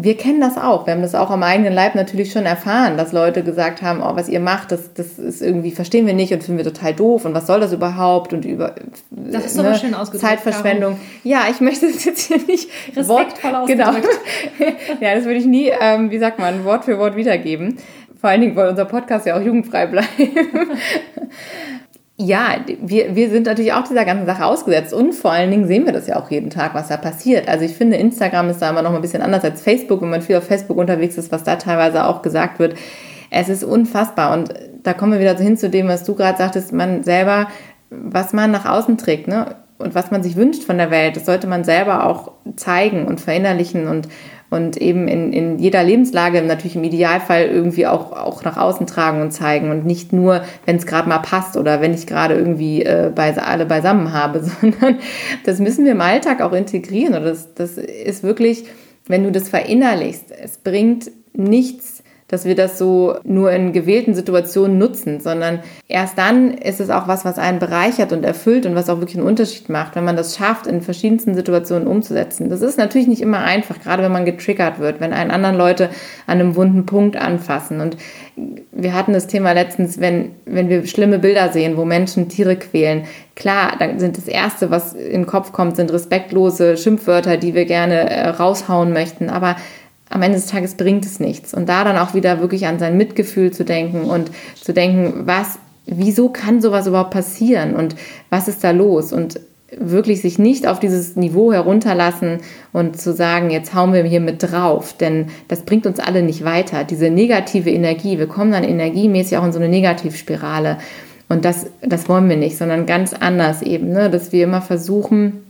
wir 0.02 0.16
kennen 0.16 0.40
das 0.40 0.58
auch. 0.58 0.86
Wir 0.86 0.94
haben 0.94 1.02
das 1.02 1.14
auch 1.14 1.30
am 1.30 1.44
eigenen 1.44 1.74
Leib 1.74 1.94
natürlich 1.94 2.32
schon 2.32 2.46
erfahren, 2.46 2.96
dass 2.96 3.12
Leute 3.12 3.44
gesagt 3.44 3.82
haben, 3.82 4.02
oh, 4.02 4.16
was 4.16 4.30
ihr 4.30 4.40
macht, 4.40 4.72
das, 4.72 4.94
das 4.94 5.20
ist 5.20 5.42
irgendwie, 5.42 5.72
verstehen 5.72 6.08
wir 6.08 6.14
nicht 6.14 6.32
und 6.32 6.42
finden 6.42 6.64
wir 6.64 6.72
total 6.72 6.94
doof 6.94 7.26
und 7.26 7.34
was 7.34 7.48
soll 7.48 7.60
das 7.60 7.74
überhaupt 7.74 8.32
und 8.32 8.46
über 8.46 8.76
das 9.12 9.46
ist 9.46 9.58
ne, 9.58 9.76
schön 9.76 9.94
Zeitverschwendung. 10.18 10.94
Darum. 10.94 11.00
Ja, 11.26 11.48
ich 11.52 11.60
möchte 11.60 11.88
das 11.88 12.06
jetzt 12.06 12.28
hier 12.28 12.38
nicht 12.38 12.70
respektvoll 12.96 13.52
Wort, 13.52 13.68
genau. 13.68 13.92
Genau. 13.92 13.92
ja, 15.02 15.16
das 15.16 15.26
würde 15.26 15.40
ich 15.40 15.46
nie, 15.46 15.70
ähm, 15.82 16.12
wie 16.12 16.20
sagt 16.20 16.40
man, 16.40 16.64
Wort 16.64 16.86
für 16.86 16.98
Wort 16.98 17.18
wiedergeben. 17.18 17.78
Vor 18.22 18.30
allen 18.30 18.40
Dingen, 18.40 18.56
weil 18.56 18.70
unser 18.70 18.86
Podcast 18.86 19.26
ja 19.26 19.38
auch 19.38 19.42
jugendfrei 19.42 19.86
bleibt. 19.86 20.10
Ja, 22.22 22.58
wir, 22.82 23.16
wir 23.16 23.30
sind 23.30 23.46
natürlich 23.46 23.72
auch 23.72 23.88
dieser 23.88 24.04
ganzen 24.04 24.26
Sache 24.26 24.44
ausgesetzt 24.44 24.94
und 24.94 25.14
vor 25.14 25.32
allen 25.32 25.52
Dingen 25.52 25.68
sehen 25.68 25.86
wir 25.86 25.94
das 25.94 26.08
ja 26.08 26.18
auch 26.18 26.30
jeden 26.30 26.50
Tag, 26.50 26.76
was 26.76 26.90
da 26.90 26.98
passiert. 26.98 27.48
Also 27.48 27.64
ich 27.64 27.74
finde, 27.74 27.96
Instagram 27.96 28.50
ist 28.50 28.62
da 28.62 28.70
immer 28.70 28.82
noch 28.82 28.94
ein 28.94 29.00
bisschen 29.00 29.22
anders 29.22 29.46
als 29.46 29.62
Facebook, 29.62 30.02
wenn 30.02 30.10
man 30.10 30.22
viel 30.22 30.36
auf 30.36 30.44
Facebook 30.44 30.78
unterwegs 30.78 31.18
ist, 31.18 31.32
was 31.32 31.46
da 31.46 31.56
teilweise 31.56 32.06
auch 32.06 32.22
gesagt 32.22 32.60
wird. 32.60 32.76
Es 33.30 33.48
ist 33.48 33.64
unfassbar 33.64 34.34
und 34.34 34.54
da 34.84 34.94
kommen 34.94 35.14
wir 35.14 35.22
wieder 35.22 35.38
hin 35.38 35.56
zu 35.56 35.70
dem, 35.70 35.88
was 35.88 36.04
du 36.04 36.14
gerade 36.14 36.38
sagtest, 36.38 36.74
man 36.74 37.04
selber, 37.04 37.48
was 37.90 38.34
man 38.34 38.52
nach 38.52 38.66
außen 38.66 38.98
trägt, 38.98 39.30
ne? 39.30 39.56
Und 39.78 39.96
was 39.96 40.12
man 40.12 40.22
sich 40.22 40.36
wünscht 40.36 40.64
von 40.64 40.78
der 40.78 40.92
Welt, 40.92 41.16
das 41.16 41.26
sollte 41.26 41.48
man 41.48 41.64
selber 41.64 42.06
auch 42.06 42.34
zeigen 42.58 43.08
und 43.08 43.22
verinnerlichen 43.22 43.88
und 43.88 44.10
und 44.50 44.78
eben 44.78 45.08
in, 45.08 45.32
in 45.32 45.60
jeder 45.60 45.84
Lebenslage 45.84 46.42
natürlich 46.42 46.76
im 46.76 46.84
Idealfall 46.84 47.46
irgendwie 47.46 47.86
auch, 47.86 48.12
auch 48.12 48.44
nach 48.44 48.58
außen 48.58 48.88
tragen 48.88 49.22
und 49.22 49.32
zeigen 49.32 49.70
und 49.70 49.86
nicht 49.86 50.12
nur, 50.12 50.42
wenn 50.66 50.78
es 50.78 50.88
gerade 50.88 51.08
mal 51.08 51.20
passt 51.20 51.56
oder 51.56 51.82
wenn 51.82 51.94
ich 51.94 52.08
gerade 52.08 52.34
irgendwie 52.34 52.84
äh, 52.84 53.12
bei, 53.14 53.36
alle 53.38 53.66
beisammen 53.66 54.12
habe, 54.12 54.44
sondern 54.62 54.98
das 55.46 55.60
müssen 55.60 55.86
wir 55.86 55.92
im 55.92 56.02
Alltag 56.02 56.42
auch 56.42 56.54
integrieren. 56.54 57.14
Und 57.14 57.24
das, 57.24 57.54
das 57.54 57.78
ist 57.78 58.24
wirklich, 58.24 58.66
wenn 59.08 59.24
du 59.24 59.32
das 59.32 59.50
verinnerlichst, 59.50 60.32
es 60.32 60.58
bringt 60.58 61.12
nichts, 61.34 61.99
dass 62.30 62.46
wir 62.46 62.56
das 62.56 62.78
so 62.78 63.15
nur 63.24 63.52
in 63.52 63.74
gewählten 63.74 64.13
Situationen 64.13 64.78
nutzen, 64.78 65.20
sondern 65.20 65.60
erst 65.88 66.18
dann 66.18 66.54
ist 66.54 66.80
es 66.80 66.92
auch 66.92 67.08
was, 67.08 67.26
was 67.26 67.39
einen 67.39 67.58
bereichert 67.58 68.13
und 68.13 68.24
erfüllt 68.24 68.68
und 68.68 68.76
was 68.76 68.89
auch 68.89 69.00
wirklich 69.00 69.18
einen 69.18 69.28
Unterschied 69.28 69.68
macht, 69.68 69.96
wenn 69.96 70.06
man 70.06 70.15
das 70.15 70.38
schafft, 70.38 70.68
in 70.68 70.82
verschiedensten 70.82 71.34
Situationen 71.34 71.88
umzusetzen. 71.88 72.50
Das 72.50 72.62
ist 72.62 72.78
natürlich 72.78 73.08
nicht 73.08 73.22
immer 73.22 73.39
einfach, 73.39 73.80
gerade 73.82 74.04
wenn 74.04 74.12
man 74.12 74.26
getriggert 74.26 74.80
wird, 74.80 75.00
wenn 75.00 75.12
einen 75.12 75.32
anderen 75.32 75.58
Leute 75.58 75.89
an 76.28 76.39
einem 76.39 76.56
wunden 76.56 76.86
Punkt 76.86 77.18
anfassen. 77.18 77.82
Und 77.82 77.98
wir 78.72 78.94
hatten 78.94 79.13
das 79.13 79.26
Thema 79.26 79.54
letztens, 79.54 80.00
wenn, 80.00 80.32
wenn 80.46 80.70
wir 80.70 80.86
schlimme 80.86 81.18
Bilder 81.18 81.50
sehen, 81.52 81.78
wo 81.78 81.86
Menschen 81.86 82.30
Tiere 82.30 82.56
quälen. 82.56 83.06
Klar, 83.36 83.74
dann 83.80 84.00
sind 84.00 84.18
das 84.18 84.28
Erste, 84.28 84.70
was 84.70 84.94
in 84.94 85.22
den 85.22 85.26
Kopf 85.26 85.52
kommt, 85.52 85.78
sind 85.78 85.92
respektlose 85.92 86.78
Schimpfwörter, 86.78 87.38
die 87.38 87.56
wir 87.56 87.65
gerne 87.65 88.10
äh, 88.10 88.30
raushauen 88.30 88.94
möchten. 88.94 89.30
Aber 89.30 89.56
am 90.10 90.22
Ende 90.22 90.38
des 90.38 90.48
Tages 90.48 90.76
bringt 90.76 91.06
es 91.06 91.19
nichts. 91.19 91.54
Und 91.54 91.69
da 91.69 91.84
dann 91.84 91.98
auch 91.98 92.13
wieder 92.13 92.41
wirklich 92.41 92.67
an 92.67 92.80
sein 92.80 92.98
Mitgefühl 92.98 93.52
zu 93.52 93.63
denken 93.63 94.02
und 94.02 94.32
zu 94.60 94.74
denken, 94.74 95.26
was, 95.26 95.60
wieso 95.86 96.30
kann 96.30 96.62
sowas 96.62 96.88
überhaupt 96.88 97.12
passieren 97.12 97.76
und 97.76 97.95
was 98.30 98.48
ist 98.48 98.63
da 98.63 98.72
los? 98.72 99.13
Und 99.13 99.39
wirklich 99.78 100.22
sich 100.22 100.39
nicht 100.39 100.67
auf 100.67 100.80
dieses 100.80 101.15
Niveau 101.15 101.54
herunterlassen 101.54 102.39
und 102.74 103.00
zu 103.00 103.13
sagen, 103.13 103.52
jetzt 103.52 103.74
hauen 103.76 103.93
wir 103.93 104.04
hier 104.04 104.19
mit 104.19 104.41
drauf, 104.41 104.93
denn 104.93 105.28
das 105.48 105.62
bringt 105.62 105.86
uns 105.86 106.00
alle 106.00 106.24
nicht 106.24 106.43
weiter. 106.43 106.84
Diese 106.84 107.10
negative 107.10 107.69
Energie, 107.69 108.17
wir 108.17 108.28
kommen 108.28 108.52
dann 108.52 108.63
energiemäßig 108.63 109.38
auch 109.38 109.45
in 109.45 109.52
so 109.52 109.60
eine 109.60 109.69
Negativspirale. 109.69 110.78
Und 111.28 111.45
das, 111.45 111.67
das 111.82 112.10
wollen 112.10 112.28
wir 112.28 112.38
nicht, 112.38 112.58
sondern 112.58 112.88
ganz 112.88 113.13
anders 113.13 113.62
eben, 113.62 113.91
ne? 113.91 114.10
dass 114.10 114.32
wir 114.32 114.43
immer 114.43 114.62
versuchen, 114.62 115.43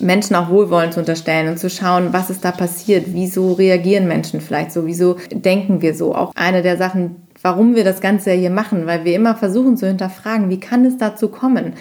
Menschen 0.00 0.36
auch 0.36 0.48
Wohlwollen 0.48 0.92
zu 0.92 1.00
unterstellen 1.00 1.48
und 1.48 1.58
zu 1.58 1.68
schauen, 1.68 2.12
was 2.12 2.30
ist 2.30 2.44
da 2.44 2.52
passiert, 2.52 3.06
wieso 3.08 3.52
reagieren 3.52 4.08
Menschen 4.08 4.40
vielleicht 4.40 4.72
so, 4.72 4.86
wieso 4.86 5.16
denken 5.30 5.82
wir 5.82 5.94
so. 5.94 6.14
Auch 6.14 6.32
eine 6.34 6.62
der 6.62 6.76
Sachen, 6.76 7.16
warum 7.42 7.74
wir 7.74 7.84
das 7.84 8.00
Ganze 8.00 8.32
hier 8.32 8.50
machen, 8.50 8.86
weil 8.86 9.04
wir 9.04 9.14
immer 9.14 9.36
versuchen 9.36 9.76
zu 9.76 9.86
hinterfragen, 9.86 10.48
wie 10.48 10.60
kann 10.60 10.84
es 10.84 10.96
dazu 10.96 11.28
kommen? 11.28 11.74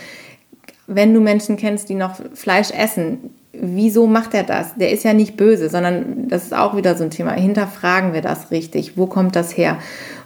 Wenn 0.87 1.13
du 1.13 1.21
Menschen 1.21 1.55
kennst, 1.55 1.87
die 1.89 1.95
noch 1.95 2.15
Fleisch 2.33 2.71
essen, 2.71 3.29
wieso 3.53 4.07
macht 4.07 4.33
er 4.33 4.43
das? 4.43 4.75
Der 4.75 4.91
ist 4.91 5.03
ja 5.03 5.13
nicht 5.13 5.37
böse, 5.37 5.69
sondern 5.69 6.27
das 6.27 6.43
ist 6.43 6.53
auch 6.53 6.75
wieder 6.75 6.95
so 6.95 7.03
ein 7.03 7.11
Thema. 7.11 7.31
Hinterfragen 7.31 8.13
wir 8.13 8.21
das 8.21 8.51
richtig? 8.51 8.97
Wo 8.97 9.05
kommt 9.05 9.35
das 9.35 9.55
her? 9.55 9.77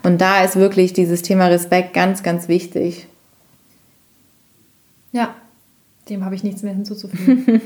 Und 0.02 0.20
da 0.20 0.42
ist 0.42 0.56
wirklich 0.56 0.94
dieses 0.94 1.22
Thema 1.22 1.46
Respekt 1.46 1.94
ganz, 1.94 2.22
ganz 2.22 2.48
wichtig. 2.48 3.06
Ja, 5.12 5.34
dem 6.10 6.24
habe 6.24 6.34
ich 6.34 6.44
nichts 6.44 6.62
mehr 6.62 6.74
hinzuzufügen. 6.74 7.60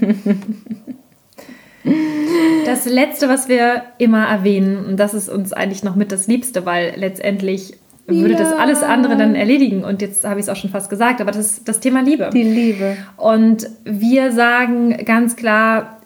das 2.67 2.87
Letzte, 2.87 3.29
was 3.29 3.49
wir 3.49 3.83
immer 3.99 4.27
erwähnen, 4.27 4.85
und 4.85 4.97
das 4.99 5.15
ist 5.15 5.29
uns 5.29 5.53
eigentlich 5.53 5.83
noch 5.83 5.97
mit 5.97 6.13
das 6.13 6.27
Liebste, 6.27 6.67
weil 6.67 6.95
letztendlich 6.97 7.75
würde 8.07 8.35
ja. 8.35 8.39
das 8.41 8.53
alles 8.53 8.83
andere 8.83 9.17
dann 9.17 9.35
erledigen. 9.35 9.85
Und 9.85 10.03
jetzt 10.03 10.25
habe 10.25 10.41
ich 10.41 10.47
es 10.47 10.49
auch 10.49 10.57
schon 10.57 10.71
fast 10.71 10.91
gesagt, 10.91 11.21
aber 11.21 11.31
das 11.31 11.47
ist 11.47 11.69
das 11.69 11.81
Thema 11.81 12.03
Liebe. 12.03 12.31
Die 12.33 12.43
Liebe. 12.43 12.97
Und 13.17 13.69
wir 13.85 14.33
sagen 14.33 14.97
ganz 15.05 15.37
klar, 15.37 16.02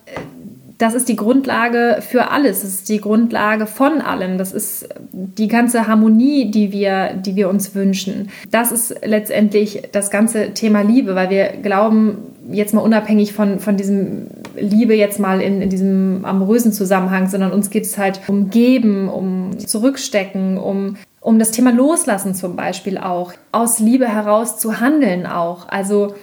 das 0.79 0.95
ist 0.95 1.09
die 1.09 1.17
Grundlage 1.17 1.99
für 2.01 2.31
alles. 2.31 2.63
Das 2.63 2.71
ist 2.71 2.89
die 2.89 3.01
Grundlage 3.01 3.67
von 3.67 4.01
allem. 4.01 4.37
Das 4.37 4.53
ist 4.53 4.89
die 5.13 5.49
ganze 5.49 5.87
Harmonie, 5.87 6.51
die 6.51 6.71
wir, 6.73 7.15
die 7.15 7.35
wir 7.35 7.49
uns 7.49 7.75
wünschen. 7.75 8.29
Das 8.51 8.73
ist 8.73 8.95
letztendlich 9.05 9.83
das 9.93 10.11
ganze 10.11 10.53
Thema 10.53 10.83
Liebe, 10.83 11.15
weil 11.15 11.31
wir 11.31 11.49
glauben, 11.63 12.19
jetzt 12.51 12.75
mal 12.75 12.83
unabhängig 12.83 13.33
von, 13.33 13.59
von 13.59 13.77
diesem 13.77 14.29
Liebe 14.55 14.95
jetzt 14.95 15.19
mal 15.19 15.41
in, 15.41 15.63
in 15.63 15.71
diesem 15.71 16.25
amorösen 16.25 16.73
Zusammenhang, 16.73 17.29
sondern 17.29 17.53
uns 17.53 17.71
geht 17.71 17.85
es 17.85 17.97
halt 17.97 18.21
um 18.29 18.51
Geben, 18.51 19.09
um 19.09 19.59
Zurückstecken, 19.59 20.59
um 20.59 20.97
um 21.27 21.41
das 21.41 21.51
Thema 21.51 21.73
Loslassen 21.73 22.37
zum 22.37 22.55
Beispiel 22.55 22.99
auch, 22.99 23.33
aus 23.51 23.81
Liebe 23.81 24.07
heraus 24.07 24.61
zu 24.61 24.79
handeln 24.79 25.27
auch. 25.27 25.69
Also 25.69 26.15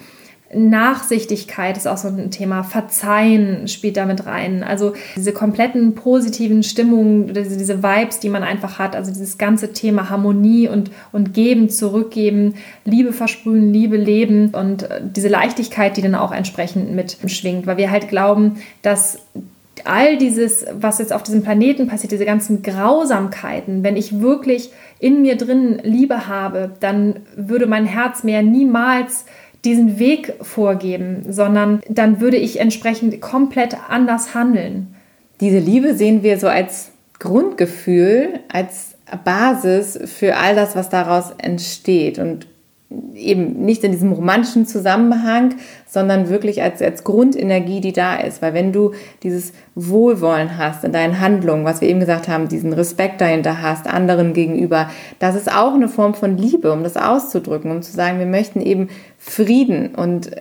Nachsichtigkeit 0.55 1.77
ist 1.77 1.87
auch 1.87 1.97
so 1.97 2.07
ein 2.07 2.31
Thema. 2.31 2.63
Verzeihen 2.63 3.67
spielt 3.67 3.97
damit 3.97 4.25
rein. 4.25 4.63
Also 4.63 4.93
diese 5.15 5.33
kompletten 5.33 5.95
positiven 5.95 6.63
Stimmungen, 6.63 7.33
diese, 7.33 7.57
diese 7.57 7.83
Vibes, 7.83 8.19
die 8.19 8.29
man 8.29 8.43
einfach 8.43 8.79
hat. 8.79 8.95
Also 8.95 9.11
dieses 9.11 9.37
ganze 9.37 9.73
Thema 9.73 10.09
Harmonie 10.09 10.67
und, 10.67 10.91
und 11.11 11.33
Geben, 11.33 11.69
Zurückgeben, 11.69 12.55
Liebe 12.85 13.13
versprühen, 13.13 13.71
Liebe 13.71 13.97
leben 13.97 14.49
und 14.49 14.83
äh, 14.83 15.01
diese 15.03 15.27
Leichtigkeit, 15.27 15.97
die 15.97 16.01
dann 16.01 16.15
auch 16.15 16.31
entsprechend 16.31 16.93
mitschwingt. 16.93 17.67
Weil 17.67 17.77
wir 17.77 17.91
halt 17.91 18.07
glauben, 18.07 18.57
dass 18.81 19.19
all 19.85 20.17
dieses, 20.17 20.65
was 20.73 20.99
jetzt 20.99 21.11
auf 21.11 21.23
diesem 21.23 21.43
Planeten 21.43 21.87
passiert, 21.87 22.11
diese 22.11 22.25
ganzen 22.25 22.61
Grausamkeiten, 22.61 23.83
wenn 23.83 23.97
ich 23.97 24.21
wirklich 24.21 24.71
in 24.99 25.21
mir 25.21 25.35
drin 25.35 25.81
Liebe 25.83 26.27
habe, 26.27 26.71
dann 26.79 27.21
würde 27.35 27.65
mein 27.65 27.85
Herz 27.85 28.23
mehr 28.23 28.43
niemals 28.43 29.25
diesen 29.65 29.99
Weg 29.99 30.33
vorgeben, 30.41 31.25
sondern 31.29 31.81
dann 31.89 32.19
würde 32.19 32.37
ich 32.37 32.59
entsprechend 32.59 33.21
komplett 33.21 33.77
anders 33.89 34.33
handeln. 34.33 34.95
Diese 35.39 35.59
Liebe 35.59 35.95
sehen 35.95 36.23
wir 36.23 36.37
so 36.37 36.47
als 36.47 36.91
Grundgefühl, 37.19 38.39
als 38.51 38.95
Basis 39.23 39.99
für 40.05 40.37
all 40.37 40.55
das, 40.55 40.75
was 40.75 40.89
daraus 40.89 41.31
entsteht. 41.37 42.19
Und 42.19 42.47
eben 43.15 43.63
nicht 43.65 43.83
in 43.83 43.91
diesem 43.91 44.11
romantischen 44.11 44.65
Zusammenhang, 44.65 45.55
sondern 45.87 46.29
wirklich 46.29 46.61
als, 46.61 46.81
als 46.81 47.03
Grundenergie, 47.03 47.81
die 47.81 47.93
da 47.93 48.15
ist. 48.15 48.41
Weil 48.41 48.53
wenn 48.53 48.71
du 48.71 48.91
dieses 49.23 49.53
Wohlwollen 49.75 50.57
hast 50.57 50.83
in 50.83 50.91
deinen 50.91 51.19
Handlungen, 51.19 51.65
was 51.65 51.81
wir 51.81 51.89
eben 51.89 51.99
gesagt 51.99 52.27
haben, 52.27 52.47
diesen 52.47 52.73
Respekt 52.73 53.21
dahinter 53.21 53.61
hast, 53.61 53.87
anderen 53.87 54.33
gegenüber, 54.33 54.89
das 55.19 55.35
ist 55.35 55.51
auch 55.51 55.73
eine 55.73 55.89
Form 55.89 56.13
von 56.13 56.37
Liebe, 56.37 56.71
um 56.71 56.83
das 56.83 56.97
auszudrücken, 56.97 57.71
um 57.71 57.81
zu 57.81 57.91
sagen, 57.91 58.19
wir 58.19 58.25
möchten 58.25 58.61
eben 58.61 58.89
Frieden 59.17 59.95
und 59.95 60.31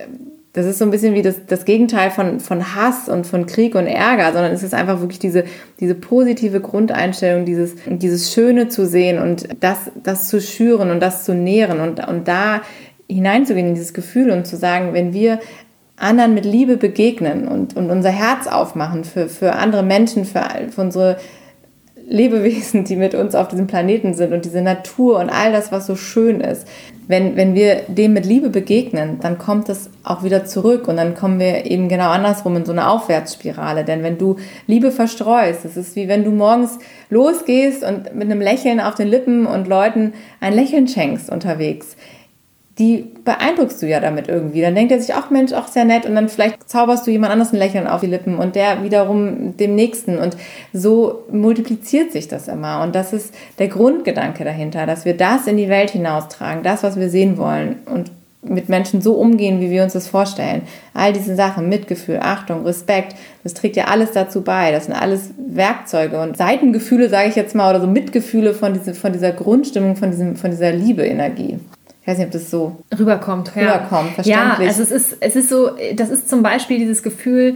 das 0.53 0.67
ist 0.67 0.77
so 0.77 0.85
ein 0.85 0.91
bisschen 0.91 1.15
wie 1.15 1.23
das, 1.23 1.47
das 1.47 1.65
Gegenteil 1.65 2.11
von, 2.11 2.39
von 2.39 2.75
Hass 2.75 3.09
und 3.09 3.25
von 3.25 3.47
Krieg 3.47 3.73
und 3.73 3.87
Ärger, 3.87 4.31
sondern 4.33 4.51
es 4.51 4.61
ist 4.61 4.75
einfach 4.75 4.99
wirklich 5.01 5.17
diese, 5.17 5.45
diese 5.79 5.95
positive 5.95 6.61
Grundeinstellung, 6.61 7.43
dieses, 7.43 7.73
dieses 7.87 8.31
Schöne 8.31 8.67
zu 8.67 8.85
sehen 8.85 9.19
und 9.19 9.47
das, 9.59 9.91
das 9.95 10.27
zu 10.27 10.39
schüren 10.39 10.91
und 10.91 10.99
das 10.99 11.25
zu 11.25 11.33
nähren 11.33 11.79
und, 11.79 12.07
und 12.07 12.27
da 12.27 12.61
hineinzugehen 13.09 13.69
in 13.69 13.73
dieses 13.73 13.95
Gefühl 13.95 14.29
und 14.29 14.45
zu 14.45 14.55
sagen, 14.55 14.93
wenn 14.93 15.11
wir 15.11 15.39
anderen 15.95 16.35
mit 16.35 16.45
Liebe 16.45 16.77
begegnen 16.77 17.47
und, 17.47 17.75
und 17.75 17.89
unser 17.89 18.09
Herz 18.09 18.45
aufmachen 18.45 19.05
für, 19.05 19.29
für 19.29 19.53
andere 19.53 19.83
Menschen, 19.83 20.23
für, 20.23 20.43
für 20.69 20.81
unsere 20.81 21.17
Lebewesen, 22.07 22.83
die 22.83 22.95
mit 22.95 23.15
uns 23.15 23.33
auf 23.33 23.47
diesem 23.47 23.67
Planeten 23.67 24.13
sind 24.13 24.33
und 24.33 24.45
diese 24.45 24.61
Natur 24.61 25.19
und 25.19 25.29
all 25.29 25.51
das, 25.51 25.71
was 25.71 25.87
so 25.87 25.95
schön 25.95 26.41
ist, 26.41 26.67
wenn, 27.07 27.35
wenn 27.35 27.53
wir 27.53 27.81
dem 27.87 28.13
mit 28.13 28.25
Liebe 28.25 28.49
begegnen, 28.49 29.19
dann 29.21 29.37
kommt 29.37 29.69
es 29.69 29.89
auch 30.03 30.23
wieder 30.23 30.45
zurück 30.45 30.87
und 30.87 30.97
dann 30.97 31.15
kommen 31.15 31.39
wir 31.39 31.65
eben 31.65 31.89
genau 31.89 32.09
andersrum 32.09 32.55
in 32.55 32.65
so 32.65 32.71
eine 32.71 32.89
Aufwärtsspirale. 32.89 33.83
Denn 33.83 34.03
wenn 34.03 34.17
du 34.17 34.37
Liebe 34.67 34.91
verstreust, 34.91 35.65
es 35.65 35.75
ist 35.75 35.95
wie 35.95 36.07
wenn 36.07 36.23
du 36.23 36.31
morgens 36.31 36.79
losgehst 37.09 37.83
und 37.83 38.15
mit 38.15 38.29
einem 38.29 38.41
Lächeln 38.41 38.79
auf 38.79 38.95
den 38.95 39.09
Lippen 39.09 39.45
und 39.45 39.67
Leuten 39.67 40.13
ein 40.39 40.53
Lächeln 40.53 40.87
schenkst 40.87 41.29
unterwegs 41.29 41.95
die 42.79 43.11
beeindruckst 43.23 43.81
du 43.81 43.87
ja 43.87 43.99
damit 43.99 44.27
irgendwie. 44.27 44.61
Dann 44.61 44.73
denkt 44.73 44.91
er 44.91 44.99
sich, 44.99 45.13
ach 45.13 45.29
Mensch, 45.29 45.53
auch 45.53 45.67
sehr 45.67 45.85
nett 45.85 46.05
und 46.05 46.15
dann 46.15 46.27
vielleicht 46.27 46.67
zauberst 46.67 47.05
du 47.05 47.11
jemand 47.11 47.31
anders 47.31 47.53
ein 47.53 47.59
Lächeln 47.59 47.87
auf 47.87 48.01
die 48.01 48.07
Lippen 48.07 48.37
und 48.37 48.55
der 48.55 48.83
wiederum 48.83 49.55
dem 49.57 49.75
nächsten 49.75 50.17
und 50.17 50.35
so 50.73 51.23
multipliziert 51.31 52.11
sich 52.11 52.27
das 52.27 52.47
immer 52.47 52.81
und 52.81 52.95
das 52.95 53.13
ist 53.13 53.33
der 53.59 53.67
Grundgedanke 53.67 54.43
dahinter, 54.43 54.87
dass 54.87 55.05
wir 55.05 55.15
das 55.15 55.45
in 55.45 55.57
die 55.57 55.69
Welt 55.69 55.91
hinaustragen, 55.91 56.63
das, 56.63 56.81
was 56.81 56.99
wir 56.99 57.09
sehen 57.09 57.37
wollen 57.37 57.75
und 57.85 58.11
mit 58.41 58.69
Menschen 58.69 59.01
so 59.01 59.13
umgehen, 59.13 59.61
wie 59.61 59.69
wir 59.69 59.83
uns 59.83 59.93
das 59.93 60.07
vorstellen. 60.07 60.63
All 60.93 61.13
diese 61.13 61.35
Sachen, 61.35 61.69
Mitgefühl, 61.69 62.19
Achtung, 62.21 62.65
Respekt, 62.65 63.15
das 63.43 63.53
trägt 63.53 63.75
ja 63.75 63.85
alles 63.85 64.11
dazu 64.11 64.41
bei. 64.41 64.71
Das 64.71 64.85
sind 64.85 64.95
alles 64.95 65.31
Werkzeuge 65.37 66.19
und 66.19 66.35
Seitengefühle, 66.35 67.07
sage 67.07 67.29
ich 67.29 67.35
jetzt 67.35 67.55
mal, 67.55 67.69
oder 67.69 67.79
so 67.79 67.87
Mitgefühle 67.87 68.53
von, 68.53 68.73
diese, 68.73 68.93
von 68.95 69.13
dieser 69.13 69.31
Grundstimmung, 69.31 69.95
von, 69.95 70.11
diesem, 70.11 70.35
von 70.35 70.51
dieser 70.51 70.73
Liebe-Energie. 70.73 71.59
Ich 72.03 72.07
weiß 72.07 72.17
nicht, 72.17 72.27
ob 72.27 72.33
das 72.33 72.51
so 72.51 72.83
rüberkommt. 72.99 73.55
Rüberkommt, 73.55 74.09
ja. 74.09 74.13
verständlich. 74.13 74.27
Ja, 74.27 74.57
also 74.59 74.83
es 74.83 74.91
ist, 74.91 75.17
es 75.21 75.35
ist 75.37 75.47
so, 75.47 75.71
das 75.95 76.09
ist 76.09 76.29
zum 76.29 76.43
Beispiel 76.43 76.77
dieses 76.77 77.01
Gefühl, 77.01 77.55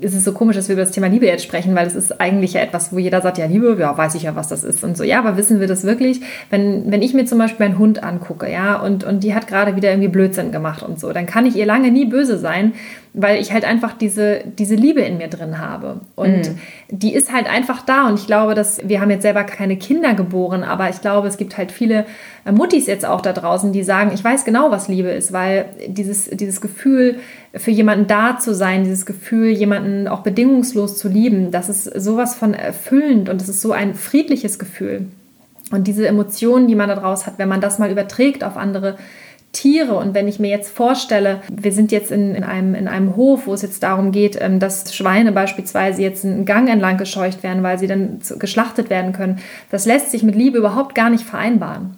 es 0.00 0.14
ist 0.14 0.24
so 0.24 0.32
komisch, 0.32 0.54
dass 0.54 0.68
wir 0.68 0.74
über 0.74 0.82
das 0.82 0.92
Thema 0.92 1.08
Liebe 1.08 1.26
jetzt 1.26 1.42
sprechen, 1.42 1.74
weil 1.74 1.86
es 1.86 1.96
ist 1.96 2.20
eigentlich 2.20 2.52
ja 2.52 2.60
etwas, 2.60 2.92
wo 2.92 2.98
jeder 2.98 3.22
sagt, 3.22 3.38
ja, 3.38 3.46
Liebe, 3.46 3.76
ja, 3.78 3.96
weiß 3.96 4.14
ich 4.14 4.22
ja, 4.22 4.36
was 4.36 4.46
das 4.46 4.62
ist 4.62 4.84
und 4.84 4.96
so. 4.96 5.02
Ja, 5.02 5.18
aber 5.18 5.36
wissen 5.36 5.58
wir 5.58 5.66
das 5.66 5.84
wirklich? 5.84 6.20
Wenn, 6.50 6.90
wenn 6.92 7.02
ich 7.02 7.12
mir 7.14 7.24
zum 7.24 7.38
Beispiel 7.38 7.66
meinen 7.66 7.78
Hund 7.78 8.04
angucke, 8.04 8.50
ja, 8.50 8.80
und, 8.80 9.04
und 9.04 9.24
die 9.24 9.34
hat 9.34 9.48
gerade 9.48 9.74
wieder 9.74 9.90
irgendwie 9.90 10.08
Blödsinn 10.08 10.52
gemacht 10.52 10.84
und 10.84 11.00
so, 11.00 11.12
dann 11.12 11.26
kann 11.26 11.46
ich 11.46 11.56
ihr 11.56 11.66
lange 11.66 11.90
nie 11.90 12.04
böse 12.04 12.38
sein, 12.38 12.74
weil 13.18 13.40
ich 13.40 13.50
halt 13.50 13.64
einfach 13.64 13.94
diese, 13.94 14.42
diese 14.58 14.74
Liebe 14.74 15.00
in 15.00 15.16
mir 15.16 15.28
drin 15.28 15.58
habe. 15.58 16.02
Und 16.16 16.50
mhm. 16.50 16.58
die 16.90 17.14
ist 17.14 17.32
halt 17.32 17.48
einfach 17.48 17.80
da. 17.80 18.08
Und 18.08 18.20
ich 18.20 18.26
glaube, 18.26 18.54
dass 18.54 18.86
wir 18.86 19.00
haben 19.00 19.10
jetzt 19.10 19.22
selber 19.22 19.42
keine 19.44 19.78
Kinder 19.78 20.12
geboren, 20.12 20.62
aber 20.62 20.90
ich 20.90 21.00
glaube, 21.00 21.26
es 21.26 21.38
gibt 21.38 21.56
halt 21.56 21.72
viele 21.72 22.04
äh, 22.44 22.52
Muttis 22.52 22.86
jetzt 22.86 23.06
auch 23.06 23.22
da 23.22 23.32
draußen, 23.32 23.72
die 23.72 23.82
sagen, 23.84 24.10
ich 24.12 24.22
weiß 24.22 24.44
genau, 24.44 24.70
was 24.70 24.88
Liebe 24.88 25.08
ist, 25.08 25.32
weil 25.32 25.64
dieses, 25.88 26.28
dieses 26.28 26.60
Gefühl, 26.60 27.16
für 27.54 27.70
jemanden 27.70 28.06
da 28.06 28.38
zu 28.38 28.54
sein, 28.54 28.84
dieses 28.84 29.06
Gefühl, 29.06 29.48
jemanden 29.48 30.08
auch 30.08 30.20
bedingungslos 30.20 30.98
zu 30.98 31.08
lieben, 31.08 31.50
das 31.50 31.70
ist 31.70 31.84
sowas 31.84 32.34
von 32.34 32.52
erfüllend 32.52 33.30
und 33.30 33.40
es 33.40 33.48
ist 33.48 33.62
so 33.62 33.72
ein 33.72 33.94
friedliches 33.94 34.58
Gefühl. 34.58 35.06
Und 35.70 35.86
diese 35.86 36.06
Emotionen, 36.06 36.68
die 36.68 36.74
man 36.74 36.90
daraus 36.90 37.26
hat, 37.26 37.38
wenn 37.38 37.48
man 37.48 37.62
das 37.62 37.78
mal 37.78 37.90
überträgt 37.90 38.44
auf 38.44 38.58
andere 38.58 38.98
Tiere. 39.56 39.94
Und 39.96 40.12
wenn 40.12 40.28
ich 40.28 40.38
mir 40.38 40.50
jetzt 40.50 40.70
vorstelle, 40.70 41.40
wir 41.50 41.72
sind 41.72 41.90
jetzt 41.90 42.12
in, 42.12 42.34
in, 42.34 42.44
einem, 42.44 42.74
in 42.74 42.88
einem 42.88 43.16
Hof, 43.16 43.46
wo 43.46 43.54
es 43.54 43.62
jetzt 43.62 43.82
darum 43.82 44.12
geht, 44.12 44.36
ähm, 44.40 44.60
dass 44.60 44.94
Schweine 44.94 45.32
beispielsweise 45.32 46.02
jetzt 46.02 46.24
einen 46.24 46.44
Gang 46.44 46.68
entlang 46.68 46.98
gescheucht 46.98 47.42
werden, 47.42 47.62
weil 47.62 47.78
sie 47.78 47.86
dann 47.86 48.20
geschlachtet 48.38 48.90
werden 48.90 49.12
können, 49.12 49.38
das 49.70 49.86
lässt 49.86 50.10
sich 50.10 50.22
mit 50.22 50.34
Liebe 50.34 50.58
überhaupt 50.58 50.94
gar 50.94 51.08
nicht 51.08 51.24
vereinbaren. 51.24 51.96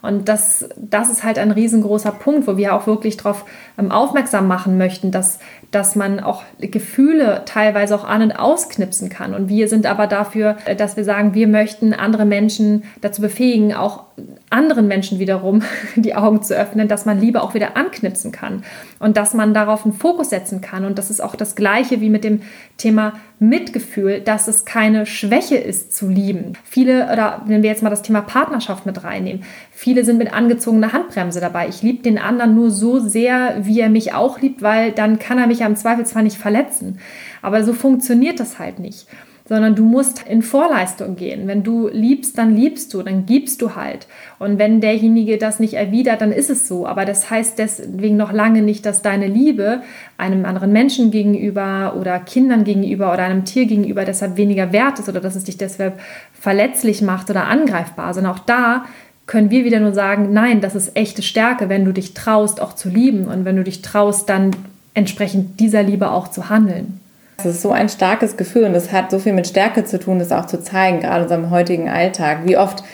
Und 0.00 0.28
das, 0.28 0.68
das 0.76 1.10
ist 1.10 1.24
halt 1.24 1.38
ein 1.38 1.52
riesengroßer 1.52 2.12
Punkt, 2.12 2.46
wo 2.46 2.56
wir 2.56 2.74
auch 2.74 2.86
wirklich 2.86 3.16
darauf 3.16 3.44
ähm, 3.78 3.90
aufmerksam 3.90 4.46
machen 4.48 4.78
möchten, 4.78 5.10
dass, 5.10 5.38
dass 5.72 5.96
man 5.96 6.20
auch 6.20 6.44
Gefühle 6.60 7.42
teilweise 7.46 7.96
auch 7.96 8.04
an- 8.04 8.22
und 8.22 8.32
ausknipsen 8.32 9.08
kann. 9.08 9.34
Und 9.34 9.48
wir 9.48 9.68
sind 9.68 9.86
aber 9.86 10.06
dafür, 10.06 10.56
äh, 10.66 10.76
dass 10.76 10.96
wir 10.96 11.04
sagen, 11.04 11.34
wir 11.34 11.48
möchten 11.48 11.92
andere 11.94 12.24
Menschen 12.24 12.84
dazu 13.00 13.20
befähigen, 13.22 13.74
auch 13.74 14.04
anderen 14.50 14.86
Menschen 14.86 15.18
wiederum 15.18 15.62
die 15.96 16.14
Augen 16.14 16.42
zu 16.42 16.54
öffnen, 16.54 16.88
dass 16.88 17.06
man 17.06 17.18
Liebe 17.18 17.42
auch 17.42 17.54
wieder 17.54 17.76
anknipsen 17.76 18.32
kann 18.32 18.62
und 18.98 19.16
dass 19.16 19.34
man 19.34 19.54
darauf 19.54 19.84
einen 19.84 19.94
Fokus 19.94 20.30
setzen 20.30 20.60
kann. 20.60 20.84
Und 20.84 20.98
das 20.98 21.10
ist 21.10 21.22
auch 21.22 21.34
das 21.34 21.56
Gleiche 21.56 22.00
wie 22.00 22.10
mit 22.10 22.22
dem 22.22 22.42
Thema 22.76 23.14
Mitgefühl, 23.38 24.20
dass 24.20 24.46
es 24.46 24.64
keine 24.64 25.04
Schwäche 25.04 25.56
ist 25.56 25.96
zu 25.96 26.08
lieben. 26.08 26.52
Viele, 26.64 27.10
oder 27.12 27.42
wenn 27.46 27.62
wir 27.62 27.70
jetzt 27.70 27.82
mal 27.82 27.90
das 27.90 28.02
Thema 28.02 28.20
Partnerschaft 28.20 28.86
mit 28.86 29.02
reinnehmen, 29.02 29.42
viele 29.72 30.04
sind 30.04 30.18
mit 30.18 30.32
angezogener 30.32 30.92
Handbremse 30.92 31.40
dabei. 31.40 31.66
Ich 31.68 31.82
liebe 31.82 32.02
den 32.02 32.18
anderen 32.18 32.54
nur 32.54 32.70
so 32.70 33.00
sehr, 33.00 33.56
wie 33.62 33.80
er 33.80 33.88
mich 33.88 34.14
auch 34.14 34.40
liebt, 34.40 34.62
weil 34.62 34.92
dann 34.92 35.18
kann 35.18 35.38
er 35.38 35.48
mich 35.48 35.61
ja 35.62 35.68
im 35.68 35.76
Zweifel 35.76 36.04
zwar 36.06 36.22
nicht 36.22 36.36
verletzen. 36.36 36.98
Aber 37.40 37.64
so 37.64 37.72
funktioniert 37.72 38.38
das 38.38 38.58
halt 38.58 38.78
nicht 38.78 39.06
sondern 39.52 39.74
du 39.74 39.84
musst 39.84 40.26
in 40.26 40.42
Vorleistung 40.42 41.16
gehen. 41.16 41.48
Wenn 41.48 41.62
du 41.62 41.88
liebst, 41.88 42.38
dann 42.38 42.54
liebst 42.54 42.94
du, 42.94 43.02
dann 43.02 43.26
gibst 43.26 43.60
du 43.60 43.74
halt. 43.74 44.06
Und 44.38 44.58
wenn 44.58 44.80
derjenige 44.80 45.36
das 45.36 45.58
nicht 45.58 45.74
erwidert, 45.74 46.20
dann 46.20 46.32
ist 46.32 46.48
es 46.48 46.68
so. 46.68 46.86
Aber 46.86 47.04
das 47.04 47.28
heißt 47.28 47.58
deswegen 47.58 48.16
noch 48.16 48.32
lange 48.32 48.62
nicht, 48.62 48.86
dass 48.86 49.02
deine 49.02 49.26
Liebe 49.26 49.82
einem 50.16 50.44
anderen 50.44 50.72
Menschen 50.72 51.10
gegenüber 51.10 51.96
oder 51.98 52.18
Kindern 52.20 52.64
gegenüber 52.64 53.12
oder 53.12 53.24
einem 53.24 53.44
Tier 53.44 53.66
gegenüber 53.66 54.04
deshalb 54.04 54.36
weniger 54.36 54.72
wert 54.72 55.00
ist 55.00 55.08
oder 55.08 55.20
dass 55.20 55.36
es 55.36 55.44
dich 55.44 55.58
deshalb 55.58 55.98
verletzlich 56.32 57.02
macht 57.02 57.28
oder 57.28 57.46
angreifbar, 57.46 58.14
sondern 58.14 58.32
auch 58.32 58.38
da 58.38 58.84
können 59.26 59.50
wir 59.50 59.64
wieder 59.64 59.80
nur 59.80 59.92
sagen, 59.92 60.32
nein, 60.32 60.60
das 60.60 60.74
ist 60.74 60.96
echte 60.96 61.22
Stärke, 61.22 61.68
wenn 61.68 61.84
du 61.84 61.92
dich 61.92 62.14
traust, 62.14 62.60
auch 62.60 62.74
zu 62.74 62.88
lieben 62.88 63.26
und 63.26 63.44
wenn 63.44 63.56
du 63.56 63.64
dich 63.64 63.82
traust, 63.82 64.28
dann 64.28 64.50
entsprechend 64.94 65.60
dieser 65.60 65.82
Liebe 65.82 66.10
auch 66.10 66.28
zu 66.28 66.48
handeln. 66.48 67.00
Das 67.36 67.46
ist 67.46 67.62
so 67.62 67.72
ein 67.72 67.88
starkes 67.88 68.36
Gefühl 68.36 68.64
und 68.64 68.72
das 68.72 68.92
hat 68.92 69.10
so 69.10 69.18
viel 69.18 69.32
mit 69.32 69.46
Stärke 69.46 69.84
zu 69.84 69.98
tun, 69.98 70.18
das 70.18 70.32
auch 70.32 70.46
zu 70.46 70.62
zeigen, 70.62 71.00
gerade 71.00 71.18
in 71.18 71.22
unserem 71.22 71.50
heutigen 71.50 71.88
Alltag. 71.88 72.40
Wie 72.44 72.56
oft 72.56 72.84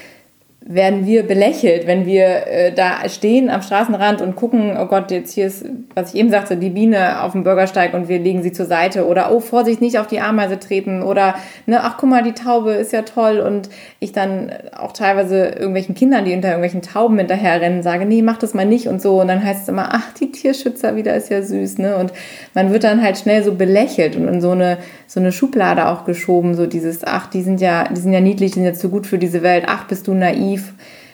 werden 0.70 1.06
wir 1.06 1.26
belächelt, 1.26 1.86
wenn 1.86 2.04
wir 2.04 2.46
äh, 2.46 2.72
da 2.72 3.08
stehen 3.08 3.48
am 3.48 3.62
Straßenrand 3.62 4.20
und 4.20 4.36
gucken, 4.36 4.76
oh 4.78 4.84
Gott, 4.84 5.10
jetzt 5.10 5.32
hier 5.32 5.46
ist, 5.46 5.64
was 5.94 6.12
ich 6.12 6.20
eben 6.20 6.28
sagte, 6.28 6.58
die 6.58 6.68
Biene 6.68 7.22
auf 7.22 7.32
dem 7.32 7.42
Bürgersteig 7.42 7.94
und 7.94 8.08
wir 8.08 8.18
legen 8.18 8.42
sie 8.42 8.52
zur 8.52 8.66
Seite 8.66 9.06
oder 9.06 9.32
oh, 9.32 9.40
Vorsicht, 9.40 9.80
nicht 9.80 9.98
auf 9.98 10.08
die 10.08 10.20
Ameise 10.20 10.58
treten 10.58 11.02
oder 11.02 11.36
ne, 11.64 11.82
ach 11.82 11.96
guck 11.96 12.10
mal, 12.10 12.22
die 12.22 12.34
Taube 12.34 12.72
ist 12.72 12.92
ja 12.92 13.00
toll 13.00 13.40
und 13.40 13.70
ich 13.98 14.12
dann 14.12 14.52
auch 14.76 14.92
teilweise 14.92 15.46
irgendwelchen 15.46 15.94
Kindern, 15.94 16.26
die 16.26 16.34
unter 16.34 16.48
irgendwelchen 16.48 16.82
Tauben 16.82 17.16
hinterherrennen, 17.16 17.82
sage, 17.82 18.04
nee, 18.04 18.20
mach 18.20 18.36
das 18.36 18.52
mal 18.52 18.66
nicht 18.66 18.88
und 18.88 19.00
so 19.00 19.22
und 19.22 19.28
dann 19.28 19.42
heißt 19.42 19.62
es 19.62 19.68
immer, 19.70 19.88
ach, 19.92 20.12
die 20.20 20.30
Tierschützer 20.30 20.96
wieder 20.96 21.14
ist 21.14 21.30
ja 21.30 21.40
süß, 21.40 21.78
ne? 21.78 21.96
Und 21.96 22.12
man 22.52 22.74
wird 22.74 22.84
dann 22.84 23.02
halt 23.02 23.16
schnell 23.16 23.42
so 23.42 23.54
belächelt 23.54 24.16
und 24.16 24.28
in 24.28 24.42
so 24.42 24.50
eine 24.50 24.76
so 25.08 25.20
eine 25.20 25.32
Schublade 25.32 25.88
auch 25.88 26.04
geschoben, 26.04 26.54
so 26.54 26.66
dieses, 26.66 27.02
ach, 27.02 27.28
die 27.28 27.40
sind 27.40 27.62
ja, 27.62 27.84
die 27.84 27.98
sind 27.98 28.12
ja 28.12 28.20
niedlich, 28.20 28.50
die 28.50 28.56
sind 28.60 28.66
ja 28.66 28.74
zu 28.74 28.90
gut 28.90 29.06
für 29.06 29.16
diese 29.16 29.42
Welt, 29.42 29.64
ach, 29.66 29.86
bist 29.86 30.06
du 30.06 30.12
naiv. 30.12 30.57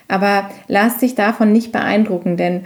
Aber 0.08 0.50
lass 0.68 0.98
dich 0.98 1.14
davon 1.14 1.52
nicht 1.52 1.72
beeindrucken, 1.72 2.36
denn 2.36 2.62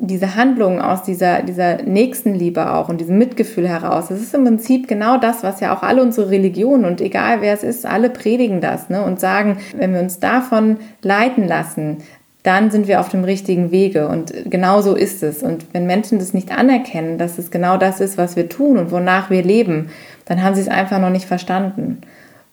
diese 0.00 0.36
Handlung 0.36 0.80
aus 0.80 1.02
dieser, 1.02 1.42
dieser 1.42 1.82
Nächstenliebe 1.82 2.72
auch 2.72 2.88
und 2.88 3.00
diesem 3.00 3.18
Mitgefühl 3.18 3.68
heraus, 3.68 4.08
das 4.08 4.20
ist 4.20 4.32
im 4.32 4.44
Prinzip 4.44 4.86
genau 4.86 5.18
das, 5.18 5.42
was 5.42 5.58
ja 5.58 5.76
auch 5.76 5.82
alle 5.82 6.02
unsere 6.02 6.30
Religionen 6.30 6.84
und 6.84 7.00
egal 7.00 7.40
wer 7.40 7.52
es 7.52 7.64
ist, 7.64 7.84
alle 7.84 8.10
predigen 8.10 8.60
das 8.60 8.90
ne, 8.90 9.02
und 9.02 9.18
sagen, 9.18 9.58
wenn 9.76 9.92
wir 9.92 10.00
uns 10.00 10.20
davon 10.20 10.76
leiten 11.02 11.48
lassen, 11.48 11.98
dann 12.44 12.70
sind 12.70 12.88
wir 12.88 13.00
auf 13.00 13.08
dem 13.08 13.24
richtigen 13.24 13.70
Wege. 13.72 14.08
Und 14.08 14.32
genau 14.46 14.80
so 14.80 14.94
ist 14.94 15.22
es. 15.22 15.42
Und 15.42 15.66
wenn 15.74 15.86
Menschen 15.86 16.18
das 16.18 16.32
nicht 16.32 16.56
anerkennen, 16.56 17.18
dass 17.18 17.36
es 17.36 17.50
genau 17.50 17.76
das 17.76 18.00
ist, 18.00 18.16
was 18.16 18.36
wir 18.36 18.48
tun 18.48 18.78
und 18.78 18.90
wonach 18.90 19.28
wir 19.28 19.42
leben, 19.42 19.90
dann 20.24 20.42
haben 20.42 20.54
sie 20.54 20.62
es 20.62 20.68
einfach 20.68 21.00
noch 21.00 21.10
nicht 21.10 21.26
verstanden. 21.26 22.00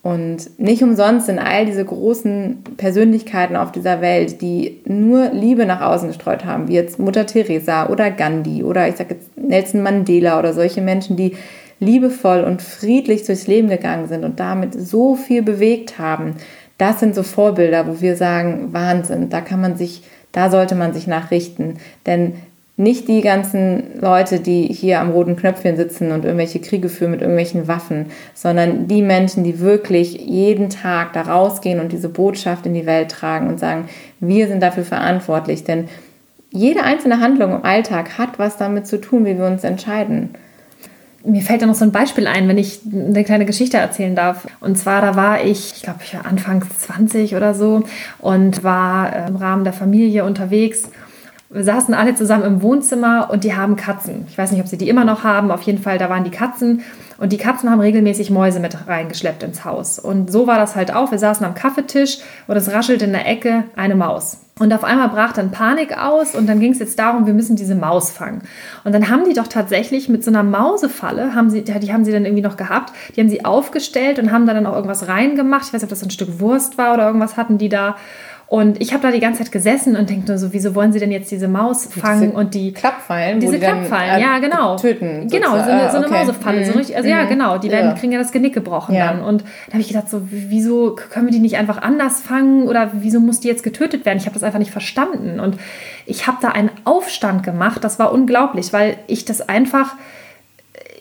Und 0.05 0.59
nicht 0.59 0.83
umsonst 0.83 1.25
sind 1.25 1.39
all 1.39 1.65
diese 1.65 1.83
großen 1.83 2.63
Persönlichkeiten 2.77 3.55
auf 3.55 3.71
dieser 3.71 4.01
Welt, 4.01 4.39
die 4.39 4.79
nur 4.85 5.29
Liebe 5.29 5.65
nach 5.65 5.81
außen 5.81 6.09
gestreut 6.09 6.45
haben, 6.45 6.67
wie 6.67 6.75
jetzt 6.75 6.99
Mutter 6.99 7.25
Teresa 7.25 7.89
oder 7.89 8.11
Gandhi 8.11 8.63
oder 8.63 8.87
ich 8.87 8.97
sage 8.97 9.15
jetzt 9.15 9.35
Nelson 9.35 9.81
Mandela 9.81 10.37
oder 10.37 10.53
solche 10.53 10.81
Menschen, 10.81 11.17
die 11.17 11.35
liebevoll 11.79 12.43
und 12.43 12.61
friedlich 12.61 13.25
durchs 13.25 13.47
Leben 13.47 13.67
gegangen 13.67 14.07
sind 14.07 14.23
und 14.23 14.39
damit 14.39 14.79
so 14.79 15.15
viel 15.15 15.41
bewegt 15.41 15.97
haben. 15.97 16.35
Das 16.77 16.99
sind 16.99 17.15
so 17.15 17.23
Vorbilder, 17.23 17.87
wo 17.87 17.99
wir 17.99 18.15
sagen, 18.15 18.73
Wahnsinn, 18.73 19.29
da 19.29 19.41
kann 19.41 19.59
man 19.59 19.75
sich, 19.75 20.03
da 20.31 20.51
sollte 20.51 20.75
man 20.75 20.93
sich 20.93 21.07
nachrichten. 21.07 21.77
Denn 22.05 22.33
nicht 22.77 23.07
die 23.07 23.21
ganzen 23.21 24.01
Leute, 24.01 24.41
die 24.41 24.63
hier 24.63 24.99
am 24.99 25.11
roten 25.11 25.37
Knöpfchen 25.37 25.77
sitzen 25.77 26.11
und 26.11 26.25
irgendwelche 26.25 26.59
Kriege 26.59 26.89
führen 26.89 27.11
mit 27.11 27.21
irgendwelchen 27.21 27.69
Waffen, 27.69 28.07
sondern 28.33 28.87
die 28.87 29.01
Menschen, 29.01 29.45
die 29.45 29.61
wirklich 29.61 30.19
jeden 30.19 30.69
Tag 30.69 31.13
da 31.13 31.21
rausgehen 31.21 31.79
und 31.79 31.93
diese 31.93 32.09
Botschaft 32.09 32.65
in 32.65 32.73
die 32.73 32.85
Welt 32.85 33.11
tragen 33.11 33.47
und 33.47 33.61
sagen, 33.61 33.87
wir 34.19 34.47
sind 34.47 34.61
dafür 34.61 34.83
verantwortlich. 34.83 35.63
Denn 35.63 35.87
jede 36.51 36.83
einzelne 36.83 37.21
Handlung 37.21 37.53
im 37.53 37.63
Alltag 37.63 38.17
hat 38.17 38.39
was 38.39 38.57
damit 38.57 38.87
zu 38.87 38.99
tun, 38.99 39.25
wie 39.25 39.37
wir 39.37 39.45
uns 39.45 39.63
entscheiden. 39.63 40.31
Mir 41.23 41.41
fällt 41.41 41.61
da 41.61 41.65
noch 41.65 41.75
so 41.75 41.85
ein 41.85 41.91
Beispiel 41.91 42.27
ein, 42.27 42.47
wenn 42.47 42.57
ich 42.57 42.81
eine 42.93 43.23
kleine 43.23 43.45
Geschichte 43.45 43.77
erzählen 43.77 44.15
darf. 44.15 44.45
Und 44.59 44.77
zwar, 44.77 45.01
da 45.01 45.15
war 45.15 45.43
ich, 45.43 45.73
ich 45.77 45.81
glaube, 45.81 45.99
ich 46.03 46.13
war 46.13 46.25
Anfang 46.25 46.61
20 46.77 47.35
oder 47.35 47.53
so 47.53 47.83
und 48.19 48.63
war 48.63 49.27
im 49.27 49.37
Rahmen 49.37 49.63
der 49.63 49.73
Familie 49.73 50.25
unterwegs 50.25 50.89
wir 51.55 51.63
saßen 51.63 51.93
alle 51.93 52.15
zusammen 52.15 52.43
im 52.43 52.61
Wohnzimmer 52.61 53.29
und 53.31 53.45
die 53.45 53.55
haben 53.55 53.77
Katzen. 53.77 54.25
Ich 54.29 54.37
weiß 54.37 54.51
nicht, 54.51 54.61
ob 54.61 54.67
sie 54.67 54.77
die 54.77 54.89
immer 54.89 55.05
noch 55.05 55.23
haben. 55.23 55.51
Auf 55.51 55.61
jeden 55.61 55.81
Fall, 55.81 55.97
da 55.97 56.09
waren 56.09 56.25
die 56.25 56.29
Katzen. 56.29 56.81
Und 57.17 57.31
die 57.31 57.37
Katzen 57.37 57.69
haben 57.69 57.79
regelmäßig 57.79 58.29
Mäuse 58.29 58.59
mit 58.59 58.87
reingeschleppt 58.87 59.41
ins 59.41 59.63
Haus. 59.63 59.97
Und 59.97 60.29
so 60.29 60.47
war 60.47 60.57
das 60.57 60.75
halt 60.75 60.93
auch. 60.93 61.11
Wir 61.11 61.19
saßen 61.19 61.45
am 61.45 61.55
Kaffeetisch 61.55 62.17
und 62.47 62.57
es 62.57 62.73
raschelt 62.73 63.01
in 63.01 63.13
der 63.13 63.25
Ecke 63.25 63.63
eine 63.77 63.95
Maus. 63.95 64.37
Und 64.59 64.73
auf 64.73 64.83
einmal 64.85 65.09
brach 65.09 65.33
dann 65.33 65.51
Panik 65.51 65.97
aus 65.97 66.33
und 66.33 66.47
dann 66.47 66.61
ging 66.61 66.71
es 66.71 66.79
jetzt 66.79 66.97
darum, 66.97 67.25
wir 67.25 67.33
müssen 67.33 67.57
diese 67.57 67.75
Maus 67.75 68.11
fangen. 68.11 68.41
Und 68.85 68.93
dann 68.93 69.09
haben 69.09 69.25
die 69.25 69.33
doch 69.33 69.47
tatsächlich 69.47 70.07
mit 70.07 70.23
so 70.23 70.31
einer 70.31 70.43
Mausefalle, 70.43 71.35
haben 71.35 71.49
sie, 71.49 71.63
die 71.63 71.93
haben 71.93 72.05
sie 72.05 72.13
dann 72.13 72.23
irgendwie 72.23 72.43
noch 72.43 72.55
gehabt, 72.55 72.93
die 73.15 73.19
haben 73.19 73.27
sie 73.27 73.43
aufgestellt 73.43 74.17
und 74.17 74.31
haben 74.31 74.45
da 74.45 74.53
dann 74.53 74.65
auch 74.65 74.75
irgendwas 74.75 75.09
reingemacht. 75.09 75.67
Ich 75.67 75.73
weiß 75.73 75.81
nicht, 75.81 75.83
ob 75.83 75.89
das 75.89 76.03
ein 76.03 76.09
Stück 76.09 76.39
Wurst 76.39 76.77
war 76.77 76.93
oder 76.93 77.05
irgendwas 77.07 77.35
hatten 77.35 77.57
die 77.57 77.67
da. 77.67 77.97
Und 78.47 78.79
ich 78.79 78.93
habe 78.93 79.01
da 79.01 79.11
die 79.11 79.19
ganze 79.19 79.43
Zeit 79.43 79.51
gesessen 79.51 79.95
und 79.95 80.09
denke 80.09 80.27
nur 80.27 80.37
so, 80.37 80.53
wieso 80.53 80.75
wollen 80.75 80.93
sie 80.93 80.99
denn 80.99 81.11
jetzt 81.11 81.31
diese 81.31 81.47
Maus 81.47 81.85
fangen 81.85 82.21
diese 82.21 82.33
und 82.33 82.53
die 82.53 82.73
Klappfallen, 82.73 83.39
diese 83.39 83.53
die 83.53 83.59
Klappfallen, 83.59 84.21
ja 84.21 84.37
genau, 84.37 84.75
töten, 84.75 85.27
genau, 85.29 85.51
so 85.51 85.63
eine, 85.63 85.89
so 85.89 85.97
eine 85.97 86.05
okay. 86.05 86.19
Mausefalle, 86.19 86.59
mhm. 86.59 86.65
so 86.65 86.71
richtig, 86.73 86.95
also 86.95 87.09
mhm. 87.09 87.15
ja 87.15 87.25
genau, 87.25 87.57
die 87.57 87.71
werden, 87.71 87.91
ja. 87.91 87.93
kriegen 87.95 88.11
ja 88.11 88.19
das 88.19 88.31
Genick 88.31 88.53
gebrochen 88.53 88.93
ja. 88.93 89.07
dann. 89.07 89.23
Und 89.23 89.41
da 89.67 89.73
habe 89.73 89.81
ich 89.81 89.87
gedacht 89.87 90.09
so, 90.09 90.21
wieso 90.29 90.95
können 90.95 91.25
wir 91.25 91.31
die 91.31 91.39
nicht 91.39 91.57
einfach 91.57 91.81
anders 91.81 92.21
fangen 92.21 92.67
oder 92.67 92.91
wieso 92.93 93.19
muss 93.19 93.39
die 93.39 93.47
jetzt 93.47 93.63
getötet 93.63 94.05
werden? 94.05 94.19
Ich 94.19 94.25
habe 94.25 94.35
das 94.35 94.43
einfach 94.43 94.59
nicht 94.59 94.71
verstanden 94.71 95.39
und 95.39 95.57
ich 96.05 96.27
habe 96.27 96.37
da 96.39 96.49
einen 96.49 96.69
Aufstand 96.83 97.41
gemacht. 97.41 97.83
Das 97.83 97.97
war 97.97 98.11
unglaublich, 98.11 98.71
weil 98.73 98.97
ich 99.07 99.25
das 99.25 99.41
einfach 99.41 99.95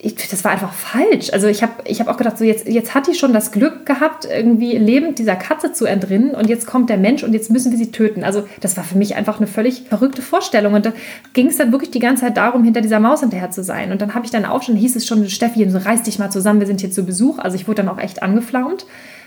ich, 0.05 0.15
das 0.29 0.45
war 0.45 0.51
einfach 0.53 0.73
falsch. 0.73 1.33
Also 1.33 1.47
ich 1.47 1.63
habe 1.63 1.73
ich 1.87 2.01
hab 2.01 2.09
auch 2.09 2.17
gedacht, 2.17 2.37
so 2.37 2.45
jetzt, 2.45 2.69
jetzt 2.69 2.95
hat 2.95 3.07
die 3.07 3.15
schon 3.15 3.33
das 3.33 3.53
Glück 3.53 3.87
gehabt, 3.87 4.27
irgendwie 4.31 4.77
lebend 4.77 5.19
dieser 5.19 5.35
Katze 5.35 5.73
zu 5.73 5.87
entrinnen 5.87 6.35
und 6.35 6.49
jetzt 6.49 6.67
kommt 6.67 6.91
der 6.91 6.99
Mensch 6.99 7.23
und 7.23 7.33
jetzt 7.33 7.51
müssen 7.51 7.73
wir 7.73 7.79
sie 7.79 7.91
töten. 7.91 8.23
Also 8.23 8.47
das 8.61 8.77
war 8.77 8.85
für 8.85 8.99
mich 8.99 9.17
einfach 9.17 9.39
eine 9.39 9.47
völlig 9.47 9.85
verrückte 9.89 10.21
Vorstellung. 10.21 10.75
Und 10.75 10.87
da 10.87 10.93
ging 11.33 11.47
es 11.47 11.57
dann 11.57 11.73
wirklich 11.73 11.91
die 11.91 12.01
ganze 12.01 12.23
Zeit 12.25 12.37
darum, 12.37 12.65
hinter 12.65 12.83
dieser 12.83 13.01
Maus 13.01 13.21
hinterher 13.21 13.51
zu 13.51 13.63
sein. 13.63 13.93
Und 13.93 14.03
dann 14.03 14.15
habe 14.15 14.27
ich 14.27 14.31
dann 14.31 14.45
auch 14.45 14.63
schon, 14.63 14.77
hieß 14.77 14.95
es 14.97 15.07
schon, 15.07 15.29
Steffi, 15.29 15.69
so 15.71 15.79
reiß 15.79 16.03
dich 16.03 16.19
mal 16.19 16.31
zusammen, 16.31 16.61
wir 16.61 16.67
sind 16.67 16.81
hier 16.81 16.91
zu 16.91 17.05
Besuch. 17.05 17.39
Also 17.39 17.57
ich 17.57 17.67
wurde 17.67 17.83
dann 17.83 17.89
auch 17.89 17.99
echt 17.99 18.23
angeflaumt. 18.23 18.87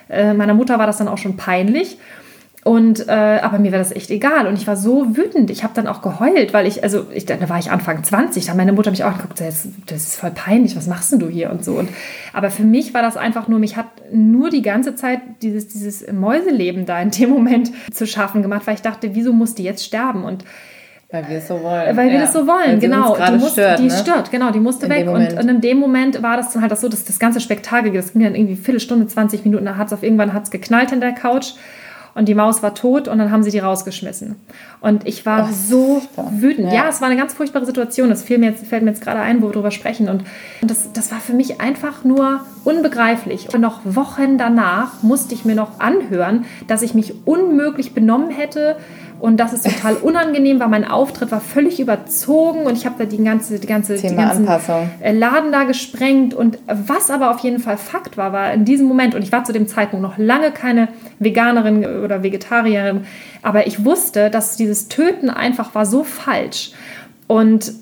Äh, 0.09 0.33
meiner 0.33 0.53
Mutter 0.53 0.77
war 0.77 0.85
das 0.85 0.97
dann 0.97 1.07
auch 1.07 1.17
schon 1.17 1.37
peinlich. 1.37 1.97
Und, 2.67 3.07
äh, 3.07 3.11
aber 3.11 3.59
mir 3.59 3.71
war 3.71 3.79
das 3.79 3.93
echt 3.93 4.11
egal. 4.11 4.45
Und 4.45 4.55
ich 4.55 4.67
war 4.67 4.75
so 4.75 5.15
wütend. 5.15 5.49
Ich 5.49 5.63
habe 5.63 5.73
dann 5.73 5.87
auch 5.87 6.01
geheult, 6.01 6.51
weil 6.51 6.67
ich, 6.67 6.83
also 6.83 7.05
ich, 7.13 7.25
da 7.25 7.47
war 7.47 7.57
ich 7.59 7.71
Anfang 7.71 8.03
20, 8.03 8.45
da 8.45 8.55
meine 8.55 8.73
Mutter 8.73 8.91
mich 8.91 9.05
auch 9.05 9.11
angeguckt, 9.11 9.39
das, 9.39 9.69
das 9.85 10.01
ist 10.01 10.15
voll 10.17 10.31
peinlich, 10.31 10.75
was 10.75 10.85
machst 10.85 11.13
denn 11.13 11.19
du 11.19 11.29
hier 11.29 11.49
und 11.49 11.63
so. 11.63 11.75
Und, 11.75 11.87
aber 12.33 12.49
für 12.49 12.63
mich 12.63 12.93
war 12.93 13.01
das 13.01 13.15
einfach 13.15 13.47
nur, 13.47 13.59
mich 13.59 13.77
hat 13.77 13.85
nur 14.11 14.49
die 14.49 14.63
ganze 14.63 14.95
Zeit 14.95 15.21
dieses, 15.41 15.69
dieses 15.69 16.11
Mäuseleben 16.11 16.85
da 16.85 16.99
in 16.99 17.09
dem 17.11 17.29
Moment 17.29 17.71
zu 17.93 18.05
schaffen 18.05 18.41
gemacht, 18.41 18.67
weil 18.67 18.75
ich 18.75 18.81
dachte, 18.81 19.15
wieso 19.15 19.31
muss 19.31 19.55
die 19.55 19.63
jetzt 19.63 19.85
sterben? 19.85 20.25
Und 20.25 20.43
weil 21.09 21.29
wir 21.29 21.37
es 21.37 21.47
so 21.47 21.63
wollen. 21.63 21.95
Weil 21.95 22.09
wir 22.09 22.15
ja. 22.15 22.21
das 22.23 22.33
so 22.33 22.45
wollen, 22.47 22.81
genau. 22.81 23.15
die, 23.15 23.31
musste, 23.31 23.61
stört, 23.61 23.79
die 23.79 23.83
ne? 23.83 23.91
stört, 23.91 24.29
genau, 24.29 24.51
die 24.51 24.59
musste 24.59 24.87
in 24.87 24.91
weg. 24.91 25.07
Und, 25.07 25.39
und, 25.39 25.49
in 25.49 25.61
dem 25.61 25.77
Moment 25.77 26.21
war 26.21 26.35
das 26.35 26.51
dann 26.51 26.61
halt 26.61 26.73
auch 26.73 26.77
so, 26.77 26.89
dass 26.89 27.05
das 27.05 27.17
ganze 27.17 27.39
Spektakel, 27.39 27.93
das 27.93 28.11
ging 28.11 28.23
dann 28.23 28.35
irgendwie 28.35 28.55
eine 28.55 28.61
Viertelstunde, 28.61 29.07
20 29.07 29.45
Minuten, 29.45 29.63
da 29.63 29.77
hat 29.77 29.87
es 29.87 29.93
auf 29.93 30.03
irgendwann 30.03 30.33
hat's 30.33 30.51
geknallt 30.51 30.91
in 30.91 30.99
der 30.99 31.13
Couch 31.13 31.53
und 32.17 32.27
die 32.27 32.33
Maus 32.33 32.63
war 32.63 32.73
tot 32.73 33.07
und 33.07 33.19
dann 33.19 33.31
haben 33.31 33.43
sie 33.43 33.51
die 33.51 33.59
rausgeschmissen. 33.59 34.37
Und 34.81 35.07
ich 35.07 35.27
war 35.27 35.47
oh, 35.47 35.53
so 35.53 36.01
wütend. 36.31 36.67
Ja. 36.67 36.73
ja. 36.73 36.89
es 36.89 36.99
war 36.99 37.09
eine 37.09 37.15
ganz 37.15 37.35
furchtbare 37.35 37.63
Situation. 37.63 38.09
Das 38.09 38.23
fällt 38.23 38.39
mir 38.39 38.49
jetzt, 38.49 38.65
fällt 38.65 38.81
mir 38.81 38.89
jetzt 38.89 39.03
gerade 39.03 39.19
ein, 39.19 39.43
wo 39.43 39.47
wir 39.47 39.53
drüber 39.53 39.69
sprechen. 39.69 40.09
Und, 40.09 40.23
und 40.61 40.71
das, 40.71 40.91
das 40.93 41.11
war 41.11 41.19
für 41.19 41.33
mich 41.33 41.61
einfach 41.61 42.03
nur 42.03 42.41
unbegreiflich. 42.63 43.53
Und 43.53 43.61
noch 43.61 43.81
Wochen 43.83 44.39
danach 44.39 45.03
musste 45.03 45.35
ich 45.35 45.45
mir 45.45 45.53
noch 45.53 45.79
anhören, 45.79 46.45
dass 46.65 46.81
ich 46.81 46.95
mich 46.95 47.13
unmöglich 47.25 47.93
benommen 47.93 48.31
hätte, 48.31 48.77
und 49.19 49.37
das 49.37 49.53
ist 49.53 49.65
total 49.65 49.95
unangenehm, 50.01 50.59
weil 50.59 50.67
mein 50.67 50.85
Auftritt 50.85 51.31
war 51.31 51.41
völlig 51.41 51.79
überzogen 51.79 52.65
und 52.65 52.77
ich 52.77 52.85
habe 52.85 52.95
da 52.99 53.05
die 53.05 53.23
ganze, 53.23 53.59
die 53.59 53.67
ganze 53.67 53.95
die 53.95 54.15
ganzen 54.15 54.47
Anpassung. 54.47 54.89
Äh, 54.99 55.13
Laden 55.13 55.51
da 55.51 55.63
gesprengt. 55.63 56.33
Und 56.33 56.59
was 56.67 57.09
aber 57.09 57.31
auf 57.31 57.39
jeden 57.39 57.59
Fall 57.59 57.77
Fakt 57.77 58.17
war, 58.17 58.33
war 58.33 58.53
in 58.53 58.65
diesem 58.65 58.87
Moment, 58.87 59.15
und 59.15 59.21
ich 59.21 59.31
war 59.31 59.43
zu 59.43 59.53
dem 59.53 59.67
Zeitpunkt 59.67 60.03
noch 60.03 60.17
lange 60.17 60.51
keine 60.51 60.89
Veganerin 61.19 61.85
oder 62.03 62.23
Vegetarierin, 62.23 63.05
aber 63.41 63.67
ich 63.67 63.83
wusste, 63.85 64.29
dass 64.29 64.55
dieses 64.55 64.87
Töten 64.87 65.29
einfach 65.29 65.73
war 65.73 65.85
so 65.85 66.03
falsch. 66.03 66.71
Und 67.27 67.73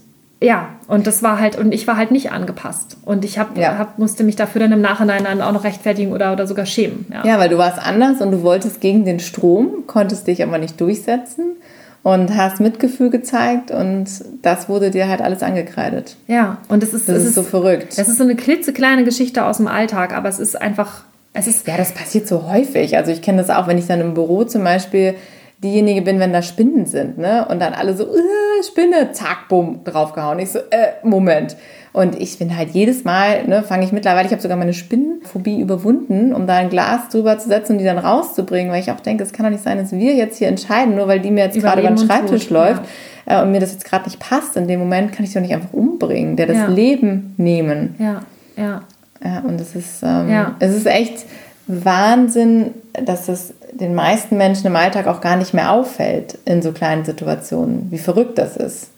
ja, 0.46 0.70
und 0.88 1.08
das 1.08 1.24
war 1.24 1.40
halt, 1.40 1.58
und 1.58 1.74
ich 1.74 1.88
war 1.88 1.98
halt 1.98 2.12
nicht 2.12 2.32
angepasst. 2.32 2.98
Und 3.04 3.26
ich 3.26 3.40
hab, 3.40 3.58
ja. 3.58 3.80
hab, 3.80 3.98
musste 3.98 4.24
mich 4.24 4.36
dafür 4.36 4.62
dann 4.62 4.72
im 4.72 4.82
Nachhinein 4.82 5.24
dann 5.24 5.42
auch 5.42 5.52
noch 5.52 5.64
rechtfertigen 5.64 6.14
oder, 6.14 6.34
oder 6.34 6.46
sogar 6.46 6.68
schämen. 6.68 7.08
Ja. 7.12 7.26
ja, 7.26 7.40
weil 7.40 7.50
du 7.50 7.58
warst 7.58 7.80
anders 7.80 8.22
und 8.22 8.32
du 8.32 8.44
wolltest 8.44 8.80
gegen 8.80 9.06
den 9.06 9.20
Strom, 9.20 9.86
konntest 9.88 10.28
dich 10.28 10.44
aber 10.44 10.60
nicht 10.60 10.80
durchsetzen 10.80 11.56
und 12.04 12.38
hast 12.38 12.60
Mitgefühl 12.60 13.10
gezeigt 13.10 13.72
und 13.72 14.08
das 14.44 14.70
wurde 14.70 14.92
dir 14.92 15.10
halt 15.10 15.22
alles 15.22 15.42
angekreidet. 15.42 16.16
Ja, 16.28 16.60
und 16.68 16.84
es 16.84 16.94
ist, 16.94 17.10
das 17.10 17.16
es 17.16 17.24
ist, 17.24 17.30
ist 17.30 17.36
so 17.36 17.42
verrückt. 17.42 17.98
Das 17.98 18.08
ist 18.08 18.20
so 18.20 18.24
eine 18.24 18.36
klitzekleine 18.36 19.04
Geschichte 19.04 19.46
aus 19.46 19.58
dem 19.58 19.68
Alltag, 19.68 20.16
aber 20.16 20.30
es 20.30 20.38
ist 20.38 20.62
einfach, 20.62 21.06
es 21.34 21.48
ist. 21.48 21.68
Ja, 21.68 21.76
das 21.76 21.92
passiert 21.94 22.28
so 22.28 22.48
häufig. 22.48 22.96
Also 22.96 23.12
ich 23.12 23.24
kenne 23.24 23.40
das 23.40 23.50
auch, 23.50 23.66
wenn 23.66 23.80
ich 23.80 23.88
dann 23.88 24.00
im 24.00 24.14
Büro 24.14 24.44
zum 24.44 24.64
Beispiel 24.64 25.16
diejenige 25.64 26.02
bin, 26.02 26.20
wenn 26.20 26.34
da 26.34 26.42
Spinnen 26.42 26.86
sind, 26.86 27.18
ne? 27.18 27.48
Und 27.50 27.60
dann 27.62 27.74
alle 27.74 27.96
so, 27.96 28.04
äh, 28.04 28.64
Spinne, 28.64 29.12
zack, 29.14 29.48
bumm, 29.50 29.82
draufgehauen. 29.84 30.40
Ich 30.40 30.52
so, 30.52 30.60
äh, 30.60 30.94
Moment. 31.04 31.56
Und 31.96 32.20
ich 32.20 32.38
bin 32.38 32.58
halt 32.58 32.72
jedes 32.72 33.06
Mal, 33.06 33.48
ne, 33.48 33.64
fange 33.64 33.86
ich 33.86 33.94
mittlerweile, 33.94 34.26
ich 34.26 34.32
habe 34.34 34.42
sogar 34.42 34.58
meine 34.58 34.74
Spinnenphobie 34.74 35.62
überwunden, 35.62 36.34
um 36.34 36.46
da 36.46 36.56
ein 36.56 36.70
Glas 36.70 37.08
drüber 37.08 37.38
zu 37.38 37.48
setzen 37.48 37.74
und 37.74 37.78
die 37.78 37.86
dann 37.86 37.98
rauszubringen, 37.98 38.70
weil 38.70 38.82
ich 38.82 38.92
auch 38.92 39.00
denke, 39.00 39.24
es 39.24 39.32
kann 39.32 39.46
doch 39.46 39.52
nicht 39.52 39.64
sein, 39.64 39.78
dass 39.78 39.94
wir 39.94 40.14
jetzt 40.14 40.38
hier 40.38 40.50
entscheiden, 40.50 40.96
nur 40.96 41.08
weil 41.08 41.22
die 41.22 41.32
mir 41.32 41.46
jetzt 41.46 41.58
gerade 41.58 41.80
über 41.80 41.90
den 41.90 41.98
Schreibtisch 41.98 42.50
läuft 42.50 42.84
ja. 43.26 43.40
äh, 43.40 43.44
und 43.44 43.52
mir 43.54 43.62
das 43.62 43.72
jetzt 43.72 43.86
gerade 43.86 44.04
nicht 44.04 44.20
passt. 44.20 44.58
In 44.58 44.68
dem 44.68 44.82
Moment 44.82 45.14
kann 45.14 45.24
ich 45.24 45.32
sie 45.32 45.36
doch 45.36 45.42
nicht 45.42 45.54
einfach 45.54 45.72
umbringen, 45.72 46.36
der 46.36 46.48
das 46.48 46.58
ja. 46.58 46.68
Leben 46.68 47.34
nehmen. 47.38 47.96
Ja, 47.98 48.22
ja. 48.58 48.82
Ja, 49.24 49.40
und 49.40 49.60
es 49.60 49.74
ist, 49.76 50.04
ähm, 50.04 50.30
ja. 50.30 50.56
es 50.60 50.76
ist 50.76 50.86
echt 50.86 51.26
Wahnsinn, 51.68 52.76
dass 53.06 53.28
es 53.30 53.55
den 53.80 53.96
meisten 53.96 54.38
Menschen 54.38 54.68
im 54.68 54.76
Alltag 54.76 55.08
auch 55.08 55.22
gar 55.22 55.36
nicht 55.36 55.54
mehr 55.54 55.72
auffällt 55.72 56.38
in 56.46 56.62
so 56.62 56.72
kleinen 56.72 57.06
Situationen, 57.06 57.92
wie 57.92 57.98
verrückt 57.98 58.38
das 58.38 58.58
ist, 58.58 58.90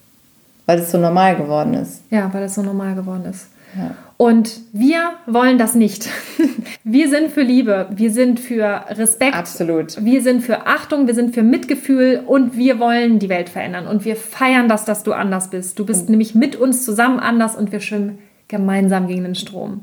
weil 0.66 0.80
es 0.80 0.92
so 0.92 0.98
normal 0.98 1.36
geworden 1.36 1.74
ist. 1.74 2.04
Ja, 2.10 2.34
weil 2.34 2.44
es 2.44 2.56
so 2.56 2.62
normal 2.62 2.96
geworden 2.96 3.26
ist. 3.26 3.48
Ja. 3.76 3.92
Und 4.18 4.62
wir 4.74 5.12
wollen 5.28 5.58
das 5.58 5.76
nicht. 5.76 6.10
Wir 6.84 7.10
sind 7.10 7.32
für 7.32 7.42
Liebe, 7.42 7.88
wir 7.90 8.12
sind 8.12 8.40
für 8.40 8.86
Respekt. 8.92 9.36
Absolut. 9.36 10.04
Wir 10.04 10.22
sind 10.22 10.42
für 10.42 10.68
Achtung, 10.68 11.06
wir 11.06 11.14
sind 11.14 11.34
für 11.34 11.44
Mitgefühl 11.44 12.22
und 12.26 12.56
wir 12.56 12.80
wollen 12.80 13.20
die 13.20 13.28
Welt 13.28 13.50
verändern. 13.50 13.88
Und 13.88 14.06
wir 14.06 14.16
feiern 14.16 14.70
das, 14.70 14.86
dass 14.86 15.04
du 15.04 15.12
anders 15.12 15.50
bist. 15.50 15.78
Du 15.80 15.86
bist 15.86 16.04
und 16.04 16.12
nämlich 16.12 16.34
mit 16.34 16.56
uns 16.56 16.86
zusammen 16.86 17.20
anders 17.20 17.58
und 17.58 17.74
wir 17.74 17.82
schwimmen 17.82 18.20
gemeinsam 18.48 19.08
gegen 19.08 19.24
den 19.24 19.36
Strom. 19.36 19.82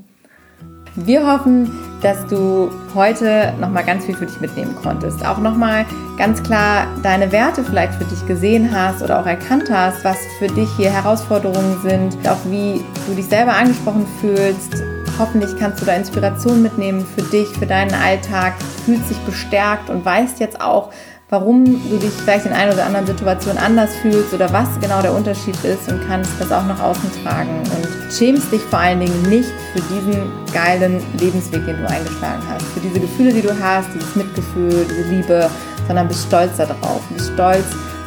Wir 0.96 1.26
hoffen, 1.26 1.70
dass 2.02 2.26
du 2.26 2.70
heute 2.94 3.52
nochmal 3.60 3.84
ganz 3.84 4.04
viel 4.04 4.14
für 4.14 4.26
dich 4.26 4.40
mitnehmen 4.40 4.74
konntest. 4.76 5.24
Auch 5.26 5.38
nochmal 5.38 5.86
ganz 6.18 6.42
klar 6.42 6.86
deine 7.02 7.32
Werte 7.32 7.64
vielleicht 7.64 7.94
für 7.94 8.04
dich 8.04 8.26
gesehen 8.26 8.70
hast 8.74 9.02
oder 9.02 9.20
auch 9.20 9.26
erkannt 9.26 9.70
hast, 9.70 10.04
was 10.04 10.16
für 10.38 10.48
dich 10.48 10.68
hier 10.76 10.90
Herausforderungen 10.90 11.78
sind, 11.82 12.16
auch 12.28 12.38
wie 12.50 12.84
du 13.06 13.14
dich 13.14 13.26
selber 13.26 13.54
angesprochen 13.54 14.06
fühlst. 14.20 14.82
Hoffentlich 15.18 15.56
kannst 15.58 15.80
du 15.80 15.86
da 15.86 15.94
Inspiration 15.94 16.62
mitnehmen 16.62 17.06
für 17.14 17.22
dich, 17.22 17.48
für 17.48 17.66
deinen 17.66 17.94
Alltag, 17.94 18.54
fühlst 18.84 19.10
dich 19.10 19.18
bestärkt 19.18 19.88
und 19.88 20.04
weißt 20.04 20.40
jetzt 20.40 20.60
auch, 20.60 20.90
warum 21.30 21.64
du 21.64 21.96
dich 21.96 22.10
vielleicht 22.10 22.46
in 22.46 22.52
einer 22.52 22.72
oder 22.72 22.84
anderen 22.84 23.06
Situation 23.06 23.56
anders 23.58 23.90
fühlst 23.96 24.32
oder 24.34 24.52
was 24.52 24.68
genau 24.80 25.00
der 25.02 25.12
Unterschied 25.12 25.56
ist 25.64 25.90
und 25.90 26.06
kannst 26.06 26.30
das 26.38 26.52
auch 26.52 26.64
nach 26.66 26.80
außen 26.80 27.10
tragen 27.22 27.58
und 27.58 28.12
schämst 28.12 28.52
dich 28.52 28.60
vor 28.62 28.78
allen 28.78 29.00
Dingen 29.00 29.22
nicht 29.22 29.50
für 29.72 29.80
diesen 29.94 30.30
geilen 30.52 31.02
Lebensweg, 31.18 31.64
den 31.66 31.78
du 31.78 31.88
eingeschlagen 31.88 32.42
hast, 32.48 32.66
für 32.66 32.80
diese 32.80 33.00
Gefühle, 33.00 33.32
die 33.32 33.42
du 33.42 33.58
hast, 33.58 33.88
dieses 33.94 34.14
Mitgefühl, 34.14 34.86
diese 34.88 35.08
Liebe, 35.08 35.50
sondern 35.86 36.08
bist 36.08 36.26
stolz 36.26 36.56
darauf, 36.56 37.00
bist 37.10 37.32
stolz, 37.32 37.64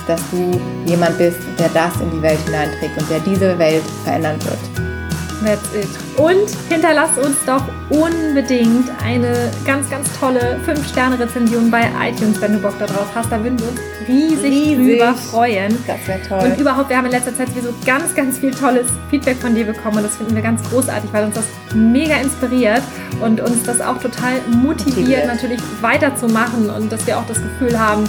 dass 0.07 0.21
du 0.31 0.59
jemand 0.85 1.17
bist, 1.17 1.39
der 1.59 1.69
das 1.69 1.99
in 1.99 2.11
die 2.11 2.21
Welt 2.21 2.39
hineinträgt 2.45 2.97
und 2.97 3.09
der 3.09 3.19
diese 3.19 3.57
Welt 3.59 3.83
verändern 4.03 4.37
wird. 4.43 4.59
That's 5.43 5.73
it. 5.73 6.06
Und 6.17 6.49
hinterlass 6.69 7.15
uns 7.17 7.37
doch 7.45 7.63
unbedingt 7.89 8.89
eine 9.05 9.51
ganz, 9.65 9.87
ganz 9.89 10.09
tolle 10.19 10.59
5-Sterne-Rezension 10.65 11.69
bei 11.69 11.89
iTunes, 12.01 12.41
wenn 12.41 12.53
du 12.53 12.59
Bock 12.59 12.77
darauf 12.79 13.07
hast. 13.13 13.31
Da 13.31 13.41
würden 13.43 13.59
wir 13.59 13.67
uns 13.69 13.79
riesig, 14.07 14.51
riesig. 14.51 14.99
drüber 14.99 15.13
freuen. 15.13 15.77
Das 15.85 16.07
wäre 16.07 16.19
toll. 16.27 16.51
Und 16.51 16.59
überhaupt, 16.59 16.89
wir 16.89 16.97
haben 16.97 17.05
in 17.05 17.11
letzter 17.11 17.35
Zeit 17.35 17.49
sowieso 17.49 17.69
ganz, 17.85 18.15
ganz 18.15 18.39
viel 18.39 18.51
tolles 18.51 18.87
Feedback 19.11 19.37
von 19.37 19.53
dir 19.53 19.65
bekommen 19.65 19.97
und 19.97 20.03
das 20.03 20.15
finden 20.15 20.33
wir 20.33 20.41
ganz 20.41 20.67
großartig, 20.69 21.13
weil 21.13 21.25
uns 21.25 21.35
das 21.35 21.45
mega 21.75 22.15
inspiriert 22.15 22.81
und 23.21 23.39
uns 23.39 23.63
das 23.63 23.79
auch 23.79 23.99
total 23.99 24.33
motiviert, 24.47 24.97
motiviert. 24.97 25.27
natürlich 25.27 25.61
weiterzumachen 25.81 26.69
und 26.69 26.91
dass 26.91 27.05
wir 27.05 27.17
auch 27.17 27.27
das 27.27 27.37
Gefühl 27.41 27.79
haben, 27.79 28.03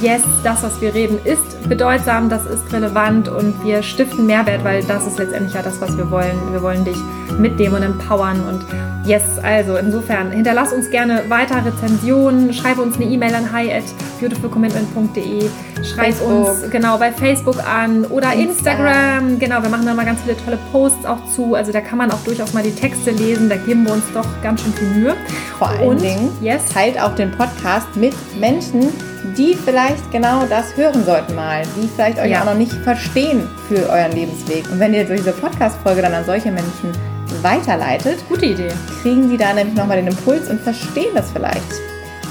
yes, 0.00 0.22
das, 0.42 0.62
was 0.62 0.80
wir 0.80 0.94
reden, 0.94 1.18
ist 1.24 1.68
bedeutsam, 1.68 2.28
das 2.28 2.44
ist 2.46 2.72
relevant 2.72 3.28
und 3.28 3.62
wir 3.64 3.82
stiften 3.82 4.26
Mehrwert, 4.26 4.64
weil 4.64 4.82
das 4.84 5.06
ist 5.06 5.18
letztendlich 5.18 5.54
ja 5.54 5.62
das, 5.62 5.80
was 5.80 5.96
wir 5.96 6.10
wollen. 6.10 6.36
Wir 6.52 6.62
wollen 6.62 6.84
dich 6.84 6.96
mit 7.38 7.53
mitnehmen 7.54 7.76
und 7.76 7.82
empowern. 7.82 8.40
Und 8.48 8.64
yes, 9.08 9.22
also 9.42 9.76
insofern, 9.76 10.30
hinterlass 10.32 10.72
uns 10.72 10.90
gerne 10.90 11.22
weiter 11.28 11.64
Rezensionen, 11.64 12.52
schreibe 12.52 12.82
uns 12.82 12.96
eine 12.96 13.04
E-Mail 13.06 13.34
an 13.34 13.52
hi 13.52 13.72
at 13.72 13.84
beautifulcommitment.de, 14.20 15.48
schreib 15.82 16.14
Facebook. 16.14 16.48
uns 16.48 16.70
genau 16.70 16.98
bei 16.98 17.12
Facebook 17.12 17.56
an 17.66 18.04
oder 18.06 18.32
Insta. 18.32 18.72
Instagram. 18.72 19.38
Genau, 19.38 19.62
wir 19.62 19.68
machen 19.70 19.86
da 19.86 19.94
mal 19.94 20.04
ganz 20.04 20.20
viele 20.22 20.36
tolle 20.44 20.58
Posts 20.72 21.06
auch 21.06 21.24
zu. 21.30 21.54
Also 21.54 21.72
da 21.72 21.80
kann 21.80 21.98
man 21.98 22.10
auch 22.10 22.22
durchaus 22.24 22.52
mal 22.52 22.62
die 22.62 22.74
Texte 22.74 23.10
lesen. 23.12 23.48
Da 23.48 23.56
geben 23.56 23.84
wir 23.86 23.92
uns 23.92 24.04
doch 24.12 24.26
ganz 24.42 24.62
schön 24.62 24.72
viel 24.72 24.88
Mühe. 24.88 25.14
Vor 25.58 25.68
allen 25.68 25.88
Und, 25.88 26.00
Dingen 26.02 26.30
yes. 26.40 26.62
teilt 26.72 27.00
auch 27.00 27.14
den 27.14 27.30
Podcast 27.30 27.94
mit 27.96 28.14
Menschen, 28.38 28.88
die 29.36 29.54
vielleicht 29.54 30.10
genau 30.10 30.44
das 30.48 30.76
hören 30.76 31.04
sollten 31.04 31.34
mal, 31.34 31.62
die 31.76 31.88
vielleicht 31.88 32.18
euch 32.18 32.30
Ja. 32.30 32.40
auch 32.42 32.46
noch 32.46 32.54
nicht 32.54 32.72
verstehen 32.72 33.48
für 33.68 33.88
euren 33.88 34.12
Lebensweg. 34.12 34.64
Und 34.70 34.80
wenn 34.80 34.92
ihr 34.94 35.04
durch 35.04 35.20
diese 35.20 35.32
Podcast-Folge 35.32 36.02
dann 36.02 36.14
an 36.14 36.24
solche 36.24 36.50
Menschen 36.50 36.92
weiterleitet, 37.42 38.18
Gute 38.28 38.46
Idee. 38.46 38.68
kriegen 39.02 39.28
die 39.30 39.36
da 39.36 39.52
nämlich 39.52 39.74
nochmal 39.76 39.96
den 39.98 40.08
Impuls 40.08 40.48
und 40.50 40.60
verstehen 40.60 41.10
das 41.14 41.30
vielleicht. 41.32 41.62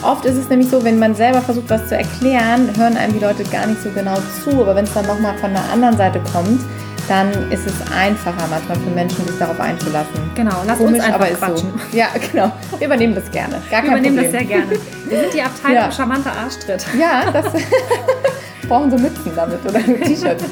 Oft 0.04 0.26
ist 0.26 0.36
es 0.38 0.49
nämlich 0.49 0.70
so, 0.70 0.84
wenn 0.84 0.99
man 0.99 1.16
selber 1.16 1.41
versucht, 1.41 1.70
was 1.70 1.88
zu 1.88 1.95
erklären, 1.95 2.70
hören 2.78 2.97
einem 2.97 3.14
die 3.14 3.20
Leute 3.20 3.43
gar 3.45 3.66
nicht 3.68 3.82
so 3.82 3.89
genau 3.91 4.16
zu. 4.43 4.49
Aber 4.62 4.76
wenn 4.76 4.84
es 4.84 4.93
dann 4.93 5.06
nochmal 5.06 5.38
von 5.38 5.51
der 5.54 5.64
anderen 5.72 5.95
Seite 5.95 6.20
kommt, 6.34 6.60
dann 7.08 7.32
ist 7.51 7.66
es 7.66 7.74
einfacher 7.95 8.47
manchmal 8.49 8.78
für 8.78 8.89
Menschen, 8.93 9.26
sich 9.28 9.38
darauf 9.38 9.60
einzulassen. 9.60 10.14
Genau, 10.36 10.56
lass 10.66 10.78
Komisch, 10.78 10.95
uns 10.95 11.04
einfach 11.04 11.20
aber 11.22 11.30
quatschen. 11.36 11.72
so. 11.91 11.97
Ja, 11.97 12.08
genau. 12.32 12.51
Wir 12.78 12.88
übernehmen 12.88 13.16
das 13.16 13.30
gerne. 13.32 13.56
Gar 13.70 13.84
Wir 13.84 13.89
kein 13.91 14.04
übernehmen 14.04 14.16
Problem. 14.18 14.32
das 14.32 14.32
sehr 14.32 14.43
gerne. 14.45 14.72
Wir 15.10 15.20
sind 15.20 15.34
die 15.34 15.41
Abteilung 15.41 15.76
Ja. 15.84 15.91
charmanter 15.91 16.32
Arschtritt. 16.34 16.86
Ja, 16.99 17.32
das 17.32 17.45
brauchen 18.68 18.91
so 18.91 18.97
Mützen 18.97 19.32
damit 19.36 19.59
oder 19.66 19.80
T-Shirts. 20.05 20.43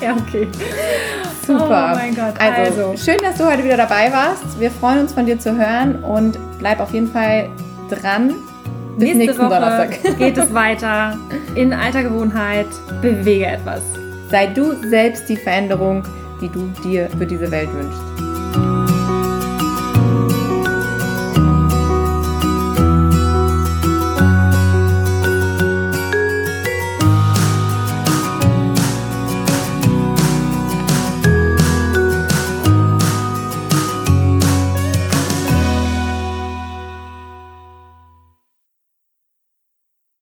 Ja, 0.00 0.14
okay. 0.14 0.48
Super. 1.46 1.92
Oh 1.94 1.96
mein 1.96 2.14
Gott. 2.14 2.34
Also, 2.38 2.90
Also, 2.90 3.04
schön, 3.04 3.18
dass 3.22 3.36
du 3.38 3.46
heute 3.46 3.64
wieder 3.64 3.76
dabei 3.76 4.12
warst. 4.12 4.58
Wir 4.60 4.70
freuen 4.70 5.00
uns 5.00 5.12
von 5.12 5.26
dir 5.26 5.38
zu 5.38 5.56
hören 5.56 6.02
und 6.02 6.38
bleib 6.58 6.80
auf 6.80 6.92
jeden 6.92 7.10
Fall 7.10 7.48
dran. 7.88 8.34
Bis 8.96 9.14
nächste 9.14 9.18
nächsten 9.18 9.42
Woche 9.42 9.54
Donnerstag. 9.54 10.18
geht 10.18 10.38
es 10.38 10.52
weiter 10.52 11.18
in 11.54 11.72
alter 11.72 12.02
Gewohnheit. 12.02 12.66
Bewege 13.00 13.46
etwas. 13.46 13.82
Sei 14.30 14.46
du 14.46 14.72
selbst 14.88 15.28
die 15.28 15.36
Veränderung, 15.36 16.02
die 16.40 16.48
du 16.48 16.70
dir 16.82 17.08
für 17.16 17.26
diese 17.26 17.50
Welt 17.50 17.68
wünschst. 17.72 18.25